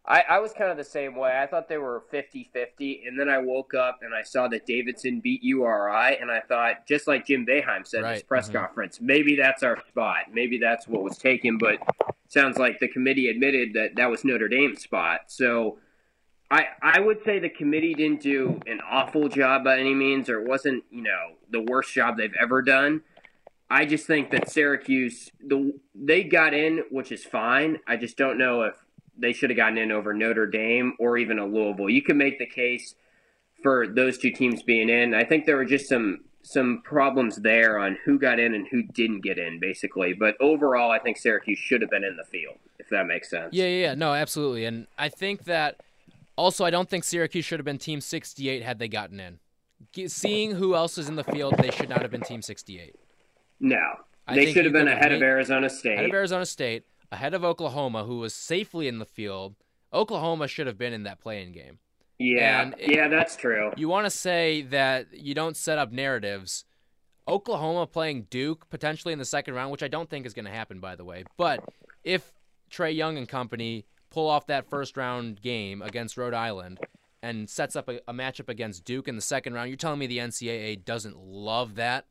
I, 0.07 0.23
I 0.29 0.39
was 0.39 0.53
kind 0.53 0.71
of 0.71 0.77
the 0.77 0.85
same 0.85 1.17
way. 1.17 1.41
I 1.41 1.47
thought 1.47 1.69
they 1.69 1.79
were 1.79 2.05
50 2.11 2.51
50. 2.53 3.05
And 3.07 3.19
then 3.19 3.31
I 3.31 3.39
woke 3.39 3.73
up 3.73 4.01
and 4.03 4.15
I 4.15 4.23
saw 4.23 4.49
that 4.49 4.67
Davidson 4.67 5.21
beat 5.21 5.43
URI. 5.43 6.19
And 6.21 6.31
I 6.31 6.41
thought, 6.41 6.87
just 6.87 7.07
like 7.07 7.27
Jim 7.27 7.47
Boeheim 7.47 7.87
said 7.87 8.05
in 8.05 8.11
his 8.11 8.19
Right, 8.19 8.29
press 8.29 8.51
mhm. 8.51 8.55
conference, 8.55 9.01
maybe 9.01 9.37
that's 9.37 9.63
our 9.63 9.83
spot. 9.89 10.27
Maybe 10.33 10.59
that's 10.59 10.87
what 10.87 11.03
was 11.03 11.17
taken. 11.17 11.57
But 11.57 11.79
sounds 12.29 12.59
like 12.59 12.81
the 12.81 12.89
committee 12.89 13.29
admitted 13.29 13.73
that 13.75 13.97
that 13.97 14.11
was 14.11 14.25
Notre 14.25 14.49
Dame's 14.49 14.83
spot. 14.83 15.21
So 15.29 15.79
I, 16.51 16.67
I 16.83 17.01
would 17.01 17.25
say 17.25 17.39
the 17.39 17.49
committee 17.49 17.95
didn't 17.95 18.21
do 18.21 18.61
an 18.67 18.81
awful 18.89 19.29
job 19.29 19.65
by 19.65 19.79
any 19.79 19.95
means, 19.95 20.29
or 20.29 20.43
it 20.43 20.47
wasn't, 20.47 20.85
you 20.91 21.03
know, 21.03 21.33
the 21.51 21.63
worst 21.63 21.95
job 21.95 22.19
they've 22.19 22.35
ever 22.39 22.61
done. 22.61 23.03
I 23.71 23.87
just 23.87 24.07
think 24.07 24.31
that 24.31 24.51
Syracuse, 24.51 25.31
the 25.41 25.73
they 25.95 26.23
got 26.23 26.53
in, 26.53 26.85
which 26.91 27.11
is 27.11 27.25
fine. 27.25 27.79
I 27.87 27.97
just 27.97 28.19
don't 28.19 28.37
know 28.37 28.63
if 28.63 28.75
they 29.19 29.33
should 29.33 29.51
have 29.51 29.57
gotten 29.57 29.79
in 29.79 29.93
over 29.93 30.13
Notre 30.13 30.47
Dame 30.47 30.95
or 30.99 31.17
even 31.17 31.39
a 31.39 31.47
Louisville. 31.47 31.91
You 31.91 32.03
can 32.03 32.17
make 32.17 32.39
the 32.39 32.47
case 32.47 32.95
for 33.63 33.87
those 33.87 34.19
two 34.19 34.31
teams 34.31 34.63
being 34.63 34.89
in. 34.89 35.15
I 35.15 35.25
think 35.25 35.47
there 35.47 35.57
were 35.57 35.65
just 35.65 35.89
some 35.89 36.21
some 36.43 36.83
problems 36.85 37.37
there 37.37 37.79
on 37.79 37.97
who 38.05 38.19
got 38.19 38.39
in 38.39 38.55
and 38.55 38.69
who 38.71 38.83
didn't 38.83 39.23
get 39.23 39.39
in, 39.39 39.59
basically. 39.59 40.13
But 40.13 40.37
overall, 40.41 40.91
I 40.91 40.99
think 40.99 41.17
Syracuse 41.17 41.59
should 41.59 41.81
have 41.81 41.91
been 41.91 42.05
in 42.05 42.17
the 42.17 42.25
field, 42.25 42.57
if 42.79 42.91
that 42.91 43.07
makes 43.07 43.31
sense. 43.31 43.55
Yeah, 43.55 43.65
yeah, 43.65 43.87
yeah. 43.89 43.95
No, 43.95 44.13
absolutely. 44.13 44.67
And 44.67 44.87
I 44.99 45.09
think 45.09 45.45
that 45.45 45.81
also, 46.37 46.65
I 46.65 46.71
don't 46.71 46.89
think 46.89 47.05
Syracuse 47.05 47.45
should 47.45 47.59
have 47.59 47.65
been 47.65 47.79
Team 47.79 48.01
68 48.01 48.63
had 48.63 48.79
they 48.79 48.89
gotten 48.89 49.21
in. 49.21 49.39
Seeing 50.09 50.53
who 50.53 50.75
else 50.75 50.99
is 50.99 51.09
in 51.09 51.17
the 51.17 51.25
field, 51.25 51.55
they 51.59 51.71
should 51.71 51.89
not 51.89 52.03
have 52.03 52.11
been 52.11 52.23
Team 52.23 52.43
68. 52.43 52.95
No, 53.61 53.83
I 54.27 54.35
they 54.35 54.53
should 54.53 54.65
have 54.65 54.73
been 54.73 54.89
ahead 54.89 55.13
of 55.13 55.23
Arizona 55.23 55.71
State. 55.71 55.95
Ahead 55.95 56.07
of 56.07 56.15
Arizona 56.15 56.45
State, 56.45 56.85
ahead 57.15 57.35
of 57.35 57.45
Oklahoma, 57.45 58.05
who 58.05 58.19
was 58.19 58.35
safely 58.35 58.87
in 58.89 58.99
the 58.99 59.05
field. 59.07 59.55
Oklahoma 59.93 60.47
should 60.49 60.67
have 60.67 60.77
been 60.79 60.93
in 60.93 61.05
that 61.05 61.21
playing 61.21 61.53
game. 61.53 61.79
yeah, 62.19 62.71
it- 62.79 62.95
yeah, 62.95 63.09
that's 63.09 63.35
true. 63.37 63.73
You 63.77 63.89
want 63.89 64.07
to 64.07 64.11
say 64.11 64.63
that 64.63 65.09
you 65.13 65.35
don't 65.35 65.57
set 65.57 65.79
up 65.79 65.91
narratives. 65.91 66.65
Oklahoma 67.27 67.87
playing 67.87 68.27
Duke 68.31 68.69
potentially 68.71 69.13
in 69.13 69.19
the 69.19 69.25
second 69.25 69.55
round, 69.55 69.71
which 69.73 69.83
I 69.83 69.89
don't 69.89 70.11
think 70.11 70.27
is 70.27 70.35
going 70.35 70.45
to 70.45 70.51
happen, 70.51 70.79
by 70.81 70.95
the 70.95 71.05
way. 71.05 71.25
But 71.39 71.65
if 72.03 72.33
Trae 72.71 72.95
Young 72.95 73.17
and 73.17 73.29
company 73.29 73.87
pull 74.11 74.29
off 74.29 74.47
that 74.49 74.69
first 74.69 74.97
round 74.97 75.41
game 75.41 75.81
against 75.83 76.17
Rhode 76.17 76.35
Island 76.35 76.79
and 77.23 77.49
sets 77.49 77.77
up 77.77 77.89
a, 77.89 78.01
a 78.07 78.13
matchup 78.13 78.49
against 78.51 78.85
Duke 78.85 79.09
in 79.09 79.17
the 79.17 79.23
second 79.23 79.55
round, 79.55 79.69
you're 79.71 79.77
telling 79.79 79.99
me 79.99 80.07
the 80.07 80.19
NCAA 80.19 80.85
doesn't 80.85 81.17
love 81.17 81.77
that? 81.77 82.05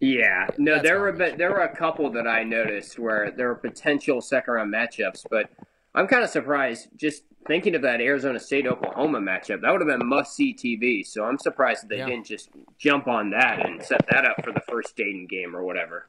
Yeah, 0.00 0.48
no, 0.58 0.74
That's 0.74 0.82
there 0.88 1.00
were 1.00 1.12
but 1.12 1.38
there 1.38 1.50
were 1.50 1.62
a 1.62 1.74
couple 1.74 2.10
that 2.10 2.26
I 2.26 2.42
noticed 2.42 2.98
where 2.98 3.30
there 3.30 3.48
were 3.48 3.54
potential 3.54 4.20
second 4.20 4.54
round 4.54 4.72
matchups, 4.74 5.24
but 5.30 5.50
I'm 5.94 6.06
kind 6.06 6.22
of 6.24 6.30
surprised 6.30 6.88
just 6.96 7.22
thinking 7.46 7.74
of 7.74 7.82
that 7.82 8.00
Arizona 8.00 8.40
State 8.40 8.66
Oklahoma 8.66 9.20
matchup. 9.20 9.60
That 9.60 9.70
would 9.70 9.80
have 9.80 9.98
been 9.98 10.06
must 10.06 10.34
see 10.34 10.54
TV. 10.54 11.06
So 11.06 11.24
I'm 11.24 11.38
surprised 11.38 11.82
that 11.84 11.88
they 11.90 11.98
Yeah. 11.98 12.06
didn't 12.06 12.26
just 12.26 12.50
jump 12.78 13.06
on 13.06 13.30
that 13.30 13.64
and 13.64 13.82
set 13.82 14.04
that 14.10 14.24
up 14.24 14.42
for 14.44 14.52
the 14.52 14.62
first 14.68 14.96
Dayton 14.96 15.26
game 15.26 15.54
or 15.54 15.62
whatever. 15.62 16.08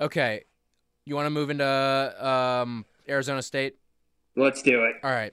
Okay, 0.00 0.44
you 1.04 1.14
want 1.14 1.26
to 1.26 1.30
move 1.30 1.50
into 1.50 2.26
um, 2.26 2.84
Arizona 3.08 3.42
State? 3.42 3.76
Let's 4.34 4.62
do 4.62 4.84
it. 4.84 4.96
All 5.04 5.10
right. 5.10 5.32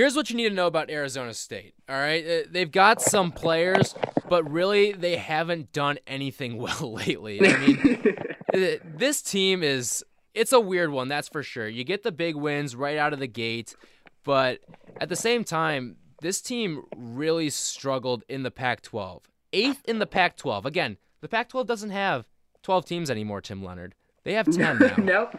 Here's 0.00 0.16
what 0.16 0.30
you 0.30 0.36
need 0.36 0.48
to 0.48 0.54
know 0.54 0.66
about 0.66 0.88
Arizona 0.88 1.34
State. 1.34 1.74
All 1.86 1.94
right. 1.94 2.26
Uh, 2.26 2.48
They've 2.50 2.72
got 2.72 3.02
some 3.02 3.30
players, 3.30 3.94
but 4.30 4.50
really 4.50 4.92
they 4.92 5.16
haven't 5.16 5.74
done 5.74 5.98
anything 6.06 6.56
well 6.62 6.94
lately. 6.94 7.38
I 7.46 7.58
mean, 7.58 8.14
uh, 8.54 8.58
this 8.82 9.20
team 9.20 9.62
is 9.62 10.02
it's 10.32 10.54
a 10.54 10.60
weird 10.60 10.90
one, 10.90 11.08
that's 11.08 11.28
for 11.28 11.42
sure. 11.42 11.68
You 11.68 11.84
get 11.84 12.02
the 12.02 12.12
big 12.12 12.34
wins 12.34 12.74
right 12.74 12.96
out 12.96 13.12
of 13.12 13.18
the 13.18 13.26
gate, 13.26 13.76
but 14.24 14.60
at 14.98 15.10
the 15.10 15.16
same 15.16 15.44
time, 15.44 15.96
this 16.22 16.40
team 16.40 16.84
really 16.96 17.50
struggled 17.50 18.24
in 18.26 18.42
the 18.42 18.50
Pac-12. 18.50 19.20
8th 19.52 19.84
in 19.84 19.98
the 19.98 20.06
Pac-12. 20.06 20.64
Again, 20.64 20.96
the 21.20 21.28
Pac-12 21.28 21.66
doesn't 21.66 21.90
have 21.90 22.26
12 22.62 22.86
teams 22.86 23.10
anymore, 23.10 23.42
Tim 23.42 23.62
Leonard. 23.62 23.94
They 24.24 24.32
have 24.32 24.50
10 24.50 24.78
now. 24.80 24.94
nope. 24.96 25.34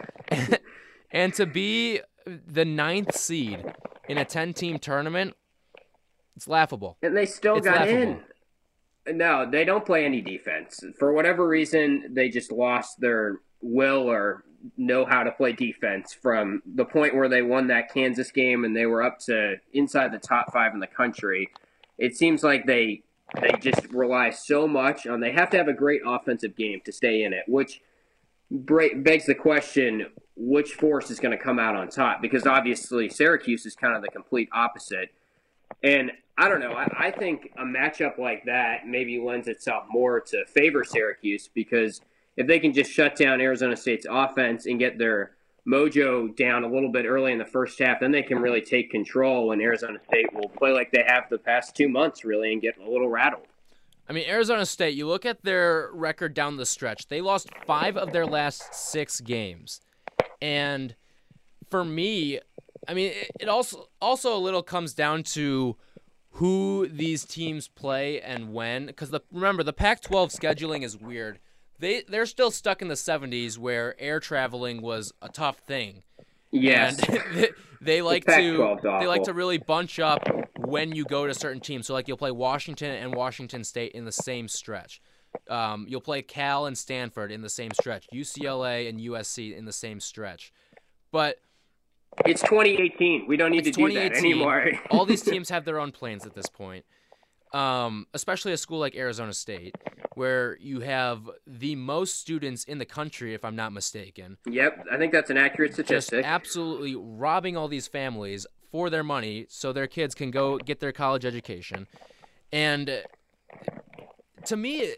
and 1.10 1.34
to 1.34 1.46
be 1.46 2.00
the 2.26 2.64
ninth 2.64 3.14
seed 3.16 3.64
in 4.08 4.18
a 4.18 4.24
10 4.24 4.54
team 4.54 4.78
tournament, 4.78 5.34
it's 6.36 6.48
laughable. 6.48 6.96
And 7.02 7.16
they 7.16 7.26
still 7.26 7.56
It's 7.56 7.66
got 7.66 7.86
laughable. 7.88 8.20
in. 9.06 9.16
No, 9.18 9.48
they 9.50 9.64
don't 9.64 9.84
play 9.84 10.04
any 10.04 10.20
defense. 10.20 10.82
For 10.98 11.12
whatever 11.12 11.46
reason, 11.46 12.10
they 12.14 12.28
just 12.28 12.52
lost 12.52 13.00
their 13.00 13.40
will 13.60 14.08
or 14.10 14.44
know 14.76 15.04
how 15.04 15.24
to 15.24 15.32
play 15.32 15.52
defense 15.52 16.12
from 16.14 16.62
the 16.64 16.84
point 16.84 17.14
where 17.16 17.28
they 17.28 17.42
won 17.42 17.66
that 17.66 17.92
Kansas 17.92 18.30
game 18.30 18.64
and 18.64 18.76
they 18.76 18.86
were 18.86 19.02
up 19.02 19.18
to 19.18 19.56
inside 19.72 20.12
the 20.12 20.18
top 20.18 20.52
five 20.52 20.72
in 20.72 20.78
the 20.78 20.86
country. 20.86 21.50
It 21.98 22.16
seems 22.16 22.44
like 22.44 22.64
they 22.66 23.02
they 23.40 23.50
just 23.60 23.90
rely 23.92 24.30
so 24.30 24.68
much 24.68 25.06
on 25.06 25.20
they 25.20 25.32
have 25.32 25.50
to 25.50 25.56
have 25.56 25.66
a 25.68 25.72
great 25.72 26.02
offensive 26.06 26.54
game 26.54 26.80
to 26.84 26.92
stay 26.92 27.24
in 27.24 27.32
it, 27.32 27.44
which 27.48 27.80
begs 28.50 29.26
the 29.26 29.34
question 29.34 30.06
which 30.36 30.72
force 30.72 31.10
is 31.10 31.20
going 31.20 31.36
to 31.36 31.42
come 31.42 31.58
out 31.58 31.76
on 31.76 31.88
top 31.88 32.22
because 32.22 32.46
obviously 32.46 33.08
Syracuse 33.08 33.66
is 33.66 33.74
kind 33.74 33.94
of 33.94 34.02
the 34.02 34.08
complete 34.08 34.48
opposite. 34.52 35.10
And 35.82 36.12
I 36.38 36.48
don't 36.48 36.60
know. 36.60 36.72
I, 36.72 37.06
I 37.06 37.10
think 37.10 37.52
a 37.56 37.64
matchup 37.64 38.18
like 38.18 38.44
that 38.46 38.86
maybe 38.86 39.20
lends 39.20 39.48
itself 39.48 39.84
more 39.90 40.20
to 40.20 40.44
favor 40.46 40.84
Syracuse 40.84 41.48
because 41.52 42.00
if 42.36 42.46
they 42.46 42.58
can 42.58 42.72
just 42.72 42.90
shut 42.90 43.16
down 43.16 43.40
Arizona 43.40 43.76
State's 43.76 44.06
offense 44.08 44.66
and 44.66 44.78
get 44.78 44.98
their 44.98 45.32
mojo 45.66 46.34
down 46.36 46.64
a 46.64 46.68
little 46.68 46.90
bit 46.90 47.04
early 47.04 47.32
in 47.32 47.38
the 47.38 47.44
first 47.44 47.78
half, 47.78 48.00
then 48.00 48.10
they 48.10 48.22
can 48.22 48.38
really 48.38 48.62
take 48.62 48.90
control 48.90 49.52
and 49.52 49.60
Arizona 49.60 49.98
State 50.08 50.32
will 50.32 50.48
play 50.48 50.72
like 50.72 50.90
they 50.90 51.04
have 51.06 51.24
the 51.30 51.38
past 51.38 51.76
two 51.76 51.88
months, 51.88 52.24
really, 52.24 52.52
and 52.52 52.62
get 52.62 52.78
a 52.78 52.90
little 52.90 53.08
rattled. 53.08 53.46
I 54.08 54.12
mean, 54.12 54.28
Arizona 54.28 54.66
State, 54.66 54.94
you 54.94 55.06
look 55.06 55.24
at 55.24 55.42
their 55.44 55.90
record 55.92 56.34
down 56.34 56.56
the 56.56 56.66
stretch, 56.66 57.08
they 57.08 57.20
lost 57.20 57.50
five 57.66 57.96
of 57.96 58.12
their 58.12 58.26
last 58.26 58.74
six 58.74 59.20
games. 59.20 59.80
And 60.42 60.96
for 61.70 61.84
me, 61.84 62.40
I 62.88 62.94
mean, 62.94 63.12
it, 63.12 63.30
it 63.40 63.48
also 63.48 63.88
also 64.02 64.36
a 64.36 64.40
little 64.40 64.62
comes 64.62 64.92
down 64.92 65.22
to 65.22 65.76
who 66.32 66.88
these 66.88 67.24
teams 67.24 67.68
play 67.68 68.20
and 68.20 68.52
when. 68.52 68.86
Because 68.86 69.10
the 69.10 69.20
remember 69.30 69.62
the 69.62 69.72
Pac-12 69.72 70.36
scheduling 70.36 70.82
is 70.82 70.96
weird. 70.96 71.38
They 71.78 72.02
they're 72.02 72.26
still 72.26 72.50
stuck 72.50 72.82
in 72.82 72.88
the 72.88 72.94
70s 72.94 73.56
where 73.56 73.94
air 74.00 74.18
traveling 74.18 74.82
was 74.82 75.12
a 75.22 75.28
tough 75.28 75.58
thing. 75.58 76.02
Yes. 76.50 76.98
And 77.08 77.20
they, 77.34 77.48
they 77.80 78.02
like 78.02 78.26
to 78.26 78.78
they 78.82 79.06
like 79.06 79.22
to 79.24 79.32
really 79.32 79.58
bunch 79.58 80.00
up 80.00 80.28
when 80.58 80.92
you 80.92 81.04
go 81.04 81.28
to 81.28 81.34
certain 81.34 81.60
teams. 81.60 81.86
So 81.86 81.94
like 81.94 82.08
you'll 82.08 82.16
play 82.16 82.32
Washington 82.32 82.90
and 82.90 83.14
Washington 83.14 83.62
State 83.62 83.92
in 83.92 84.04
the 84.06 84.12
same 84.12 84.48
stretch. 84.48 85.00
Um, 85.48 85.86
you'll 85.88 86.00
play 86.00 86.22
Cal 86.22 86.66
and 86.66 86.76
Stanford 86.76 87.32
in 87.32 87.42
the 87.42 87.48
same 87.48 87.70
stretch. 87.72 88.06
UCLA 88.12 88.88
and 88.88 89.00
USC 89.00 89.56
in 89.56 89.64
the 89.64 89.72
same 89.72 90.00
stretch. 90.00 90.52
But 91.10 91.38
it's 92.26 92.42
2018. 92.42 93.26
We 93.26 93.36
don't 93.36 93.50
need 93.50 93.64
to 93.64 93.70
do 93.70 93.82
that 93.92 94.14
2018. 94.14 94.32
anymore. 94.32 94.72
All 94.90 95.04
these 95.04 95.22
teams 95.22 95.48
have 95.50 95.64
their 95.64 95.78
own 95.78 95.92
planes 95.92 96.26
at 96.26 96.34
this 96.34 96.46
point. 96.46 96.84
Um, 97.52 98.06
especially 98.14 98.52
a 98.52 98.56
school 98.56 98.78
like 98.78 98.96
Arizona 98.96 99.34
State, 99.34 99.76
where 100.14 100.56
you 100.58 100.80
have 100.80 101.28
the 101.46 101.76
most 101.76 102.18
students 102.18 102.64
in 102.64 102.78
the 102.78 102.86
country, 102.86 103.34
if 103.34 103.44
I'm 103.44 103.56
not 103.56 103.74
mistaken. 103.74 104.38
yep, 104.48 104.86
I 104.90 104.96
think 104.96 105.12
that's 105.12 105.28
an 105.28 105.36
accurate 105.36 105.74
statistic. 105.74 106.20
just 106.20 106.26
absolutely 106.26 106.96
robbing 106.96 107.58
all 107.58 107.68
these 107.68 107.86
families 107.86 108.46
for 108.70 108.88
their 108.88 109.04
money 109.04 109.44
so 109.50 109.70
their 109.70 109.86
kids 109.86 110.14
can 110.14 110.30
go 110.30 110.56
get 110.56 110.80
their 110.80 110.92
college 110.92 111.26
education. 111.26 111.86
And 112.52 113.02
to 114.46 114.56
me, 114.56 114.94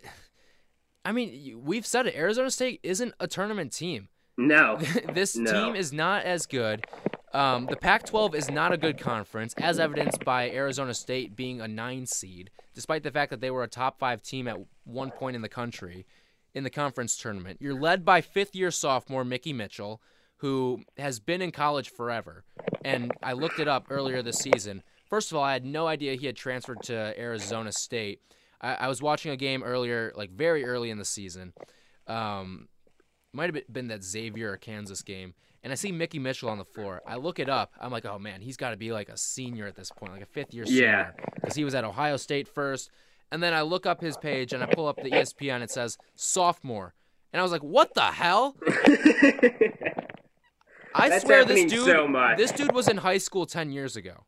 I 1.05 1.13
mean, 1.13 1.61
we've 1.65 1.87
said 1.87 2.07
it. 2.07 2.15
Arizona 2.15 2.51
State 2.51 2.81
isn't 2.83 3.15
a 3.21 3.27
tournament 3.27 3.73
team. 3.73 4.09
no. 4.37 4.77
this 5.13 5.37
No. 5.37 5.53
team 5.53 5.77
is 5.77 5.93
not 5.93 6.25
as 6.25 6.47
good. 6.47 6.85
Um, 7.33 7.67
the 7.67 7.77
Pac 7.77 8.07
12 8.07 8.35
is 8.37 8.51
not 8.51 8.73
a 8.73 8.77
good 8.77 8.97
conference, 8.99 9.55
as 9.59 9.81
evidenced 9.81 10.25
by 10.25 10.51
Arizona 10.51 10.95
State 10.95 11.35
being 11.35 11.61
a 11.61 11.67
nine 11.67 12.07
seed, 12.07 12.51
despite 12.75 13.03
the 13.03 13.11
fact 13.11 13.31
that 13.31 13.41
they 13.41 13.51
were 13.51 13.65
a 13.65 13.69
top 13.69 13.99
five 13.99 14.23
team 14.23 14.47
at 14.47 14.57
one 14.85 15.11
point 15.11 15.35
in 15.35 15.43
the 15.43 15.49
country 15.49 16.07
in 16.55 16.63
the 16.63 16.71
conference 16.71 17.17
tournament. 17.17 17.59
You're 17.61 17.75
led 17.79 18.05
by 18.05 18.21
fifth 18.21 18.55
year 18.55 18.71
sophomore 18.71 19.25
Mickey 19.25 19.53
Mitchell, 19.53 20.01
who 20.37 20.83
has 20.97 21.19
been 21.19 21.43
in 21.43 21.51
college 21.51 21.91
forever. 21.91 22.45
And 22.85 23.11
I 23.23 23.33
looked 23.33 23.59
it 23.59 23.67
up 23.67 23.87
earlier 23.91 24.23
this 24.23 24.39
season. 24.39 24.85
First 25.11 25.33
of 25.33 25.37
all, 25.37 25.43
I 25.43 25.55
had 25.55 25.65
no 25.65 25.89
idea 25.89 26.15
he 26.15 26.27
had 26.27 26.37
transferred 26.37 26.83
to 26.85 27.15
Arizona 27.19 27.73
State. 27.73 28.21
I, 28.65 28.75
I 28.87 28.89
was 28.89 29.03
watching 29.03 29.31
a 29.33 29.37
game 29.37 29.62
earlier, 29.62 30.12
like 30.17 30.31
very 30.31 30.65
early 30.65 30.91
in 30.91 30.99
the 30.99 31.05
season. 31.05 31.53
Um, 32.07 32.69
might 33.33 33.55
have 33.55 33.65
been 33.73 33.89
that 33.89 34.03
Xavier 34.05 34.53
or 34.53 34.57
Kansas 34.57 35.03
game, 35.03 35.35
and 35.62 35.73
I 35.73 35.77
see 35.77 35.91
Mickey 35.93 36.19
Mitchell 36.19 36.49
on 36.49 36.59
the 36.59 36.65
floor. 36.65 37.03
I 37.07 37.17
look 37.17 37.39
it 37.39 37.49
up. 37.49 37.73
I'm 37.81 37.91
like, 37.93 38.05
oh 38.07 38.19
man, 38.19 38.41
he's 38.41 38.57
got 38.57 38.71
to 38.71 38.77
be 38.77 38.93
like 38.93 39.09
a 39.09 39.17
senior 39.17 39.67
at 39.67 39.75
this 39.77 39.91
point, 39.91 40.12
like 40.12 40.23
a 40.23 40.27
fifth 40.27 40.55
year 40.55 40.65
Yeah. 40.67 41.11
senior, 41.11 41.15
because 41.35 41.55
he 41.57 41.65
was 41.65 41.75
at 41.75 41.85
Ohio 41.85 42.17
State 42.17 42.49
first. 42.49 42.91
And 43.33 43.43
then 43.43 43.53
I 43.53 43.62
look 43.62 43.85
up 43.87 44.01
his 44.01 44.17
page 44.17 44.53
and 44.53 44.62
I 44.62 44.67
pull 44.67 44.87
up 44.87 44.97
the 45.03 45.11
ESPN. 45.11 45.61
It 45.62 45.71
says 45.71 45.99
sophomore, 46.15 46.95
and 47.33 47.41
I 47.41 47.43
was 47.43 47.51
like, 47.53 47.62
what 47.65 47.93
the 47.95 48.03
hell? 48.03 48.55
I 50.97 51.09
That's 51.09 51.25
swear 51.25 51.45
this 51.45 51.65
dude, 51.71 51.85
so 51.87 52.07
much. 52.07 52.37
this 52.39 52.53
dude 52.53 52.73
was 52.73 52.87
in 52.89 52.99
high 52.99 53.19
school 53.19 53.47
ten 53.47 53.73
years 53.73 53.97
ago. 53.97 54.25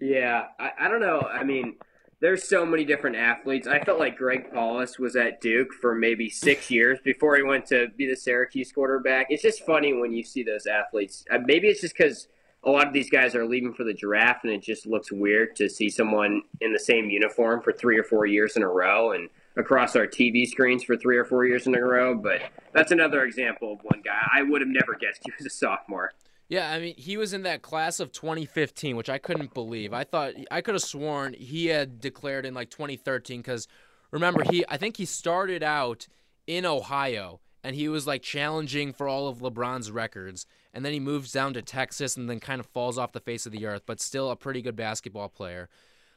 Yeah, 0.00 0.46
I, 0.60 0.72
I 0.80 0.88
don't 0.88 1.00
know. 1.00 1.20
I 1.20 1.44
mean, 1.44 1.76
there's 2.20 2.48
so 2.48 2.66
many 2.66 2.84
different 2.84 3.16
athletes. 3.16 3.66
I 3.68 3.82
felt 3.84 3.98
like 3.98 4.16
Greg 4.16 4.52
Paulus 4.52 4.98
was 4.98 5.14
at 5.14 5.40
Duke 5.40 5.72
for 5.72 5.94
maybe 5.94 6.28
six 6.28 6.70
years 6.70 6.98
before 7.04 7.36
he 7.36 7.42
went 7.42 7.66
to 7.66 7.88
be 7.96 8.08
the 8.08 8.16
Syracuse 8.16 8.72
quarterback. 8.72 9.26
It's 9.30 9.42
just 9.42 9.64
funny 9.64 9.92
when 9.92 10.12
you 10.12 10.22
see 10.22 10.42
those 10.42 10.66
athletes. 10.66 11.24
Uh, 11.30 11.38
maybe 11.44 11.68
it's 11.68 11.80
just 11.80 11.96
because 11.96 12.28
a 12.64 12.70
lot 12.70 12.88
of 12.88 12.92
these 12.92 13.08
guys 13.08 13.34
are 13.34 13.46
leaving 13.46 13.72
for 13.72 13.84
the 13.84 13.94
draft, 13.94 14.44
and 14.44 14.52
it 14.52 14.62
just 14.62 14.84
looks 14.84 15.12
weird 15.12 15.54
to 15.56 15.68
see 15.68 15.88
someone 15.88 16.42
in 16.60 16.72
the 16.72 16.78
same 16.78 17.08
uniform 17.08 17.62
for 17.62 17.72
three 17.72 17.96
or 17.96 18.02
four 18.02 18.26
years 18.26 18.56
in 18.56 18.62
a 18.62 18.68
row 18.68 19.12
and 19.12 19.28
across 19.56 19.94
our 19.96 20.06
TV 20.06 20.46
screens 20.46 20.82
for 20.82 20.96
three 20.96 21.16
or 21.16 21.24
four 21.24 21.46
years 21.46 21.66
in 21.66 21.74
a 21.74 21.80
row. 21.80 22.16
But 22.16 22.42
that's 22.72 22.90
another 22.90 23.22
example 23.24 23.74
of 23.74 23.80
one 23.82 24.02
guy. 24.04 24.28
I 24.32 24.42
would 24.42 24.60
have 24.60 24.68
never 24.68 24.94
guessed 24.94 25.22
he 25.24 25.32
was 25.36 25.46
a 25.46 25.50
sophomore. 25.50 26.12
Yeah, 26.48 26.70
I 26.70 26.78
mean, 26.80 26.94
he 26.96 27.16
was 27.18 27.34
in 27.34 27.42
that 27.42 27.60
class 27.60 28.00
of 28.00 28.10
2015, 28.10 28.96
which 28.96 29.10
I 29.10 29.18
couldn't 29.18 29.52
believe. 29.52 29.92
I 29.92 30.04
thought 30.04 30.32
I 30.50 30.62
could 30.62 30.74
have 30.74 30.82
sworn 30.82 31.34
he 31.34 31.66
had 31.66 32.00
declared 32.00 32.46
in 32.46 32.54
like 32.54 32.70
2013 32.70 33.42
cuz 33.42 33.68
remember 34.10 34.42
he 34.50 34.64
I 34.68 34.78
think 34.78 34.96
he 34.96 35.04
started 35.04 35.62
out 35.62 36.08
in 36.46 36.64
Ohio 36.64 37.40
and 37.62 37.76
he 37.76 37.88
was 37.88 38.06
like 38.06 38.22
challenging 38.22 38.94
for 38.94 39.08
all 39.08 39.28
of 39.28 39.38
LeBron's 39.38 39.90
records 39.90 40.46
and 40.72 40.84
then 40.84 40.94
he 40.94 41.00
moves 41.00 41.32
down 41.32 41.52
to 41.52 41.60
Texas 41.60 42.16
and 42.16 42.30
then 42.30 42.40
kind 42.40 42.60
of 42.60 42.66
falls 42.66 42.96
off 42.96 43.12
the 43.12 43.20
face 43.20 43.44
of 43.44 43.52
the 43.52 43.66
earth, 43.66 43.82
but 43.84 44.00
still 44.00 44.30
a 44.30 44.36
pretty 44.36 44.62
good 44.62 44.76
basketball 44.76 45.28
player. 45.28 45.68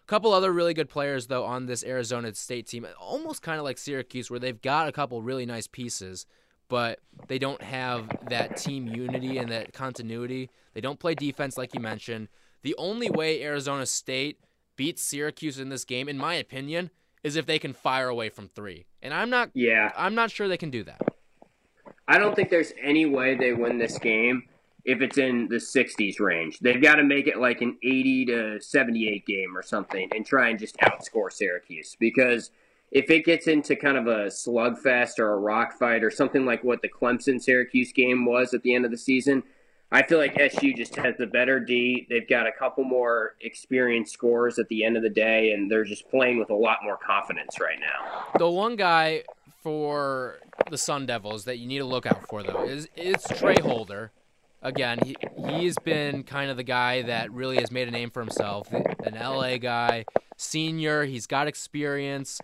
A 0.04 0.08
couple 0.08 0.32
other 0.32 0.54
really 0.54 0.74
good 0.74 0.90
players 0.90 1.28
though 1.28 1.44
on 1.44 1.66
this 1.66 1.84
Arizona 1.84 2.34
State 2.36 2.68
team, 2.68 2.88
almost 2.98 3.42
kind 3.42 3.60
of 3.60 3.66
like 3.66 3.78
Syracuse 3.78 4.32
where 4.32 4.40
they've 4.40 4.62
got 4.62 4.88
a 4.88 4.94
couple 4.94 5.22
really 5.22 5.46
nice 5.46 5.68
pieces 5.68 6.26
but 6.72 6.99
they 7.28 7.38
don't 7.38 7.61
have 7.61 8.09
that 8.30 8.55
team 8.55 8.88
unity 8.88 9.38
and 9.38 9.51
that 9.51 9.74
continuity. 9.74 10.49
They 10.74 10.80
don't 10.80 10.97
play 10.97 11.13
defense 11.13 11.57
like 11.57 11.76
you 11.76 11.82
mentioned. 11.82 12.30
The 12.61 12.76
only 12.78 13.09
way 13.09 13.43
Arizona 13.43 13.86
State 13.86 14.39
beats 14.78 15.03
Syracuse 15.03 15.59
in 15.59 15.67
this 15.67 15.84
game, 15.84 16.07
in 16.07 16.17
my 16.17 16.36
opinion, 16.36 16.89
is 17.26 17.36
if 17.36 17.45
they 17.45 17.59
can 17.59 17.74
fire 17.74 18.07
away 18.07 18.30
from 18.30 18.47
three. 18.47 18.86
And 19.01 19.13
I'm 19.13 19.30
not 19.30 19.49
Yeah. 19.53 19.91
I'm 19.97 20.15
not 20.15 20.32
sure 20.32 20.47
they 20.47 20.55
can 20.55 20.69
do 20.69 20.86
that. 20.86 21.01
I 22.07 22.17
don't 22.17 22.38
think 22.38 22.49
there's 22.49 22.72
any 22.82 23.05
way 23.05 23.36
they 23.36 23.51
win 23.51 23.78
this 23.78 23.97
game 23.97 24.43
if 24.86 25.01
it's 25.01 25.17
in 25.17 25.49
the 25.49 25.57
60s 25.57 26.22
range. 26.22 26.59
They've 26.59 26.82
got 26.82 26.95
to 26.95 27.03
make 27.03 27.28
it 27.28 27.38
like 27.38 27.59
an 27.59 27.78
80 27.84 28.26
to 28.28 28.61
78 28.61 29.26
game 29.26 29.57
or 29.57 29.61
something 29.61 30.09
and 30.15 30.26
try 30.26 30.47
and 30.47 30.57
just 30.57 30.78
outscore 30.78 31.34
Syracuse 31.34 31.97
because 31.99 32.49
if 32.92 33.10
it 33.10 33.24
gets 33.24 33.48
into 33.48 33.76
kind 33.76 33.98
of 33.98 34.08
a 34.08 34.28
slugfest 34.28 35.18
or 35.18 35.34
a 35.34 35.38
rock 35.38 35.78
fight 35.78 36.04
or 36.04 36.12
something 36.12 36.46
like 36.46 36.64
what 36.64 36.82
the 36.82 36.89
Clemson 36.89 37.42
Syracuse 37.42 37.94
game 37.94 38.26
was 38.26 38.54
at 38.54 38.64
the 38.64 38.76
end 38.76 38.86
of 38.86 38.92
the 38.92 38.98
season, 38.98 39.44
I 39.94 40.04
feel 40.04 40.18
like 40.18 40.38
SU 40.39 40.74
just 40.74 40.96
has 40.96 41.16
the 41.18 41.28
better 41.28 41.60
D. 41.60 42.08
They've 42.10 42.28
got 42.28 42.48
a 42.48 42.52
couple 42.52 42.84
more 42.84 43.36
experienced 43.42 44.14
scorers 44.14 44.58
at 44.58 44.68
the 44.70 44.86
end 44.86 44.96
of 44.96 45.04
the 45.04 45.10
day, 45.10 45.52
and 45.52 45.70
they're 45.70 45.84
just 45.84 46.10
playing 46.10 46.39
with 46.39 46.50
a 46.50 46.56
lot 46.56 46.78
more 46.84 46.98
confidence 46.98 47.60
right 47.60 47.80
now. 47.80 48.26
The 48.38 48.50
one 48.50 48.76
guy 48.78 49.24
for 49.62 50.39
the 50.70 50.78
Sun 50.78 51.06
Devils 51.08 51.46
that 51.46 51.60
you 51.60 51.68
need 51.68 51.80
to 51.80 51.86
look 51.86 52.06
out 52.06 52.28
for 52.28 52.42
though 52.42 52.64
is 52.64 52.88
it's 52.96 53.28
Tra 53.38 53.62
Holder. 53.62 54.12
Again, 54.62 55.00
he 55.04 55.16
he's 55.50 55.78
been 55.80 56.24
kind 56.24 56.52
of 56.52 56.58
the 56.58 56.64
guy 56.64 57.02
that 57.02 57.32
really 57.32 57.58
has 57.58 57.72
made 57.72 57.88
a 57.88 57.92
name 57.92 58.12
for 58.12 58.22
himself. 58.22 58.72
An 58.72 59.16
LA 59.16 59.58
guy, 59.58 60.06
senior, 60.38 61.04
he's 61.06 61.26
got 61.26 61.48
experience, 61.48 62.39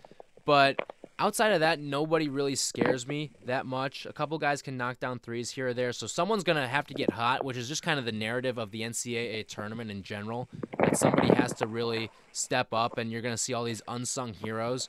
but 0.48 0.80
outside 1.18 1.52
of 1.52 1.60
that, 1.60 1.78
nobody 1.78 2.26
really 2.26 2.54
scares 2.54 3.06
me 3.06 3.32
that 3.44 3.66
much. 3.66 4.06
A 4.06 4.14
couple 4.14 4.38
guys 4.38 4.62
can 4.62 4.78
knock 4.78 4.98
down 4.98 5.18
threes 5.18 5.50
here 5.50 5.68
or 5.68 5.74
there, 5.74 5.92
so 5.92 6.06
someone's 6.06 6.42
gonna 6.42 6.66
have 6.66 6.86
to 6.86 6.94
get 6.94 7.10
hot, 7.10 7.44
which 7.44 7.58
is 7.58 7.68
just 7.68 7.82
kind 7.82 7.98
of 7.98 8.06
the 8.06 8.12
narrative 8.12 8.56
of 8.56 8.70
the 8.70 8.80
NCAA 8.80 9.46
tournament 9.46 9.90
in 9.90 10.02
general. 10.02 10.48
That 10.78 10.96
somebody 10.96 11.34
has 11.34 11.52
to 11.56 11.66
really 11.66 12.10
step 12.32 12.72
up, 12.72 12.96
and 12.96 13.12
you're 13.12 13.20
gonna 13.20 13.36
see 13.36 13.52
all 13.52 13.64
these 13.64 13.82
unsung 13.86 14.32
heroes. 14.32 14.88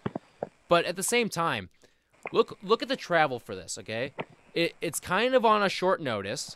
But 0.70 0.86
at 0.86 0.96
the 0.96 1.04
same 1.04 1.28
time, 1.28 1.68
look 2.32 2.58
look 2.64 2.82
at 2.82 2.88
the 2.88 2.96
travel 2.96 3.38
for 3.38 3.54
this. 3.54 3.78
Okay, 3.78 4.14
it, 4.54 4.76
it's 4.80 5.02
kind 5.02 5.36
of 5.36 5.44
on 5.44 5.62
a 5.62 5.68
short 5.68 6.02
notice. 6.02 6.56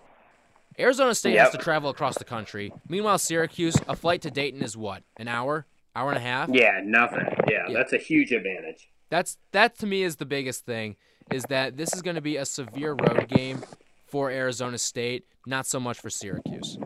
Arizona 0.79 1.13
State 1.13 1.37
has 1.37 1.49
to 1.49 1.57
travel 1.57 1.89
across 1.89 2.17
the 2.17 2.23
country. 2.23 2.71
Meanwhile, 2.87 3.17
Syracuse, 3.17 3.75
a 3.85 3.97
flight 3.97 4.21
to 4.21 4.31
Dayton 4.31 4.63
is 4.63 4.77
what? 4.77 5.03
An 5.17 5.27
hour? 5.27 5.65
Hour 5.95 6.09
and 6.09 6.17
a 6.17 6.21
half? 6.21 6.49
Yeah, 6.51 6.81
nothing. 6.83 7.25
Yeah, 7.49 7.67
Yeah. 7.67 7.73
that's 7.73 7.93
a 7.93 7.97
huge 7.97 8.31
advantage. 8.31 8.89
That's 9.09 9.37
that 9.51 9.77
to 9.79 9.85
me 9.85 10.03
is 10.03 10.15
the 10.15 10.25
biggest 10.25 10.65
thing 10.65 10.95
is 11.31 11.43
that 11.45 11.77
this 11.77 11.93
is 11.93 12.01
going 12.01 12.15
to 12.15 12.21
be 12.21 12.37
a 12.37 12.45
severe 12.45 12.93
road 12.93 13.27
game 13.29 13.61
for 14.07 14.29
Arizona 14.31 14.77
State, 14.77 15.25
not 15.45 15.65
so 15.65 15.79
much 15.79 15.99
for 15.99 16.09
Syracuse. 16.09 16.77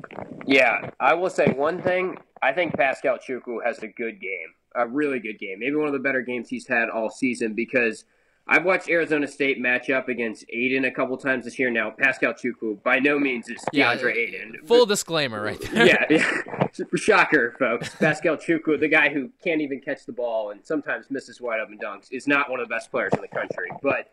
Yeah, 0.45 0.89
I 0.99 1.13
will 1.13 1.29
say 1.29 1.47
one 1.47 1.81
thing. 1.81 2.17
I 2.41 2.51
think 2.53 2.75
Pascal 2.75 3.17
Chukwu 3.17 3.65
has 3.65 3.79
a 3.79 3.87
good 3.87 4.19
game, 4.21 4.53
a 4.75 4.87
really 4.87 5.19
good 5.19 5.39
game. 5.39 5.59
Maybe 5.59 5.75
one 5.75 5.87
of 5.87 5.93
the 5.93 5.99
better 5.99 6.21
games 6.21 6.49
he's 6.49 6.67
had 6.67 6.89
all 6.89 7.09
season 7.09 7.53
because 7.53 8.05
I've 8.47 8.63
watched 8.63 8.89
Arizona 8.89 9.27
State 9.27 9.59
match 9.59 9.89
up 9.89 10.07
against 10.07 10.45
Ayton 10.53 10.85
a 10.85 10.91
couple 10.91 11.17
times 11.17 11.43
this 11.45 11.57
year. 11.59 11.69
Now, 11.69 11.91
Pascal 11.91 12.33
Chukwu 12.33 12.81
by 12.83 12.99
no 12.99 13.19
means 13.19 13.49
is 13.49 13.57
Yeah, 13.73 13.93
DeAndre 13.95 14.11
uh, 14.11 14.17
Ayton. 14.17 14.53
Full 14.65 14.85
disclaimer 14.85 15.41
right 15.41 15.59
there. 15.59 15.85
yeah, 15.87 16.05
yeah. 16.09 16.41
Shocker, 16.95 17.55
folks. 17.57 17.89
Pascal 17.95 18.37
Chukwu, 18.37 18.79
the 18.79 18.87
guy 18.87 19.09
who 19.09 19.29
can't 19.43 19.61
even 19.61 19.79
catch 19.79 20.05
the 20.05 20.13
ball 20.13 20.51
and 20.51 20.65
sometimes 20.65 21.09
misses 21.09 21.41
wide 21.41 21.59
open 21.59 21.77
dunks, 21.77 22.11
is 22.11 22.27
not 22.27 22.49
one 22.49 22.59
of 22.59 22.67
the 22.67 22.73
best 22.73 22.91
players 22.91 23.13
in 23.13 23.21
the 23.21 23.27
country. 23.27 23.69
But 23.81 24.09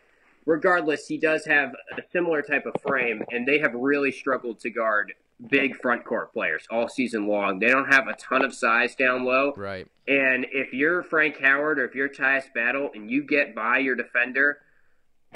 regardless, 0.47 1.07
he 1.07 1.19
does 1.19 1.45
have 1.47 1.75
a 1.97 2.03
similar 2.13 2.43
type 2.43 2.67
of 2.67 2.81
frame, 2.83 3.23
and 3.31 3.47
they 3.47 3.59
have 3.59 3.75
really 3.75 4.13
struggled 4.13 4.61
to 4.61 4.71
guard 4.71 5.13
big 5.49 5.81
front 5.81 6.05
court 6.05 6.33
players 6.33 6.67
all 6.71 6.89
season 6.89 7.27
long. 7.27 7.59
They 7.59 7.69
don't 7.69 7.93
have 7.93 8.09
a 8.09 8.15
ton 8.15 8.45
of 8.45 8.55
size 8.55 8.95
down 8.95 9.25
low. 9.25 9.53
Right. 9.57 9.87
And 10.07 10.47
if 10.53 10.73
you're 10.73 11.03
Frank 11.03 11.41
Howard 11.41 11.79
or 11.79 11.85
if 11.85 11.95
you're 11.95 12.09
Tyus 12.09 12.53
Battle 12.55 12.91
and 12.95 13.11
you 13.11 13.23
get 13.23 13.55
by 13.55 13.79
your 13.79 13.97
defender, 13.97 14.59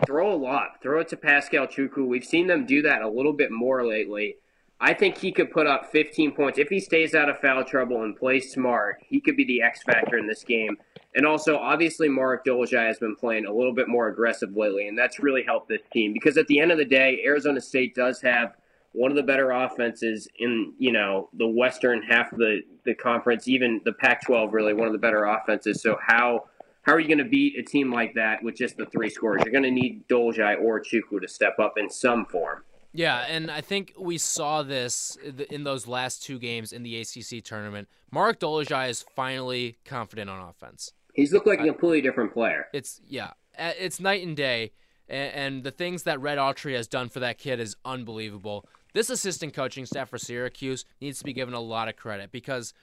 throw 0.06 0.32
a 0.32 0.36
lot. 0.36 0.82
Throw 0.82 1.00
it 1.00 1.08
to 1.08 1.16
Pascal 1.16 1.66
Chukwu. 1.66 2.06
We've 2.06 2.24
seen 2.24 2.46
them 2.46 2.66
do 2.66 2.82
that 2.82 3.02
a 3.02 3.08
little 3.08 3.32
bit 3.32 3.50
more 3.50 3.86
lately. 3.86 4.36
I 4.80 4.94
think 4.94 5.18
he 5.18 5.32
could 5.32 5.50
put 5.50 5.66
up 5.66 5.90
15 5.90 6.32
points. 6.32 6.58
If 6.58 6.68
he 6.68 6.78
stays 6.78 7.14
out 7.14 7.28
of 7.28 7.40
foul 7.40 7.64
trouble 7.64 8.04
and 8.04 8.16
plays 8.16 8.52
smart, 8.52 9.02
he 9.04 9.20
could 9.20 9.36
be 9.36 9.44
the 9.44 9.60
X 9.60 9.82
factor 9.82 10.18
in 10.18 10.28
this 10.28 10.44
game. 10.44 10.76
And 11.16 11.26
also, 11.26 11.56
obviously, 11.56 12.08
Mark 12.08 12.44
Dolezaj 12.44 12.86
has 12.86 12.98
been 12.98 13.16
playing 13.16 13.46
a 13.46 13.52
little 13.52 13.74
bit 13.74 13.88
more 13.88 14.08
aggressive 14.08 14.56
lately, 14.56 14.86
and 14.86 14.96
that's 14.96 15.18
really 15.18 15.42
helped 15.42 15.68
this 15.68 15.82
team. 15.92 16.12
Because 16.12 16.38
at 16.38 16.46
the 16.46 16.60
end 16.60 16.70
of 16.70 16.78
the 16.78 16.84
day, 16.84 17.20
Arizona 17.24 17.60
State 17.60 17.94
does 17.94 18.20
have 18.20 18.54
one 18.92 19.10
of 19.10 19.16
the 19.16 19.22
better 19.22 19.50
offenses 19.50 20.28
in 20.38 20.72
you 20.78 20.92
know 20.92 21.28
the 21.34 21.46
western 21.46 22.02
half 22.02 22.32
of 22.32 22.38
the, 22.38 22.60
the 22.84 22.94
conference, 22.94 23.48
even 23.48 23.80
the 23.84 23.92
Pac-12. 23.92 24.52
Really, 24.52 24.74
one 24.74 24.86
of 24.86 24.92
the 24.92 24.98
better 24.98 25.24
offenses. 25.24 25.82
So 25.82 25.98
how 26.00 26.44
how 26.82 26.92
are 26.92 27.00
you 27.00 27.08
going 27.08 27.18
to 27.18 27.24
beat 27.24 27.58
a 27.58 27.62
team 27.62 27.92
like 27.92 28.14
that 28.14 28.42
with 28.44 28.54
just 28.54 28.76
the 28.76 28.86
three 28.86 29.10
scores? 29.10 29.42
You're 29.44 29.52
going 29.52 29.64
to 29.64 29.70
need 29.72 30.06
Dolezaj 30.08 30.62
or 30.62 30.80
Chukwu 30.80 31.20
to 31.20 31.28
step 31.28 31.58
up 31.58 31.74
in 31.76 31.90
some 31.90 32.26
form. 32.26 32.62
Yeah, 32.98 33.26
and 33.28 33.48
I 33.48 33.60
think 33.60 33.94
we 33.96 34.18
saw 34.18 34.64
this 34.64 35.16
in 35.50 35.62
those 35.62 35.86
last 35.86 36.24
two 36.24 36.40
games 36.40 36.72
in 36.72 36.82
the 36.82 37.00
ACC 37.00 37.44
tournament. 37.44 37.86
Mark 38.10 38.40
Dolezaj 38.40 38.88
is 38.88 39.04
finally 39.14 39.78
confident 39.84 40.28
on 40.28 40.48
offense. 40.48 40.90
He's 41.14 41.32
looked 41.32 41.46
like 41.46 41.60
a 41.60 41.64
completely 41.64 42.00
different 42.00 42.32
player. 42.32 42.66
It's 42.72 43.00
yeah, 43.06 43.34
it's 43.56 44.00
night 44.00 44.26
and 44.26 44.36
day, 44.36 44.72
and, 45.08 45.32
and 45.32 45.62
the 45.62 45.70
things 45.70 46.02
that 46.02 46.20
Red 46.20 46.38
Autry 46.38 46.74
has 46.74 46.88
done 46.88 47.08
for 47.08 47.20
that 47.20 47.38
kid 47.38 47.60
is 47.60 47.76
unbelievable. 47.84 48.68
This 48.94 49.10
assistant 49.10 49.54
coaching 49.54 49.86
staff 49.86 50.08
for 50.08 50.18
Syracuse 50.18 50.84
needs 51.00 51.20
to 51.20 51.24
be 51.24 51.32
given 51.32 51.54
a 51.54 51.60
lot 51.60 51.86
of 51.86 51.94
credit 51.94 52.32
because 52.32 52.74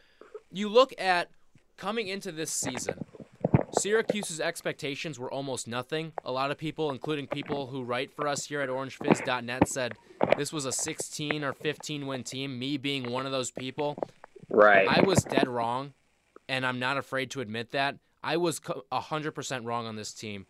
you 0.49 0.70
look 0.70 0.93
at 0.97 1.30
coming 1.76 2.07
into 2.07 2.32
this 2.32 2.51
season, 2.51 3.03
Syracuse's 3.78 4.40
expectations 4.40 5.20
were 5.20 5.32
almost 5.32 5.68
nothing. 5.68 6.14
A 6.24 6.32
lot 6.32 6.52
of 6.52 6.58
people, 6.58 6.92
including 6.92 7.28
people 7.28 7.68
who 7.68 7.84
write 7.84 8.12
for 8.16 8.28
us 8.28 8.46
here 8.46 8.62
at 8.62 8.70
orangefizz.net, 8.70 9.68
said 9.68 9.94
this 10.38 10.54
was 10.54 10.66
a 10.66 10.72
16 10.72 11.44
or 11.44 11.54
15 11.54 12.08
win 12.08 12.24
team, 12.24 12.58
me 12.58 12.78
being 12.78 13.12
one 13.12 13.26
of 13.26 13.32
those 13.32 13.52
people. 13.52 13.98
Right. 14.50 14.88
I 14.88 15.02
was 15.02 15.24
dead 15.24 15.48
wrong, 15.48 15.94
and 16.48 16.66
I'm 16.66 16.80
not 16.80 16.98
afraid 16.98 17.32
to 17.32 17.42
admit 17.42 17.72
that. 17.72 17.98
I 18.24 18.38
was 18.38 18.60
100% 18.60 19.66
wrong 19.66 19.86
on 19.86 19.96
this 19.96 20.14
team. 20.14 20.46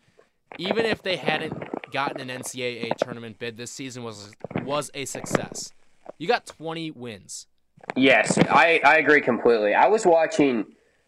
Even 0.58 0.86
if 0.86 1.02
they 1.02 1.16
hadn't 1.16 1.52
gotten 1.92 2.28
an 2.30 2.40
NCAA 2.40 2.96
tournament 2.96 3.38
bid, 3.38 3.56
this 3.56 3.70
season 3.70 4.02
was 4.02 4.32
was 4.62 4.90
a 4.94 5.04
success. 5.04 5.72
You 6.18 6.28
got 6.28 6.46
20 6.46 6.92
wins. 6.92 7.46
Yes, 7.94 8.38
I, 8.38 8.80
I 8.84 8.96
agree 8.96 9.20
completely. 9.20 9.74
I 9.74 9.88
was 9.88 10.06
watching 10.06 10.66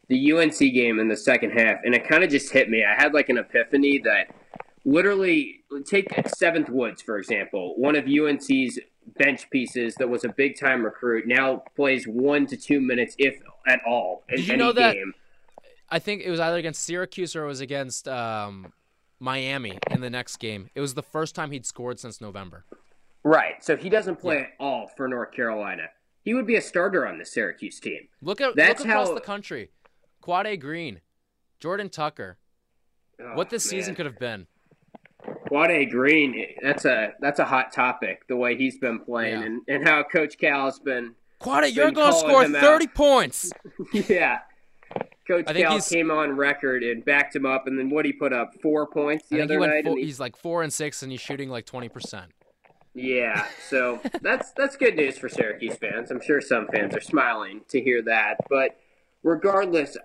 the 0.08 0.32
UNC 0.32 0.58
game 0.58 0.98
in 0.98 1.08
the 1.08 1.16
second 1.16 1.50
half, 1.50 1.78
and 1.84 1.94
it 1.94 2.08
kind 2.08 2.24
of 2.24 2.30
just 2.30 2.52
hit 2.52 2.68
me. 2.70 2.84
I 2.84 2.94
had 3.00 3.12
like 3.14 3.28
an 3.28 3.38
epiphany 3.38 3.98
that 4.04 4.34
literally, 4.84 5.64
take 5.86 6.08
Seventh 6.36 6.68
Woods, 6.70 7.02
for 7.02 7.18
example, 7.18 7.74
one 7.76 7.94
of 7.96 8.06
UNC's 8.06 8.78
bench 9.18 9.48
pieces 9.50 9.94
that 9.96 10.08
was 10.08 10.24
a 10.24 10.28
big 10.30 10.58
time 10.58 10.82
recruit, 10.84 11.26
now 11.26 11.62
plays 11.76 12.06
one 12.06 12.46
to 12.46 12.56
two 12.56 12.80
minutes, 12.80 13.14
if 13.18 13.34
at 13.66 13.80
all, 13.86 14.24
in 14.28 14.36
Did 14.36 14.48
you 14.48 14.56
know 14.56 14.72
that- 14.72 14.94
game. 14.94 15.14
I 15.90 15.98
think 15.98 16.20
it 16.22 16.30
was 16.30 16.38
either 16.38 16.58
against 16.58 16.82
Syracuse 16.84 17.34
or 17.34 17.44
it 17.44 17.46
was 17.46 17.62
against 17.62 18.06
um, 18.08 18.74
Miami 19.20 19.78
in 19.90 20.02
the 20.02 20.10
next 20.10 20.36
game. 20.36 20.68
It 20.74 20.82
was 20.82 20.92
the 20.92 21.02
first 21.02 21.34
time 21.34 21.50
he'd 21.50 21.64
scored 21.64 21.98
since 21.98 22.20
November. 22.20 22.66
Right. 23.24 23.64
So 23.64 23.74
he 23.74 23.88
doesn't 23.88 24.16
play 24.16 24.36
at 24.40 24.50
all 24.60 24.90
for 24.98 25.08
North 25.08 25.32
Carolina. 25.32 25.84
He 26.24 26.34
would 26.34 26.46
be 26.46 26.56
a 26.56 26.60
starter 26.60 27.06
on 27.06 27.16
the 27.18 27.24
Syracuse 27.24 27.80
team. 27.80 28.08
Look 28.20 28.42
at 28.42 28.54
That's 28.54 28.80
look 28.80 28.88
across 28.88 29.08
how- 29.08 29.14
the 29.14 29.20
country. 29.22 29.70
Quade 30.20 30.60
Green, 30.60 31.00
Jordan 31.60 31.88
Tucker. 31.88 32.38
what 33.34 33.46
Oh, 33.46 33.50
this 33.50 33.64
season 33.64 33.94
could 33.94 34.06
have 34.06 34.18
been. 34.18 34.46
Quade 35.48 35.90
Green, 35.90 36.46
that's 36.62 36.84
a 36.84 37.12
that's 37.20 37.38
a 37.38 37.44
hot 37.44 37.72
topic. 37.72 38.26
The 38.28 38.36
way 38.36 38.56
he's 38.56 38.78
been 38.78 39.00
playing 39.00 39.40
Yeah. 39.40 39.46
and, 39.46 39.62
and 39.68 39.88
how 39.88 40.02
Coach 40.04 40.38
Cal's 40.38 40.78
been, 40.78 41.14
Quade, 41.40 41.74
you're 41.74 41.90
going 41.90 42.12
to 42.12 42.18
score 42.18 42.44
him 42.44 42.54
out. 42.56 42.62
30 42.62 42.86
points. 42.88 43.50
yeah. 43.92 44.40
Coach 45.26 45.44
I 45.46 45.52
think 45.52 45.64
Cal 45.66 45.72
he's- 45.72 45.88
came 45.90 46.10
on 46.10 46.36
record 46.36 46.82
and 46.82 47.04
backed 47.04 47.36
him 47.36 47.44
up, 47.44 47.66
and 47.66 47.78
then 47.78 47.90
what 47.90 48.04
he 48.06 48.12
put 48.12 48.32
up 48.32 48.54
four 48.62 48.86
points 48.86 49.28
the 49.28 49.36
he 49.36 49.42
other 49.42 49.58
went 49.60 49.72
night. 49.72 49.84
four, 49.84 49.96
he- 49.98 50.04
he's 50.04 50.18
like 50.20 50.36
4 50.36 50.62
and 50.62 50.72
6 50.72 51.02
and 51.02 51.12
he's 51.12 51.20
shooting 51.20 51.50
like 51.50 51.66
20%. 51.66 52.24
yeah, 52.94 53.46
so 53.68 54.00
that's 54.22 54.52
that's 54.52 54.76
good 54.76 54.96
news 54.96 55.18
for 55.18 55.28
Syracuse 55.28 55.76
fans. 55.76 56.10
I'm 56.10 56.20
sure 56.22 56.40
some 56.40 56.66
fans 56.68 56.94
are 56.96 57.00
smiling 57.00 57.60
to 57.68 57.80
hear 57.80 58.00
that, 58.02 58.36
but 58.48 58.78
regardless, 59.22 59.96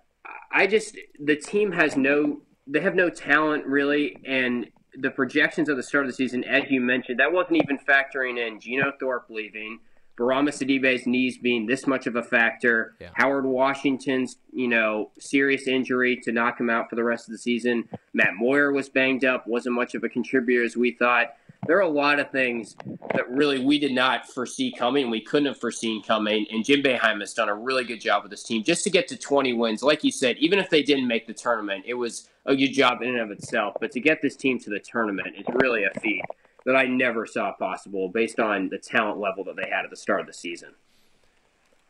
I 0.52 0.68
just 0.68 0.98
the 1.20 1.36
team 1.36 1.72
has 1.72 1.98
no 1.98 2.42
they 2.68 2.80
have 2.82 2.96
no 2.96 3.10
talent 3.10 3.66
really, 3.66 4.18
and 4.26 4.68
the 4.96 5.12
projections 5.12 5.70
at 5.70 5.76
the 5.76 5.84
start 5.84 6.06
of 6.06 6.12
the 6.12 6.16
season, 6.16 6.44
as 6.44 6.64
you 6.70 6.80
mentioned, 6.80 7.20
that 7.20 7.32
wasn't 7.32 7.58
even 7.58 7.78
factoring 7.80 8.38
in 8.38 8.60
Geno 8.60 8.94
Thorpe 9.00 9.30
leaving. 9.30 9.80
Bourama 10.18 10.50
Sidibe's 10.50 11.08
knees 11.08 11.40
being 11.40 11.66
this 11.66 11.88
much 11.88 12.06
of 12.06 12.16
a 12.16 12.22
factor, 12.22 12.94
Yeah. 13.00 13.10
Howard 13.16 13.46
Washington's, 13.46 14.38
you 14.52 14.68
know, 14.68 15.10
serious 15.18 15.68
injury 15.68 16.18
to 16.18 16.32
knock 16.32 16.60
him 16.60 16.70
out 16.70 16.88
for 16.88 16.96
the 16.96 17.04
rest 17.04 17.28
of 17.28 17.32
the 17.32 17.40
season. 17.40 17.90
Matt 18.14 18.36
Moyer 18.36 18.72
was 18.72 18.90
banged 18.90 19.26
up, 19.26 19.48
wasn't 19.48 19.74
much 19.74 19.96
of 19.96 20.04
a 20.04 20.10
contributor 20.10 20.64
as 20.64 20.78
we 20.78 20.92
thought. 20.92 21.34
There 21.66 21.78
are 21.78 21.82
a 21.82 21.88
lot 21.88 22.20
of 22.20 22.30
things 22.32 22.76
that 23.14 23.30
really 23.30 23.64
we 23.64 23.80
did 23.80 23.94
not 23.94 24.28
foresee 24.28 24.72
coming, 24.72 25.10
we 25.10 25.22
couldn't 25.22 25.48
have 25.48 25.60
foreseen 25.60 26.04
coming, 26.04 26.46
and 26.52 26.66
Jim 26.66 26.82
Boeheim 26.82 27.20
has 27.22 27.34
done 27.34 27.50
a 27.50 27.56
really 27.56 27.84
good 27.84 28.02
job 28.02 28.24
with 28.24 28.32
this 28.32 28.44
team 28.44 28.64
just 28.64 28.84
to 28.84 28.90
get 28.90 29.08
to 29.08 29.18
20 29.18 29.54
wins. 29.54 29.82
Like 29.84 30.04
you 30.04 30.12
said, 30.12 30.38
even 30.40 30.60
if 30.60 30.70
they 30.70 30.84
didn't 30.84 31.08
make 31.08 31.28
the 31.28 31.34
tournament, 31.34 31.86
it 31.88 31.94
was 31.94 32.30
a 32.46 32.56
good 32.56 32.74
job 32.74 33.02
in 33.02 33.10
and 33.10 33.20
of 33.20 33.32
itself. 33.32 33.76
But 33.80 33.92
to 33.92 34.00
get 34.00 34.22
this 34.22 34.36
team 34.36 34.60
to 34.60 34.70
the 34.70 34.80
tournament 34.80 35.36
is 35.38 35.46
really 35.54 35.84
a 35.86 36.00
feat 36.00 36.24
that 36.66 36.76
I 36.76 36.86
never 36.86 37.26
saw 37.26 37.54
possible 37.54 38.10
based 38.10 38.40
on 38.40 38.70
the 38.70 38.78
talent 38.78 39.20
level 39.20 39.44
that 39.46 39.56
they 39.56 39.70
had 39.70 39.86
at 39.86 39.90
the 39.90 39.96
start 39.96 40.22
of 40.22 40.28
the 40.28 40.34
season. 40.34 40.74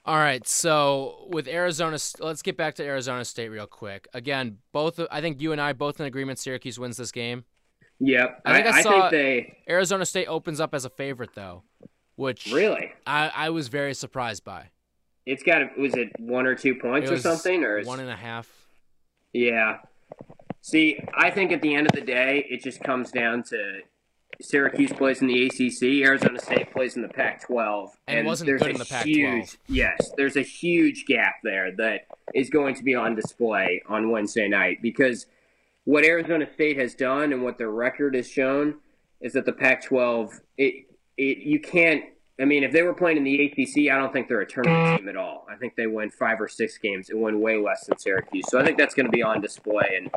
All 0.05 0.17
right, 0.17 0.45
so 0.45 1.27
with 1.29 1.47
Arizona, 1.47 1.97
let's 2.19 2.41
get 2.41 2.57
back 2.57 2.75
to 2.75 2.83
Arizona 2.83 3.23
State 3.23 3.47
real 3.47 3.67
quick. 3.67 4.09
Again, 4.13 4.57
both 4.73 4.99
I 5.09 5.21
think 5.21 5.41
you 5.41 5.53
and 5.53 5.61
I 5.61 5.71
both 5.71 5.99
in 6.01 6.05
agreement. 6.05 6.39
Syracuse 6.39 6.77
wins 6.77 6.97
this 6.97 7.11
game. 7.11 7.45
Yep, 8.05 8.41
I 8.45 8.53
think 8.61 8.67
I 8.75 8.77
I, 8.77 8.81
saw- 8.81 9.09
think 9.09 9.11
they 9.11 9.57
Arizona 9.69 10.05
State 10.05 10.25
opens 10.27 10.59
up 10.59 10.73
as 10.75 10.83
a 10.85 10.89
favorite 10.89 11.29
though, 11.35 11.63
which 12.15 12.51
really. 12.51 12.91
I, 13.07 13.31
I 13.33 13.49
was 13.49 13.67
very 13.69 13.93
surprised 13.93 14.43
by. 14.43 14.69
It's 15.25 15.41
got 15.43 15.77
was 15.77 15.93
it 15.95 16.09
one 16.19 16.45
or 16.45 16.53
two 16.55 16.75
points 16.75 17.09
It 17.09 17.13
or 17.13 17.17
something, 17.17 17.63
or 17.63 17.81
one 17.83 17.99
and 18.01 18.09
a 18.09 18.15
half. 18.15 18.49
yeah. 19.31 19.77
See, 20.61 20.97
I 21.13 21.29
think 21.29 21.51
at 21.51 21.61
the 21.61 21.75
end 21.75 21.87
of 21.87 21.93
the 21.93 22.01
day, 22.05 22.45
it 22.49 22.63
just 22.63 22.81
comes 22.81 23.11
down 23.11 23.43
to 23.43 23.79
Syracuse 24.41 24.93
plays 24.93 25.21
in 25.21 25.27
the 25.27 25.45
ACC, 25.47 26.05
Arizona 26.07 26.39
State 26.39 26.71
plays 26.71 26.95
in 26.95 27.01
the 27.01 27.09
Pac-12, 27.09 27.89
And 28.07 28.25
wasn't 28.25 28.47
there's 28.47 28.61
good 28.61 28.69
a 28.69 28.73
in 28.73 28.77
the 28.79 28.85
Pac-12. 28.85 29.05
Huge, 29.05 29.57
yes, 29.67 30.11
there's 30.15 30.37
a 30.37 30.41
huge 30.41 31.05
gap 31.05 31.35
there 31.43 31.71
that 31.73 32.07
is 32.33 32.49
going 32.49 32.75
to 32.75 32.83
be 32.83 32.95
on 32.95 33.13
display 33.13 33.81
on 33.87 34.09
Wednesday 34.09 34.47
night 34.47 34.81
because 34.81 35.25
what 35.85 36.05
Arizona 36.05 36.47
State 36.53 36.77
has 36.77 36.95
done 36.95 37.33
and 37.33 37.43
what 37.43 37.57
their 37.57 37.71
record 37.71 38.15
has 38.15 38.29
shown 38.29 38.75
is 39.21 39.33
that 39.33 39.45
the 39.45 39.53
Pac-12, 39.53 40.39
it, 40.57 40.85
it 41.17 41.37
you 41.39 41.59
can't. 41.59 42.05
I 42.39 42.45
mean, 42.45 42.63
if 42.63 42.71
they 42.71 42.81
were 42.81 42.95
playing 42.95 43.17
in 43.17 43.23
the 43.23 43.45
ACC, 43.45 43.91
I 43.91 43.97
don't 43.97 44.11
think 44.11 44.27
they're 44.27 44.41
a 44.41 44.45
tournament 44.45 44.99
team 44.99 45.07
at 45.07 45.15
all. 45.15 45.45
I 45.47 45.55
think 45.55 45.75
they 45.75 45.85
win 45.85 46.09
five 46.09 46.41
or 46.41 46.47
six 46.47 46.79
games 46.79 47.11
and 47.11 47.21
win 47.21 47.39
way 47.39 47.57
less 47.57 47.85
than 47.85 47.97
Syracuse. 47.99 48.45
So 48.49 48.59
I 48.59 48.65
think 48.65 48.77
that's 48.77 48.95
going 48.95 49.05
to 49.05 49.11
be 49.11 49.21
on 49.21 49.39
display, 49.39 49.97
and 49.97 50.09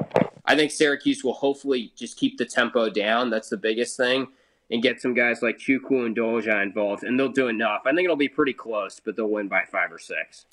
I 0.47 0.57
think 0.57 0.71
Syracuse 0.71 1.23
will 1.23 1.35
hopefully 1.35 1.93
just 1.95 2.17
keep 2.17 2.39
the 2.39 2.47
tempo 2.47 2.89
down. 2.89 3.29
That's 3.29 3.51
the 3.51 3.59
biggest 3.59 3.99
thing, 3.99 4.29
and 4.71 4.83
get 4.83 5.01
some 5.03 5.13
guys 5.13 5.43
like 5.43 5.59
Chukwu 5.59 6.07
and 6.07 6.17
Doja 6.17 6.63
involved, 6.63 7.05
and 7.05 7.21
they'll 7.21 7.29
do 7.29 7.49
enough. 7.49 7.83
I 7.85 7.91
think 7.91 8.05
it'll 8.05 8.17
be 8.17 8.29
pretty 8.29 8.55
close, 8.55 8.99
but 8.99 9.15
they'll 9.15 9.29
win 9.29 9.49
by 9.49 9.65
five 9.71 9.93
or 9.93 9.99
six. 9.99 10.47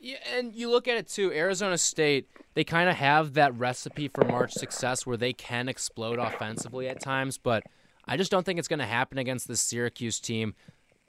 Yeah, 0.00 0.16
and 0.34 0.54
you 0.54 0.70
look 0.70 0.88
at 0.88 0.96
it 0.96 1.08
too. 1.08 1.32
Arizona 1.32 1.78
State, 1.78 2.28
they 2.54 2.64
kind 2.64 2.88
of 2.88 2.96
have 2.96 3.34
that 3.34 3.54
recipe 3.56 4.08
for 4.08 4.24
March 4.24 4.52
success 4.52 5.06
where 5.06 5.16
they 5.16 5.32
can 5.32 5.68
explode 5.68 6.18
offensively 6.18 6.88
at 6.88 7.00
times, 7.00 7.38
but 7.38 7.62
I 8.04 8.16
just 8.16 8.30
don't 8.30 8.44
think 8.44 8.58
it's 8.58 8.68
going 8.68 8.78
to 8.78 8.86
happen 8.86 9.18
against 9.18 9.48
this 9.48 9.60
Syracuse 9.60 10.20
team. 10.20 10.54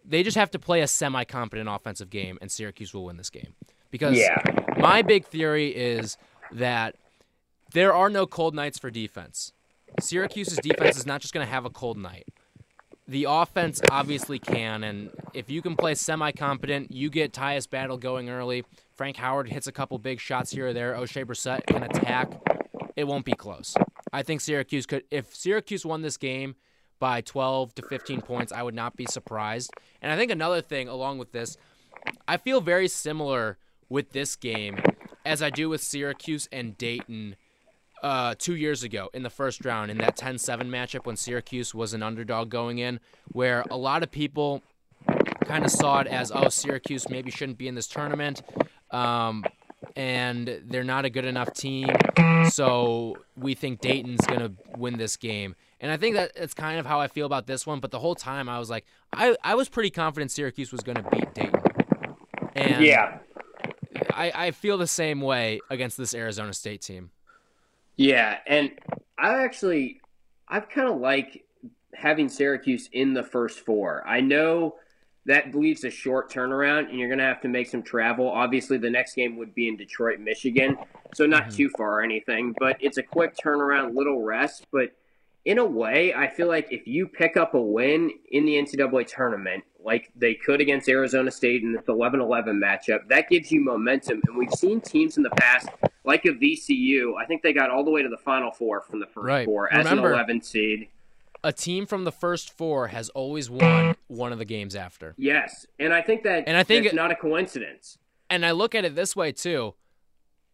They 0.03 0.23
just 0.23 0.38
have 0.38 0.51
to 0.51 0.59
play 0.59 0.81
a 0.81 0.88
semi-competent 0.88 1.69
offensive 1.69 2.09
game, 2.09 2.38
and 2.41 2.51
Syracuse 2.51 2.93
will 2.93 3.05
win 3.05 3.17
this 3.17 3.29
game. 3.29 3.53
Because 3.91 4.17
Yeah. 4.17 4.41
my 4.77 5.01
big 5.01 5.25
theory 5.25 5.69
is 5.75 6.17
that 6.51 6.95
there 7.73 7.93
are 7.93 8.09
no 8.09 8.25
cold 8.25 8.55
nights 8.55 8.79
for 8.79 8.89
defense. 8.89 9.53
Syracuse's 9.99 10.59
defense 10.59 10.97
is 10.97 11.05
not 11.05 11.21
just 11.21 11.33
going 11.33 11.45
to 11.45 11.51
have 11.51 11.65
a 11.65 11.69
cold 11.69 11.97
night. 11.97 12.27
The 13.10 13.26
offense 13.30 13.82
obviously 13.89 14.38
can, 14.38 14.84
and 14.84 15.12
if 15.34 15.49
you 15.49 15.62
can 15.62 15.78
play 15.78 15.95
semi-competent, 15.95 16.91
you 16.91 17.10
get 17.10 17.32
Tyus 17.32 17.70
Battle 17.70 17.97
going 17.97 18.30
early. 18.30 18.66
Frank 18.95 19.16
Howard 19.16 19.47
hits 19.47 19.66
a 19.66 19.72
couple 19.72 19.97
big 19.97 20.20
shots 20.20 20.51
here 20.51 20.68
or 20.68 20.74
there. 20.74 20.93
Oshae 20.93 21.24
Brissett 21.24 21.66
can 21.68 21.84
attack. 21.84 22.30
It 22.97 23.05
won't 23.05 23.24
be 23.24 23.32
close. 23.32 23.76
I 24.12 24.24
think 24.24 24.41
Syracuse 24.41 24.86
could. 24.86 25.03
If 25.10 25.34
Syracuse 25.34 25.86
won 25.86 26.01
this 26.01 26.18
game 26.18 26.55
by 26.99 27.22
12 27.22 27.76
to 27.76 27.82
15 27.84 28.22
points, 28.22 28.51
I 28.51 28.64
would 28.64 28.76
not 28.76 28.97
be 28.97 29.05
surprised. 29.05 29.72
And 30.01 30.12
I 30.12 30.18
think 30.18 30.32
another 30.32 30.62
thing 30.62 30.89
along 30.89 31.20
with 31.20 31.32
this, 31.32 31.55
I 32.28 32.36
feel 32.36 32.60
very 32.60 32.89
similar 32.89 33.58
with 33.88 34.12
this 34.12 34.36
game 34.36 34.80
as 35.26 35.41
I 35.41 35.49
do 35.49 35.70
with 35.70 35.82
Syracuse 35.82 36.49
and 36.51 36.78
Dayton 36.78 37.36
uh, 38.03 38.35
two 38.37 38.55
years 38.55 38.83
ago 38.83 39.09
in 39.13 39.23
the 39.23 39.29
first 39.29 39.65
round 39.65 39.91
in 39.91 39.97
that 39.97 40.15
10 40.15 40.37
7 40.37 40.69
matchup 40.69 41.05
when 41.05 41.15
Syracuse 41.15 41.73
was 41.73 41.93
an 41.93 42.03
underdog 42.03 42.49
going 42.49 42.79
in, 42.79 42.99
where 43.31 43.63
a 43.69 43.77
lot 43.77 44.03
of 44.03 44.11
people 44.11 44.61
kind 45.45 45.65
of 45.65 45.71
saw 45.71 45.99
it 45.99 46.07
as, 46.07 46.31
oh, 46.33 46.49
Syracuse 46.49 47.09
maybe 47.09 47.31
shouldn't 47.31 47.57
be 47.57 47.67
in 47.67 47.75
this 47.75 47.87
tournament. 47.87 48.41
Um, 48.91 49.45
and 49.95 50.61
they're 50.65 50.83
not 50.83 51.05
a 51.05 51.09
good 51.09 51.25
enough 51.25 51.53
team. 51.53 51.89
So 52.49 53.17
we 53.35 53.55
think 53.55 53.81
Dayton's 53.81 54.25
going 54.25 54.39
to 54.39 54.51
win 54.77 54.97
this 54.97 55.17
game. 55.17 55.55
And 55.79 55.91
I 55.91 55.97
think 55.97 56.15
that 56.15 56.31
it's 56.35 56.53
kind 56.53 56.79
of 56.79 56.85
how 56.85 56.99
I 56.99 57.07
feel 57.07 57.25
about 57.25 57.47
this 57.47 57.65
one. 57.65 57.79
But 57.79 57.91
the 57.91 57.99
whole 57.99 58.15
time 58.15 58.49
I 58.49 58.59
was 58.59 58.69
like, 58.69 58.85
I, 59.13 59.35
I 59.43 59.55
was 59.55 59.69
pretty 59.69 59.89
confident 59.89 60.31
Syracuse 60.31 60.71
was 60.71 60.81
going 60.81 60.97
to 60.97 61.09
beat 61.09 61.33
Dayton. 61.33 61.61
And 62.55 62.83
Yeah. 62.83 63.19
I, 64.13 64.31
I 64.33 64.51
feel 64.51 64.77
the 64.77 64.87
same 64.87 65.21
way 65.21 65.59
against 65.69 65.97
this 65.97 66.13
Arizona 66.13 66.53
State 66.53 66.81
team. 66.81 67.11
Yeah, 67.97 68.37
and 68.45 68.71
I 69.17 69.43
actually, 69.43 70.01
I've 70.47 70.69
kind 70.69 70.87
of 70.87 70.99
like 70.99 71.43
having 71.93 72.29
Syracuse 72.29 72.89
in 72.91 73.13
the 73.13 73.23
first 73.23 73.59
four. 73.61 74.03
I 74.07 74.21
know 74.21 74.75
that 75.25 75.53
leaves 75.53 75.83
a 75.83 75.89
short 75.89 76.31
turnaround, 76.31 76.89
and 76.89 76.99
you're 76.99 77.09
going 77.09 77.19
to 77.19 77.25
have 77.25 77.41
to 77.41 77.47
make 77.49 77.67
some 77.67 77.83
travel. 77.83 78.29
Obviously, 78.29 78.77
the 78.77 78.89
next 78.89 79.15
game 79.15 79.35
would 79.37 79.53
be 79.53 79.67
in 79.67 79.75
Detroit, 79.75 80.19
Michigan, 80.19 80.77
so 81.13 81.25
not 81.25 81.43
mm-hmm. 81.43 81.55
too 81.55 81.69
far 81.75 81.99
or 81.99 82.01
anything. 82.03 82.55
But 82.57 82.77
it's 82.79 82.97
a 82.97 83.03
quick 83.03 83.35
turnaround, 83.35 83.95
little 83.95 84.21
rest. 84.21 84.67
But 84.71 84.91
in 85.43 85.57
a 85.57 85.65
way, 85.65 86.13
I 86.13 86.29
feel 86.29 86.47
like 86.47 86.67
if 86.71 86.87
you 86.87 87.07
pick 87.07 87.35
up 87.35 87.55
a 87.55 87.61
win 87.61 88.11
in 88.31 88.45
the 88.45 88.53
NCAA 88.53 89.07
tournament, 89.07 89.63
like 89.88 90.11
they 90.15 90.35
could 90.35 90.61
against 90.61 90.88
Arizona 90.89 91.31
State 91.31 91.63
in 91.63 91.71
this 91.73 91.81
11 91.88 92.19
11 92.19 92.61
matchup, 92.63 93.07
that 93.07 93.29
gives 93.29 93.51
you 93.51 93.61
momentum. 93.61 94.21
And 94.27 94.38
we've 94.38 94.51
seen 94.53 94.81
teams 94.81 95.17
in 95.17 95.23
the 95.23 95.29
past, 95.31 95.69
like 96.03 96.25
a 96.25 96.29
VCU, 96.33 97.13
I 97.19 97.25
think 97.25 97.41
they 97.41 97.53
got 97.53 97.71
all 97.71 97.83
the 97.83 97.89
way 97.89 98.03
to 98.03 98.09
the 98.09 98.17
Final 98.17 98.51
Four 98.51 98.81
from 98.81 98.99
the 98.99 99.07
first 99.07 99.25
Right. 99.25 99.45
four 99.45 99.71
as 99.73 99.85
Remember- 99.85 100.09
an 100.09 100.13
11 100.15 100.41
seed. 100.41 100.89
A 101.43 101.53
team 101.53 101.85
from 101.85 102.03
the 102.03 102.11
first 102.11 102.51
four 102.55 102.88
has 102.88 103.09
always 103.09 103.49
won 103.49 103.95
one 104.07 104.33
of 104.33 104.39
the 104.39 104.45
games 104.45 104.75
after. 104.75 105.15
Yes. 105.17 105.65
And 105.79 105.93
I 105.93 106.01
think 106.01 106.23
that 106.23 106.43
And 106.47 106.57
I 106.57 106.63
think 106.63 106.83
that's 106.83 106.93
it- 106.93 106.95
not 106.97 107.11
a 107.11 107.15
coincidence. 107.15 107.97
And 108.29 108.45
I 108.45 108.51
look 108.51 108.75
at 108.75 108.83
it 108.85 108.95
this 108.95 109.15
way 109.15 109.31
too. 109.31 109.75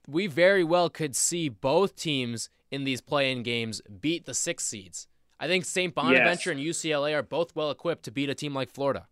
We 0.08 0.28
very 0.28 0.64
well 0.64 0.90
could 0.90 1.16
see 1.16 1.50
both 1.50 1.96
teams 1.96 2.50
in 2.70 2.84
these 2.84 3.02
play-in 3.02 3.42
games 3.44 3.82
beat 4.02 4.26
the 4.26 4.34
six 4.34 4.66
seeds. 4.66 5.08
I 5.40 5.48
think 5.48 5.66
St. 5.66 5.96
Bonaventure 5.96 6.52
and 6.52 6.60
UCLA 6.60 7.14
are 7.14 7.24
both 7.24 7.56
well 7.56 7.72
equipped 7.72 8.04
to 8.04 8.12
beat 8.12 8.30
a 8.30 8.36
team 8.36 8.54
like 8.54 8.70
Florida. 8.70 9.08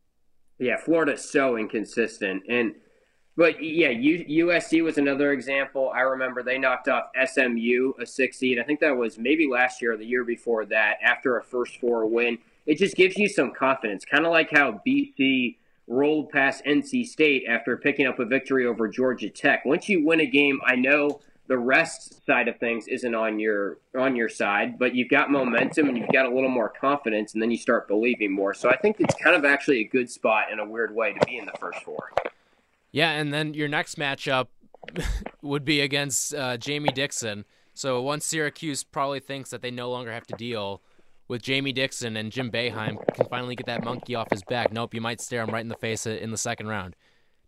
Yeah, 0.62 0.78
Florida's 0.78 1.28
so 1.28 1.58
inconsistent. 1.58 2.44
And 2.48 2.76
but 3.36 3.64
yeah, 3.64 3.90
U, 3.90 4.46
USC 4.48 4.84
was 4.84 5.00
another 5.00 5.32
example. 5.32 5.92
I 5.94 6.02
remember 6.02 6.44
they 6.44 6.60
knocked 6.60 6.88
off 6.88 7.06
SMU, 7.26 7.94
a 8.00 8.06
six 8.06 8.38
seed. 8.38 8.60
I 8.60 8.64
think 8.64 8.80
that 8.82 8.96
was 8.96 9.18
maybe 9.18 9.48
last 9.50 9.82
year 9.82 9.94
or 9.94 9.98
the 9.98 10.06
year 10.06 10.24
before 10.24 10.66
that. 10.66 10.98
After 11.02 11.38
a 11.38 11.44
first 11.44 11.78
four 11.78 12.06
win, 12.06 12.38
it 12.68 12.78
just 12.78 12.96
gives 12.96 13.18
you 13.18 13.28
some 13.28 13.52
confidence. 13.52 14.06
Kind 14.06 14.24
of 14.24 14.32
like 14.32 14.52
how 14.52 14.80
BC 14.86 15.58
rolled 15.88 16.30
past 16.30 16.64
NC 16.66 17.06
State 17.06 17.46
after 17.50 17.76
picking 17.76 18.06
up 18.06 18.20
a 18.20 18.26
victory 18.26 18.68
over 18.68 18.88
Georgia 18.88 19.32
Tech. 19.32 19.66
Once 19.66 19.90
you 19.90 20.06
win 20.06 20.20
a 20.20 20.28
game, 20.28 20.60
I 20.64 20.76
know 20.76 21.22
the 21.52 21.58
rest 21.58 22.26
side 22.26 22.48
of 22.48 22.58
things 22.60 22.88
isn't 22.88 23.14
on 23.14 23.38
your 23.38 23.80
on 23.94 24.16
your 24.16 24.30
side, 24.30 24.80
but 24.80 24.96
you've 24.96 25.10
got 25.10 25.30
momentum 25.30 25.90
and 25.90 25.98
you've 25.98 26.08
got 26.14 26.26
a 26.26 26.34
little 26.34 26.50
more 26.50 26.70
confidence, 26.70 27.34
and 27.34 27.42
then 27.42 27.52
you 27.52 27.58
start 27.58 27.90
believing 27.90 28.32
more. 28.32 28.54
So 28.54 28.70
I 28.70 28.78
think 28.78 28.96
it's 29.02 29.14
kind 29.22 29.36
of 29.36 29.44
actually 29.44 29.82
a 29.82 29.84
good 29.84 30.10
spot 30.10 30.46
in 30.50 30.60
a 30.60 30.66
weird 30.66 30.96
way 30.96 31.12
to 31.12 31.20
be 31.26 31.38
in 31.38 31.46
the 31.46 31.52
first 31.60 31.84
four. 31.84 32.14
Yeah, 32.94 33.12
and 33.12 33.34
then 33.34 33.54
your 33.54 33.68
next 33.68 33.98
matchup 33.98 34.48
would 35.42 35.66
be 35.66 35.82
against 35.82 36.34
uh, 36.34 36.56
Jamie 36.56 36.88
Dixon. 36.94 37.44
So 37.74 38.02
once 38.02 38.26
Syracuse 38.26 38.86
probably 38.86 39.20
thinks 39.20 39.50
that 39.50 39.62
they 39.62 39.72
no 39.72 39.90
longer 39.92 40.14
have 40.14 40.28
to 40.28 40.36
deal 40.38 40.82
with 41.28 41.42
Jamie 41.42 41.74
Dixon 41.74 42.16
and 42.16 42.32
Jim 42.32 42.50
Boeheim 42.50 42.96
can 43.14 43.26
finally 43.28 43.58
get 43.58 43.66
that 43.66 43.84
monkey 43.84 44.16
off 44.16 44.32
his 44.32 44.44
back. 44.44 44.72
Nope, 44.72 44.94
you 44.94 45.02
might 45.02 45.20
stare 45.20 45.44
him 45.44 45.50
right 45.50 45.62
in 45.62 45.68
the 45.70 45.76
face 45.76 46.06
in 46.06 46.32
the 46.32 46.38
second 46.38 46.68
round. 46.68 46.96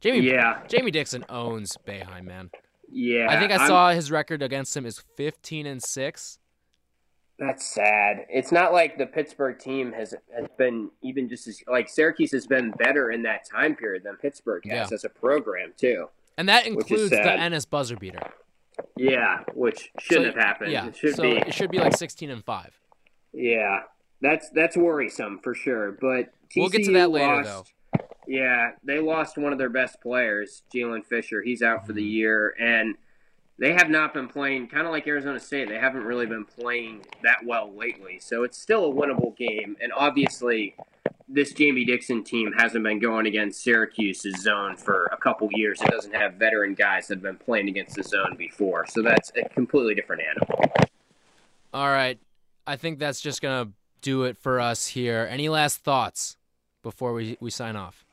Jamie, 0.02 0.28
Yeah. 0.28 0.60
Jamie 0.68 0.92
Dixon 0.92 1.24
owns 1.30 1.78
Boeheim, 1.88 2.26
man. 2.26 2.50
Yeah, 2.96 3.28
I 3.30 3.40
think 3.40 3.52
I 3.52 3.56
I'm- 3.58 3.68
saw 3.68 3.92
his 3.92 4.12
record 4.12 4.42
against 4.44 4.76
him 4.78 4.86
is 4.86 5.00
15 5.16 5.66
and 5.66 5.82
six. 5.82 6.38
That's 7.40 7.66
sad. 7.66 8.28
It's 8.30 8.52
not 8.52 8.72
like 8.74 8.98
the 9.00 9.08
Pittsburgh 9.08 9.58
team 9.58 9.92
has 9.94 10.14
has 10.36 10.48
been 10.58 10.92
even 11.02 11.28
just 11.28 11.48
as 11.48 11.62
like 11.68 11.90
Syracuse 11.90 12.32
has 12.32 12.46
been 12.46 12.72
better 12.78 13.10
in 13.12 13.24
that 13.24 13.46
time 13.50 13.76
period 13.76 14.04
than 14.04 14.16
Pittsburgh 14.18 14.64
has 14.70 14.92
Yeah. 14.92 14.96
as 14.96 15.04
a 15.04 15.10
program 15.10 15.74
too. 15.76 16.10
And 16.38 16.48
that 16.48 16.68
includes 16.68 17.10
the. 17.10 17.22
Ennis 17.32 17.66
buzzer 17.66 17.96
beater. 17.96 18.22
Yeah, 18.96 19.44
which 19.54 19.92
shouldn't 20.00 20.34
So, 20.34 20.40
have 20.40 20.48
happened. 20.48 20.72
Yeah, 20.72 20.88
it 20.88 20.96
should 20.96 21.16
so 21.16 21.24
be. 21.24 21.32
it 21.38 21.54
should 21.54 21.72
be 21.72 21.80
like 21.80 21.96
16 21.98 22.30
and 22.30 22.44
five. 22.46 22.72
Yeah, 23.34 23.82
that's 24.22 24.50
that's 24.52 24.78
worrisome 24.78 25.40
for 25.40 25.56
sure. 25.56 25.92
But 25.94 26.32
TCU 26.50 26.58
We'll 26.62 26.70
get 26.70 26.84
to 26.86 26.94
that 26.94 27.10
later, 27.10 27.44
lost, 27.44 27.74
Yeah, 28.28 28.72
they 28.84 29.00
lost 29.00 29.38
one 29.38 29.52
of 29.52 29.60
their 29.60 29.70
best 29.70 30.02
players, 30.02 30.64
Jaylen 30.74 31.06
Fisher. 31.06 31.42
He's 31.42 31.62
out 31.62 31.80
Mm-hmm. 31.80 31.88
for 31.88 31.94
the 31.94 32.04
year, 32.04 32.56
and 32.60 32.96
they 33.60 33.74
have 33.74 33.90
not 33.90 34.14
been 34.14 34.28
playing. 34.28 34.68
Kind 34.68 34.86
of 34.86 34.92
like 34.92 35.08
Arizona 35.08 35.40
State, 35.40 35.70
they 35.70 35.78
haven't 35.78 36.04
really 36.04 36.26
been 36.26 36.46
playing 36.46 37.06
that 37.24 37.40
well 37.46 37.72
lately. 37.76 38.20
So 38.20 38.44
it's 38.44 38.58
still 38.60 38.86
a 38.92 38.94
winnable 38.94 39.36
game, 39.38 39.78
and 39.82 39.92
obviously. 39.94 40.76
This 41.30 41.54
Jamie 41.54 41.86
Dixon 41.86 42.24
team 42.24 42.52
hasn't 42.58 42.84
been 42.84 43.00
going 43.00 43.26
against 43.26 43.64
Syracuse's 43.64 44.36
zone 44.44 44.76
for 44.76 45.06
a 45.12 45.18
couple 45.18 45.48
years. 45.54 45.82
It 45.82 45.90
doesn't 45.90 46.14
have 46.14 46.34
veteran 46.36 46.76
guys 46.76 47.08
that 47.08 47.16
have 47.16 47.24
been 47.24 47.38
playing 47.38 47.70
against 47.70 47.96
the 47.96 48.04
zone 48.04 48.36
before. 48.38 48.86
So 48.88 49.02
that's 49.02 49.32
a 49.36 49.48
completely 49.50 49.96
different 49.96 50.22
animal. 50.22 50.62
All 51.74 51.88
right. 51.88 52.20
I 52.68 52.76
think 52.76 53.00
that's 53.00 53.20
just 53.20 53.42
going 53.42 53.66
to 53.66 53.72
do 54.02 54.24
it 54.24 54.38
for 54.38 54.60
us 54.60 54.86
here. 54.88 55.28
Any 55.32 55.50
last 55.50 55.78
thoughts 55.78 56.38
before 56.84 57.14
we, 57.14 57.38
we 57.40 57.50
sign 57.50 57.78
off? 57.78 58.06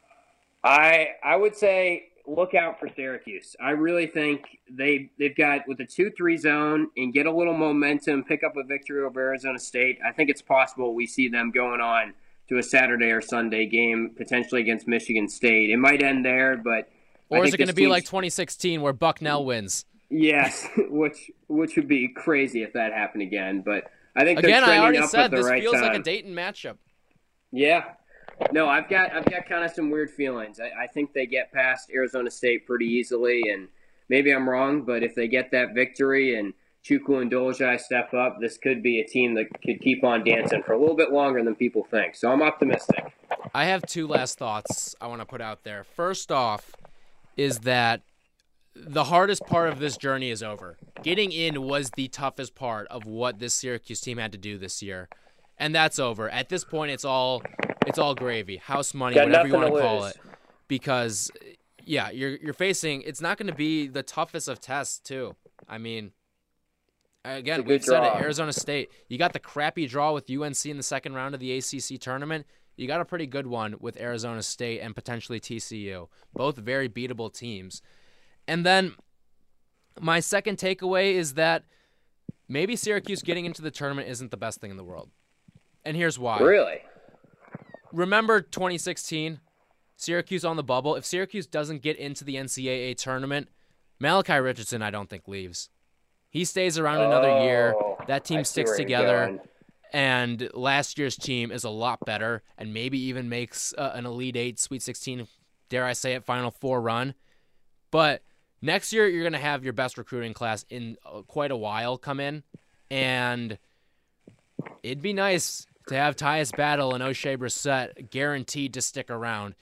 I 0.63 1.09
I 1.23 1.37
would 1.37 1.57
say 1.57 2.05
look 2.27 2.55
out 2.55 2.79
for 2.79 2.89
Syracuse. 2.95 3.57
I 3.61 3.71
really 3.71 4.07
think 4.07 4.45
they 4.71 5.11
they've 5.19 5.35
got 5.37 5.67
with 5.67 5.79
the 5.79 5.87
two 5.87 6.11
three 6.11 6.37
zone 6.37 6.89
and 6.97 7.13
get 7.13 7.27
a 7.27 7.33
little 7.33 7.55
momentum, 7.55 8.25
pick 8.25 8.43
up 8.45 8.57
a 8.57 8.65
victory 8.65 9.03
over 9.03 9.21
Arizona 9.21 9.59
State. 9.59 9.99
I 10.07 10.13
think 10.13 10.31
it's 10.31 10.43
possible 10.43 10.95
we 10.95 11.07
see 11.07 11.29
them 11.29 11.51
going 11.51 11.81
on 11.81 12.15
to 12.49 12.59
a 12.59 12.63
Saturday 12.63 13.11
or 13.11 13.21
Sunday 13.21 13.67
game 13.67 14.15
potentially 14.17 14.61
against 14.61 14.87
Michigan 14.87 15.29
State. 15.29 15.71
It 15.71 15.77
might 15.79 16.03
end 16.03 16.25
there, 16.25 16.57
but 16.57 16.89
I 17.33 17.39
Or 17.39 17.45
is 17.45 17.55
it 17.55 17.59
going 17.59 17.69
to 17.69 17.75
be 17.75 17.87
like 17.87 18.05
2016 18.05 18.81
where 18.83 18.93
Bucknell 18.93 19.45
wins? 19.45 19.85
yes, 20.11 20.67
which 20.89 21.31
which 21.49 21.77
would 21.77 21.89
be 21.89 22.09
crazy 22.09 22.63
if 22.63 22.73
that 22.75 22.93
happened 22.93 23.23
again. 23.23 23.63
But 23.65 23.91
I 24.15 24.25
think 24.25 24.41
Again, 24.41 24.65
I 24.65 24.79
already 24.79 24.99
up 24.99 25.09
said 25.11 25.31
this 25.31 25.47
right 25.47 25.63
feels 25.63 25.75
time. 25.75 25.85
like 25.85 26.01
a 26.01 26.03
Dayton 26.03 26.35
matchup. 26.35 26.77
Yeah. 27.53 27.85
No, 28.53 28.69
I've 28.69 28.89
got 28.89 29.13
I've 29.13 29.25
got 29.27 29.49
kind 29.49 29.65
of 29.65 29.71
some 29.71 29.91
weird 29.91 30.11
feelings. 30.11 30.61
I, 30.61 30.85
I 30.85 30.87
think 30.87 31.13
they 31.13 31.27
get 31.27 31.53
past 31.53 31.91
Arizona 31.95 32.31
State 32.31 32.67
pretty 32.67 32.87
easily, 32.87 33.43
and 33.51 33.69
maybe 34.09 34.33
I'm 34.33 34.49
wrong, 34.49 34.83
but 34.83 35.03
if 35.03 35.15
they 35.15 35.29
get 35.29 35.51
that 35.53 35.75
victory 35.75 36.39
and 36.39 36.55
Chukwu 36.85 37.21
and 37.21 37.31
Dolezaj 37.31 37.81
step 37.81 38.15
up, 38.15 38.39
this 38.41 38.57
could 38.57 38.83
be 38.83 39.01
a 39.01 39.07
team 39.07 39.35
that 39.35 39.47
could 39.63 39.81
keep 39.81 40.03
on 40.03 40.25
dancing 40.25 40.63
for 40.63 40.73
a 40.73 40.79
little 40.79 40.97
bit 40.97 41.13
longer 41.13 41.43
than 41.43 41.55
people 41.55 41.85
think. 41.91 42.17
So 42.17 42.33
I'm 42.33 42.43
optimistic. 42.43 43.13
I 43.55 43.65
have 43.65 43.83
two 43.83 44.07
last 44.07 44.39
thoughts 44.39 44.95
I 45.01 45.07
want 45.07 45.21
to 45.21 45.27
put 45.27 45.41
out 45.41 45.65
there. 45.65 45.85
First 45.85 46.33
off, 46.33 46.73
is 47.37 47.61
that 47.61 48.03
the 48.75 49.05
hardest 49.05 49.45
part 49.47 49.69
of 49.69 49.79
this 49.79 49.97
journey 49.97 50.31
is 50.31 50.43
over. 50.43 50.79
Getting 51.03 51.33
in 51.33 51.63
was 51.63 51.91
the 51.91 52.09
toughest 52.09 52.55
part 52.55 52.87
of 52.89 53.05
what 53.05 53.39
this 53.39 53.55
Syracuse 53.55 54.01
team 54.01 54.19
had 54.19 54.33
to 54.33 54.39
do 54.39 54.59
this 54.59 54.83
year, 54.83 55.09
and 55.59 55.75
that's 55.75 55.99
over. 55.99 56.31
At 56.31 56.49
this 56.49 56.65
point, 56.65 56.93
it's 56.93 57.05
all 57.05 57.43
it's 57.87 57.99
all 57.99 58.15
gravy, 58.15 58.57
house 58.57 58.95
money, 58.95 59.15
Got 59.15 59.29
whatever 59.29 59.49
you 59.49 59.55
want 59.55 59.67
to 59.69 59.75
to 59.75 59.81
call 59.81 60.05
it. 60.05 60.17
Because, 60.69 61.31
yeah, 61.85 62.11
you're 62.11 62.37
you're 62.37 62.55
facing. 62.55 63.03
It's 63.03 63.21
not 63.21 63.39
going 63.39 63.49
to 63.49 63.55
be 63.55 63.89
the 63.89 64.03
toughest 64.03 64.49
of 64.49 64.61
tests, 64.61 64.99
too. 64.99 65.35
I 65.69 65.79
mean, 65.79 66.13
again, 67.25 67.65
we've 67.65 67.85
said 67.85 68.05
it. 68.05 68.23
Arizona 68.23 68.53
State. 68.53 68.91
You 69.09 69.19
got 69.19 69.33
the 69.33 69.41
crappy 69.41 69.87
draw 69.87 70.13
with 70.13 70.31
UNC 70.31 70.67
in 70.67 70.77
the 70.77 70.83
second 70.83 71.15
round 71.15 71.35
of 71.35 71.41
the 71.41 71.57
ACC 71.57 72.01
tournament. 72.01 72.47
You 72.77 72.87
got 72.87 73.01
a 73.01 73.05
pretty 73.05 73.27
good 73.27 73.47
one 73.47 73.75
with 73.79 74.01
Arizona 74.01 74.43
State 74.43 74.81
and 74.81 74.95
potentially 74.95 75.41
TCU. 75.41 76.09
Both 76.33 76.57
very 76.57 76.89
beatable 76.89 77.33
teams. 77.33 77.83
And 78.49 78.65
then 78.65 78.95
my 80.01 80.21
second 80.21 80.57
takeaway 80.57 81.15
is 81.15 81.35
that 81.35 81.65
maybe 82.49 82.77
Syracuse 82.77 83.23
getting 83.23 83.45
into 83.45 83.61
the 83.61 83.71
tournament 83.71 84.09
isn't 84.09 84.31
the 84.31 84.37
best 84.37 84.61
thing 84.61 84.71
in 84.71 84.77
the 84.77 84.85
world. 84.85 85.11
And 85.85 85.97
here's 85.97 86.19
why. 86.19 86.39
Really? 86.39 86.83
Remember 87.93 88.41
2016? 88.41 89.41
Syracuse 89.97 90.45
on 90.45 90.57
the 90.57 90.63
bubble. 90.63 90.97
If 90.97 91.05
Syracuse 91.05 91.47
doesn't 91.47 91.83
get 91.83 91.97
into 91.97 92.25
the 92.25 92.37
NCAA 92.37 92.97
tournament, 92.97 93.49
Malachi 93.99 94.35
Richardson, 94.35 94.81
I 94.81 94.91
don't 94.91 95.11
think 95.11 95.29
leaves. 95.29 95.69
He 96.31 96.45
stays 96.45 96.79
around 96.79 97.03
another 97.03 97.41
year. 97.43 97.75
Oh, 97.77 97.99
That 98.07 98.25
team 98.25 98.45
see 98.45 98.53
sticks 98.53 98.77
together 98.77 99.41
and 99.93 100.49
last 100.55 100.99
year's 100.99 101.17
team 101.17 101.51
is 101.51 101.65
a 101.65 101.71
lot 101.71 101.99
better 102.05 102.43
and 102.57 102.73
maybe 102.73 102.99
even 102.99 103.29
makes 103.29 103.75
uh, 103.77 103.93
an 103.95 104.07
elite 104.07 104.37
8 104.37 104.59
sweet 104.59 104.83
16 104.83 105.27
dare 105.69 105.85
i 105.85 105.93
say 105.93 106.15
it 106.15 106.25
final 106.25 106.51
four 106.51 106.81
run 106.81 107.15
but 107.91 108.23
next 108.63 108.93
year 108.93 109.09
you're 109.09 109.23
going 109.23 109.33
to 109.33 109.39
have 109.39 109.65
your 109.65 109.73
best 109.73 109.99
recruiting 109.99 110.33
class 110.33 110.65
in 110.71 110.97
uh, 111.05 111.23
quite 111.23 111.51
a 111.51 111.57
while 111.57 111.99
come 111.99 112.21
in 112.21 112.43
and 112.91 113.59
it'd 114.83 115.03
be 115.03 115.13
nice 115.13 115.67
to 115.91 115.97
have 115.97 116.17
Tyus 116.17 116.57
Battle 116.57 116.95
and 116.95 117.05
Oshae 117.05 117.37
Brissett 117.37 118.11
guaranteed 118.11 118.75
to 118.75 118.81
stick 118.81 119.11
around 119.11 119.55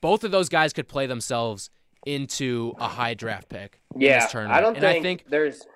both 0.00 0.24
of 0.24 0.30
those 0.30 0.48
guys 0.48 0.72
could 0.72 0.88
play 0.88 1.06
themselves 1.06 1.70
into 2.06 2.74
a 2.78 2.88
high 2.88 3.14
draft 3.14 3.48
pick 3.48 3.80
in 3.94 4.00
Yeah, 4.00 4.20
this 4.20 4.32
tournament 4.32 4.56
I 4.56 4.60
don't 4.60 4.74
and 4.76 4.82
think, 4.82 4.98
i 4.98 5.02
think 5.02 5.24
there's. 5.28 5.66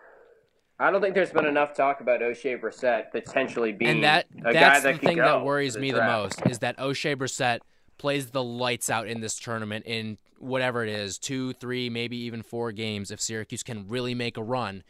I 0.78 0.90
don't 0.90 1.00
think 1.00 1.14
there's 1.14 1.32
been 1.32 1.46
enough 1.46 1.74
talk 1.74 2.00
about 2.02 2.20
Oshae 2.20 2.60
Brissett 2.60 3.10
potentially 3.10 3.72
being 3.72 3.90
and 3.92 4.04
that 4.04 4.26
a 4.40 4.52
guy 4.52 4.52
that's 4.52 4.82
that 4.82 4.92
the 4.92 4.98
could 4.98 5.08
thing 5.08 5.16
that 5.18 5.42
worries 5.42 5.78
me 5.78 5.90
the 5.90 6.04
most 6.04 6.42
is 6.46 6.58
that 6.58 6.76
Oshae 6.76 7.16
Brissett 7.16 7.60
plays 7.96 8.30
the 8.30 8.42
lights 8.44 8.90
out 8.90 9.08
in 9.08 9.20
this 9.20 9.38
tournament 9.38 9.86
in 9.86 10.18
whatever 10.38 10.84
it 10.84 10.90
is 10.90 11.18
two, 11.18 11.54
three, 11.54 11.88
maybe 11.88 12.18
even 12.18 12.42
four 12.42 12.72
games 12.72 13.10
if 13.10 13.22
Syracuse 13.22 13.62
can 13.62 13.88
really 13.88 14.14
make 14.14 14.36
a 14.36 14.42
run. 14.42 14.82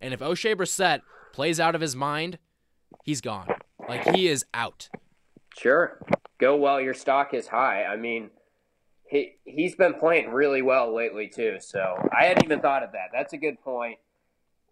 And 0.00 0.12
if 0.12 0.18
Oshae 0.18 0.56
Brissett 0.56 1.02
plays 1.32 1.60
out 1.60 1.76
of 1.76 1.80
his 1.80 1.94
mind, 1.94 2.38
he's 3.04 3.20
gone. 3.20 3.46
Like 3.88 4.14
he 4.14 4.28
is 4.28 4.44
out. 4.54 4.88
Sure. 5.56 5.98
Go 6.38 6.56
while 6.56 6.80
your 6.80 6.94
stock 6.94 7.34
is 7.34 7.48
high. 7.48 7.84
I 7.84 7.96
mean, 7.96 8.30
he 9.08 9.32
he's 9.44 9.74
been 9.74 9.94
playing 9.94 10.30
really 10.30 10.62
well 10.62 10.94
lately 10.94 11.28
too. 11.28 11.56
So 11.60 11.96
I 12.16 12.26
hadn't 12.26 12.44
even 12.44 12.60
thought 12.60 12.82
of 12.82 12.92
that. 12.92 13.08
That's 13.12 13.32
a 13.32 13.38
good 13.38 13.60
point. 13.60 13.98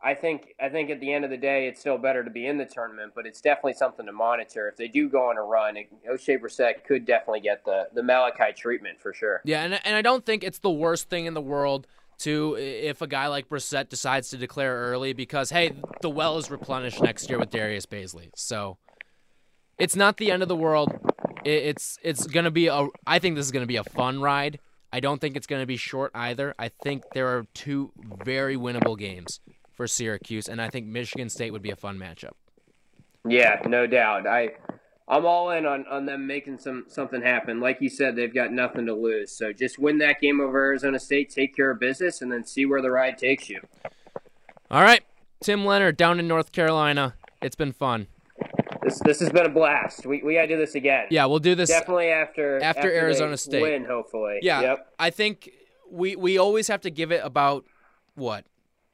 I 0.02 0.14
think 0.14 0.54
I 0.60 0.68
think 0.68 0.90
at 0.90 1.00
the 1.00 1.12
end 1.12 1.24
of 1.24 1.30
the 1.30 1.36
day, 1.36 1.66
it's 1.66 1.80
still 1.80 1.98
better 1.98 2.22
to 2.22 2.30
be 2.30 2.46
in 2.46 2.58
the 2.58 2.66
tournament, 2.66 3.12
but 3.14 3.26
it's 3.26 3.40
definitely 3.40 3.72
something 3.72 4.06
to 4.06 4.12
monitor. 4.12 4.68
If 4.68 4.76
they 4.76 4.88
do 4.88 5.08
go 5.08 5.30
on 5.30 5.38
a 5.38 5.42
run, 5.42 5.76
Oshae 6.08 6.38
Brissett 6.38 6.84
could 6.86 7.06
definitely 7.06 7.40
get 7.40 7.64
the 7.64 7.88
the 7.94 8.02
Malachi 8.02 8.52
treatment 8.54 9.00
for 9.00 9.12
sure. 9.14 9.40
Yeah, 9.44 9.64
and 9.64 9.80
and 9.84 9.96
I 9.96 10.02
don't 10.02 10.24
think 10.24 10.44
it's 10.44 10.58
the 10.58 10.70
worst 10.70 11.08
thing 11.08 11.26
in 11.26 11.34
the 11.34 11.40
world 11.40 11.86
to 12.18 12.56
if 12.56 13.02
a 13.02 13.06
guy 13.06 13.26
like 13.28 13.48
Brissett 13.48 13.88
decides 13.88 14.30
to 14.30 14.36
declare 14.36 14.76
early 14.76 15.14
because 15.14 15.50
hey, 15.50 15.72
the 16.02 16.10
well 16.10 16.36
is 16.36 16.50
replenished 16.50 17.02
next 17.02 17.28
year 17.30 17.38
with 17.38 17.50
Darius 17.50 17.86
Bazley. 17.86 18.30
So 18.36 18.76
it's 19.78 19.96
not 19.96 20.16
the 20.16 20.30
end 20.30 20.42
of 20.42 20.48
the 20.48 20.56
world. 20.56 20.92
It's 21.44 21.98
it's 22.02 22.26
gonna 22.26 22.50
be 22.50 22.66
a. 22.66 22.88
I 23.06 23.18
think 23.18 23.36
this 23.36 23.46
is 23.46 23.52
gonna 23.52 23.66
be 23.66 23.76
a 23.76 23.84
fun 23.84 24.20
ride. 24.20 24.58
I 24.92 25.00
don't 25.00 25.20
think 25.20 25.36
it's 25.36 25.46
gonna 25.46 25.66
be 25.66 25.76
short 25.76 26.10
either. 26.14 26.54
I 26.58 26.68
think 26.68 27.04
there 27.12 27.28
are 27.28 27.46
two 27.54 27.92
very 28.24 28.56
winnable 28.56 28.98
games 28.98 29.40
for 29.72 29.86
Syracuse, 29.86 30.48
and 30.48 30.60
I 30.60 30.70
think 30.70 30.86
Michigan 30.86 31.28
State 31.28 31.52
would 31.52 31.62
be 31.62 31.70
a 31.70 31.76
fun 31.76 31.98
matchup. 31.98 32.32
Yeah, 33.28 33.60
no 33.66 33.86
doubt. 33.86 34.26
I 34.26 34.54
I'm 35.08 35.24
all 35.24 35.50
in 35.50 35.66
on, 35.66 35.86
on 35.86 36.06
them 36.06 36.26
making 36.26 36.58
some 36.58 36.86
something 36.88 37.22
happen. 37.22 37.60
Like 37.60 37.80
you 37.80 37.88
said, 37.88 38.16
they've 38.16 38.32
got 38.34 38.52
nothing 38.52 38.86
to 38.86 38.94
lose. 38.94 39.30
So 39.30 39.52
just 39.52 39.78
win 39.78 39.98
that 39.98 40.20
game 40.20 40.40
over 40.40 40.58
Arizona 40.58 40.98
State, 40.98 41.30
take 41.30 41.54
care 41.54 41.70
of 41.70 41.78
business, 41.78 42.22
and 42.22 42.32
then 42.32 42.44
see 42.44 42.66
where 42.66 42.82
the 42.82 42.90
ride 42.90 43.18
takes 43.18 43.48
you. 43.48 43.60
All 44.70 44.82
right. 44.82 45.02
Tim 45.40 45.64
Leonard 45.64 45.96
down 45.96 46.18
in 46.18 46.26
North 46.26 46.50
Carolina. 46.50 47.14
It's 47.40 47.54
been 47.54 47.72
fun. 47.72 48.08
This 48.82 49.00
this 49.00 49.20
has 49.20 49.30
been 49.30 49.46
a 49.46 49.50
blast. 49.50 50.06
We 50.06 50.22
we 50.22 50.34
gotta 50.34 50.48
do 50.48 50.56
this 50.56 50.74
again. 50.74 51.06
Yeah, 51.10 51.26
we'll 51.26 51.38
do 51.38 51.54
this 51.54 51.68
definitely 51.68 52.08
after 52.08 52.56
after, 52.56 52.78
after 52.80 52.92
Arizona 52.92 53.36
State 53.36 53.62
win. 53.62 53.84
Hopefully. 53.84 54.38
Yeah. 54.42 54.60
Yep. 54.60 54.92
I 54.98 55.10
think 55.10 55.50
we 55.90 56.16
we 56.16 56.38
always 56.38 56.68
have 56.68 56.80
to 56.82 56.90
give 56.90 57.10
it 57.10 57.20
about 57.24 57.64
what 58.14 58.44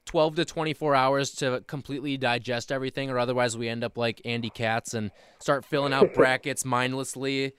12 0.06 0.36
to 0.36 0.44
24 0.44 0.94
hours 0.94 1.30
to 1.32 1.62
completely 1.66 2.16
digest 2.16 2.72
everything, 2.72 3.10
or 3.10 3.18
otherwise 3.18 3.56
we 3.56 3.68
end 3.68 3.84
up 3.84 3.96
like 3.96 4.20
Andy 4.24 4.50
Katz 4.50 4.94
and 4.94 5.10
start 5.40 5.64
filling 5.64 5.92
out 5.92 6.14
brackets 6.14 6.64
mindlessly. 6.64 7.52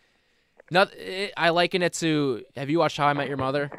Not, 0.71 0.91
eh, 0.97 1.29
I 1.37 1.49
liken 1.49 1.81
it 1.81 1.93
to. 1.93 2.43
Have 2.55 2.69
you 2.69 2.79
watched 2.79 2.97
How 2.97 3.07
I 3.07 3.13
Met 3.13 3.27
Your 3.27 3.37
Mother? 3.37 3.69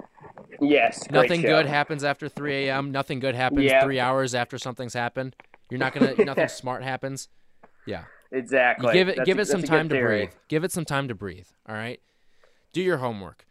Yes. 0.60 1.10
Nothing 1.10 1.42
show. 1.42 1.48
good 1.48 1.66
happens 1.66 2.04
after 2.04 2.28
3 2.28 2.68
a.m. 2.68 2.92
Nothing 2.92 3.18
good 3.18 3.34
happens 3.34 3.64
Yep. 3.64 3.82
three 3.82 4.00
hours 4.00 4.34
after 4.34 4.58
something's 4.58 4.94
happened. 4.94 5.34
You're 5.70 5.80
not 5.80 5.92
gonna. 5.92 6.14
nothing 6.24 6.48
smart 6.48 6.82
happens. 6.82 7.28
Yeah. 7.86 8.04
Exactly. 8.32 8.88
You 8.88 8.92
give 8.94 9.08
it 9.08 9.16
That's 9.16 9.26
give 9.26 9.38
a- 9.38 9.42
it 9.42 9.44
some 9.48 9.60
that's 9.60 9.70
a 9.70 9.72
good 9.72 9.76
time 9.78 9.88
to 9.90 10.00
breathe. 10.02 10.30
Give 10.48 10.64
it 10.64 10.72
some 10.72 10.84
time 10.84 11.08
to 11.08 11.14
breathe. 11.14 11.46
All 11.68 11.74
right. 11.74 12.00
Do 12.72 12.82
your 12.82 12.96
homework. 12.96 13.46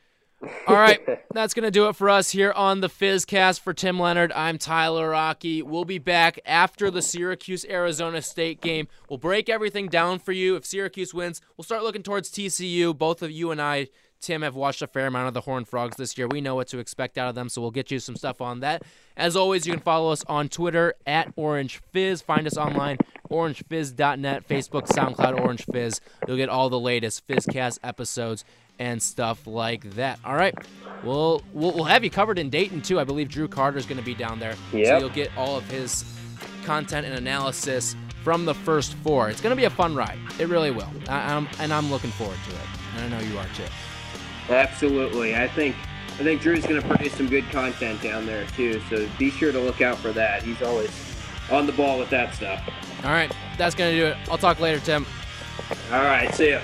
All 0.67 0.75
right, 0.75 0.99
that's 1.33 1.53
gonna 1.53 1.71
do 1.71 1.87
it 1.87 1.95
for 1.95 2.09
us 2.09 2.31
here 2.31 2.51
on 2.51 2.81
the 2.81 2.89
Fizzcast. 2.89 3.61
For 3.61 3.73
Tim 3.73 3.97
Leonard, 3.97 4.33
I'm 4.33 4.57
Tyler 4.57 5.11
Rocky. 5.11 5.61
We'll 5.61 5.85
be 5.85 5.99
back 5.99 6.37
after 6.45 6.91
the 6.91 7.01
Syracuse 7.01 7.63
Arizona 7.69 8.21
State 8.21 8.59
game. 8.59 8.89
We'll 9.09 9.19
break 9.19 9.47
everything 9.47 9.87
down 9.87 10.19
for 10.19 10.33
you. 10.33 10.57
If 10.57 10.65
Syracuse 10.65 11.13
wins, 11.13 11.39
we'll 11.55 11.63
start 11.63 11.83
looking 11.83 12.03
towards 12.03 12.29
TCU. 12.29 12.97
Both 12.97 13.21
of 13.21 13.31
you 13.31 13.51
and 13.51 13.61
I, 13.61 13.87
Tim, 14.23 14.41
have 14.41 14.55
watched 14.55 14.81
a 14.81 14.87
fair 14.87 15.07
amount 15.07 15.27
of 15.27 15.33
the 15.33 15.41
Horned 15.41 15.67
Frogs 15.67 15.97
this 15.97 16.17
year. 16.17 16.27
We 16.27 16.39
know 16.39 16.55
what 16.55 16.67
to 16.69 16.79
expect 16.79 17.17
out 17.17 17.27
of 17.27 17.35
them, 17.35 17.49
so 17.49 17.61
we'll 17.61 17.71
get 17.71 17.91
you 17.91 17.99
some 17.99 18.15
stuff 18.15 18.39
on 18.39 18.61
that. 18.61 18.83
As 19.17 19.35
always, 19.35 19.67
you 19.67 19.73
can 19.73 19.81
follow 19.81 20.11
us 20.11 20.23
on 20.27 20.47
Twitter 20.47 20.95
at 21.05 21.33
Orange 21.35 21.81
Fizz. 21.91 22.21
Find 22.21 22.47
us 22.47 22.57
online, 22.57 22.97
orangefizz.net, 23.29 24.47
Facebook, 24.47 24.87
SoundCloud, 24.87 25.39
Orange 25.39 25.65
Fizz. 25.65 25.99
You'll 26.25 26.37
get 26.37 26.47
all 26.47 26.69
the 26.69 26.79
latest 26.79 27.27
Fizzcast 27.27 27.79
episodes 27.83 28.45
and 28.79 29.03
stuff 29.03 29.45
like 29.45 29.95
that. 29.95 30.19
All 30.25 30.35
right, 30.35 30.55
we'll 31.03 31.43
we'll, 31.53 31.73
we'll 31.73 31.83
have 31.83 32.03
you 32.03 32.09
covered 32.09 32.39
in 32.39 32.49
Dayton 32.49 32.81
too. 32.81 32.99
I 32.99 33.03
believe 33.03 33.27
Drew 33.29 33.47
Carter 33.47 33.77
is 33.77 33.85
going 33.85 33.99
to 33.99 34.05
be 34.05 34.15
down 34.15 34.39
there, 34.39 34.55
so 34.71 34.97
you'll 34.99 35.09
get 35.09 35.29
all 35.37 35.57
of 35.57 35.69
his 35.69 36.05
content 36.63 37.05
and 37.05 37.15
analysis 37.15 37.95
from 38.23 38.45
the 38.45 38.53
first 38.53 38.93
four. 38.95 39.29
It's 39.29 39.41
going 39.41 39.51
to 39.51 39.59
be 39.59 39.65
a 39.65 39.69
fun 39.69 39.95
ride. 39.95 40.17
It 40.39 40.47
really 40.47 40.71
will, 40.71 40.89
I, 41.09 41.35
I'm, 41.35 41.47
and 41.59 41.73
I'm 41.73 41.91
looking 41.91 42.11
forward 42.11 42.37
to 42.49 42.55
it. 42.55 42.61
And 42.95 43.13
I 43.13 43.17
know 43.19 43.27
you 43.27 43.37
are 43.37 43.47
too. 43.55 43.63
Absolutely. 44.49 45.35
I 45.35 45.47
think 45.47 45.75
I 46.13 46.17
think 46.17 46.41
Drew's 46.41 46.65
going 46.65 46.81
to 46.81 46.87
produce 46.87 47.13
some 47.13 47.27
good 47.27 47.49
content 47.49 48.01
down 48.01 48.25
there 48.25 48.45
too. 48.55 48.81
So 48.89 49.09
be 49.17 49.31
sure 49.31 49.51
to 49.51 49.59
look 49.59 49.81
out 49.81 49.97
for 49.97 50.11
that. 50.13 50.43
He's 50.43 50.61
always 50.61 50.91
on 51.49 51.65
the 51.65 51.71
ball 51.71 51.97
with 51.97 52.09
that 52.11 52.35
stuff. 52.35 52.61
All 53.03 53.11
right, 53.11 53.31
that's 53.57 53.75
going 53.75 53.91
to 53.91 53.99
do 53.99 54.05
it. 54.07 54.17
I'll 54.29 54.37
talk 54.37 54.59
later, 54.59 54.79
Tim. 54.79 55.05
All 55.91 56.01
right. 56.03 56.33
See 56.33 56.51
ya. 56.51 56.61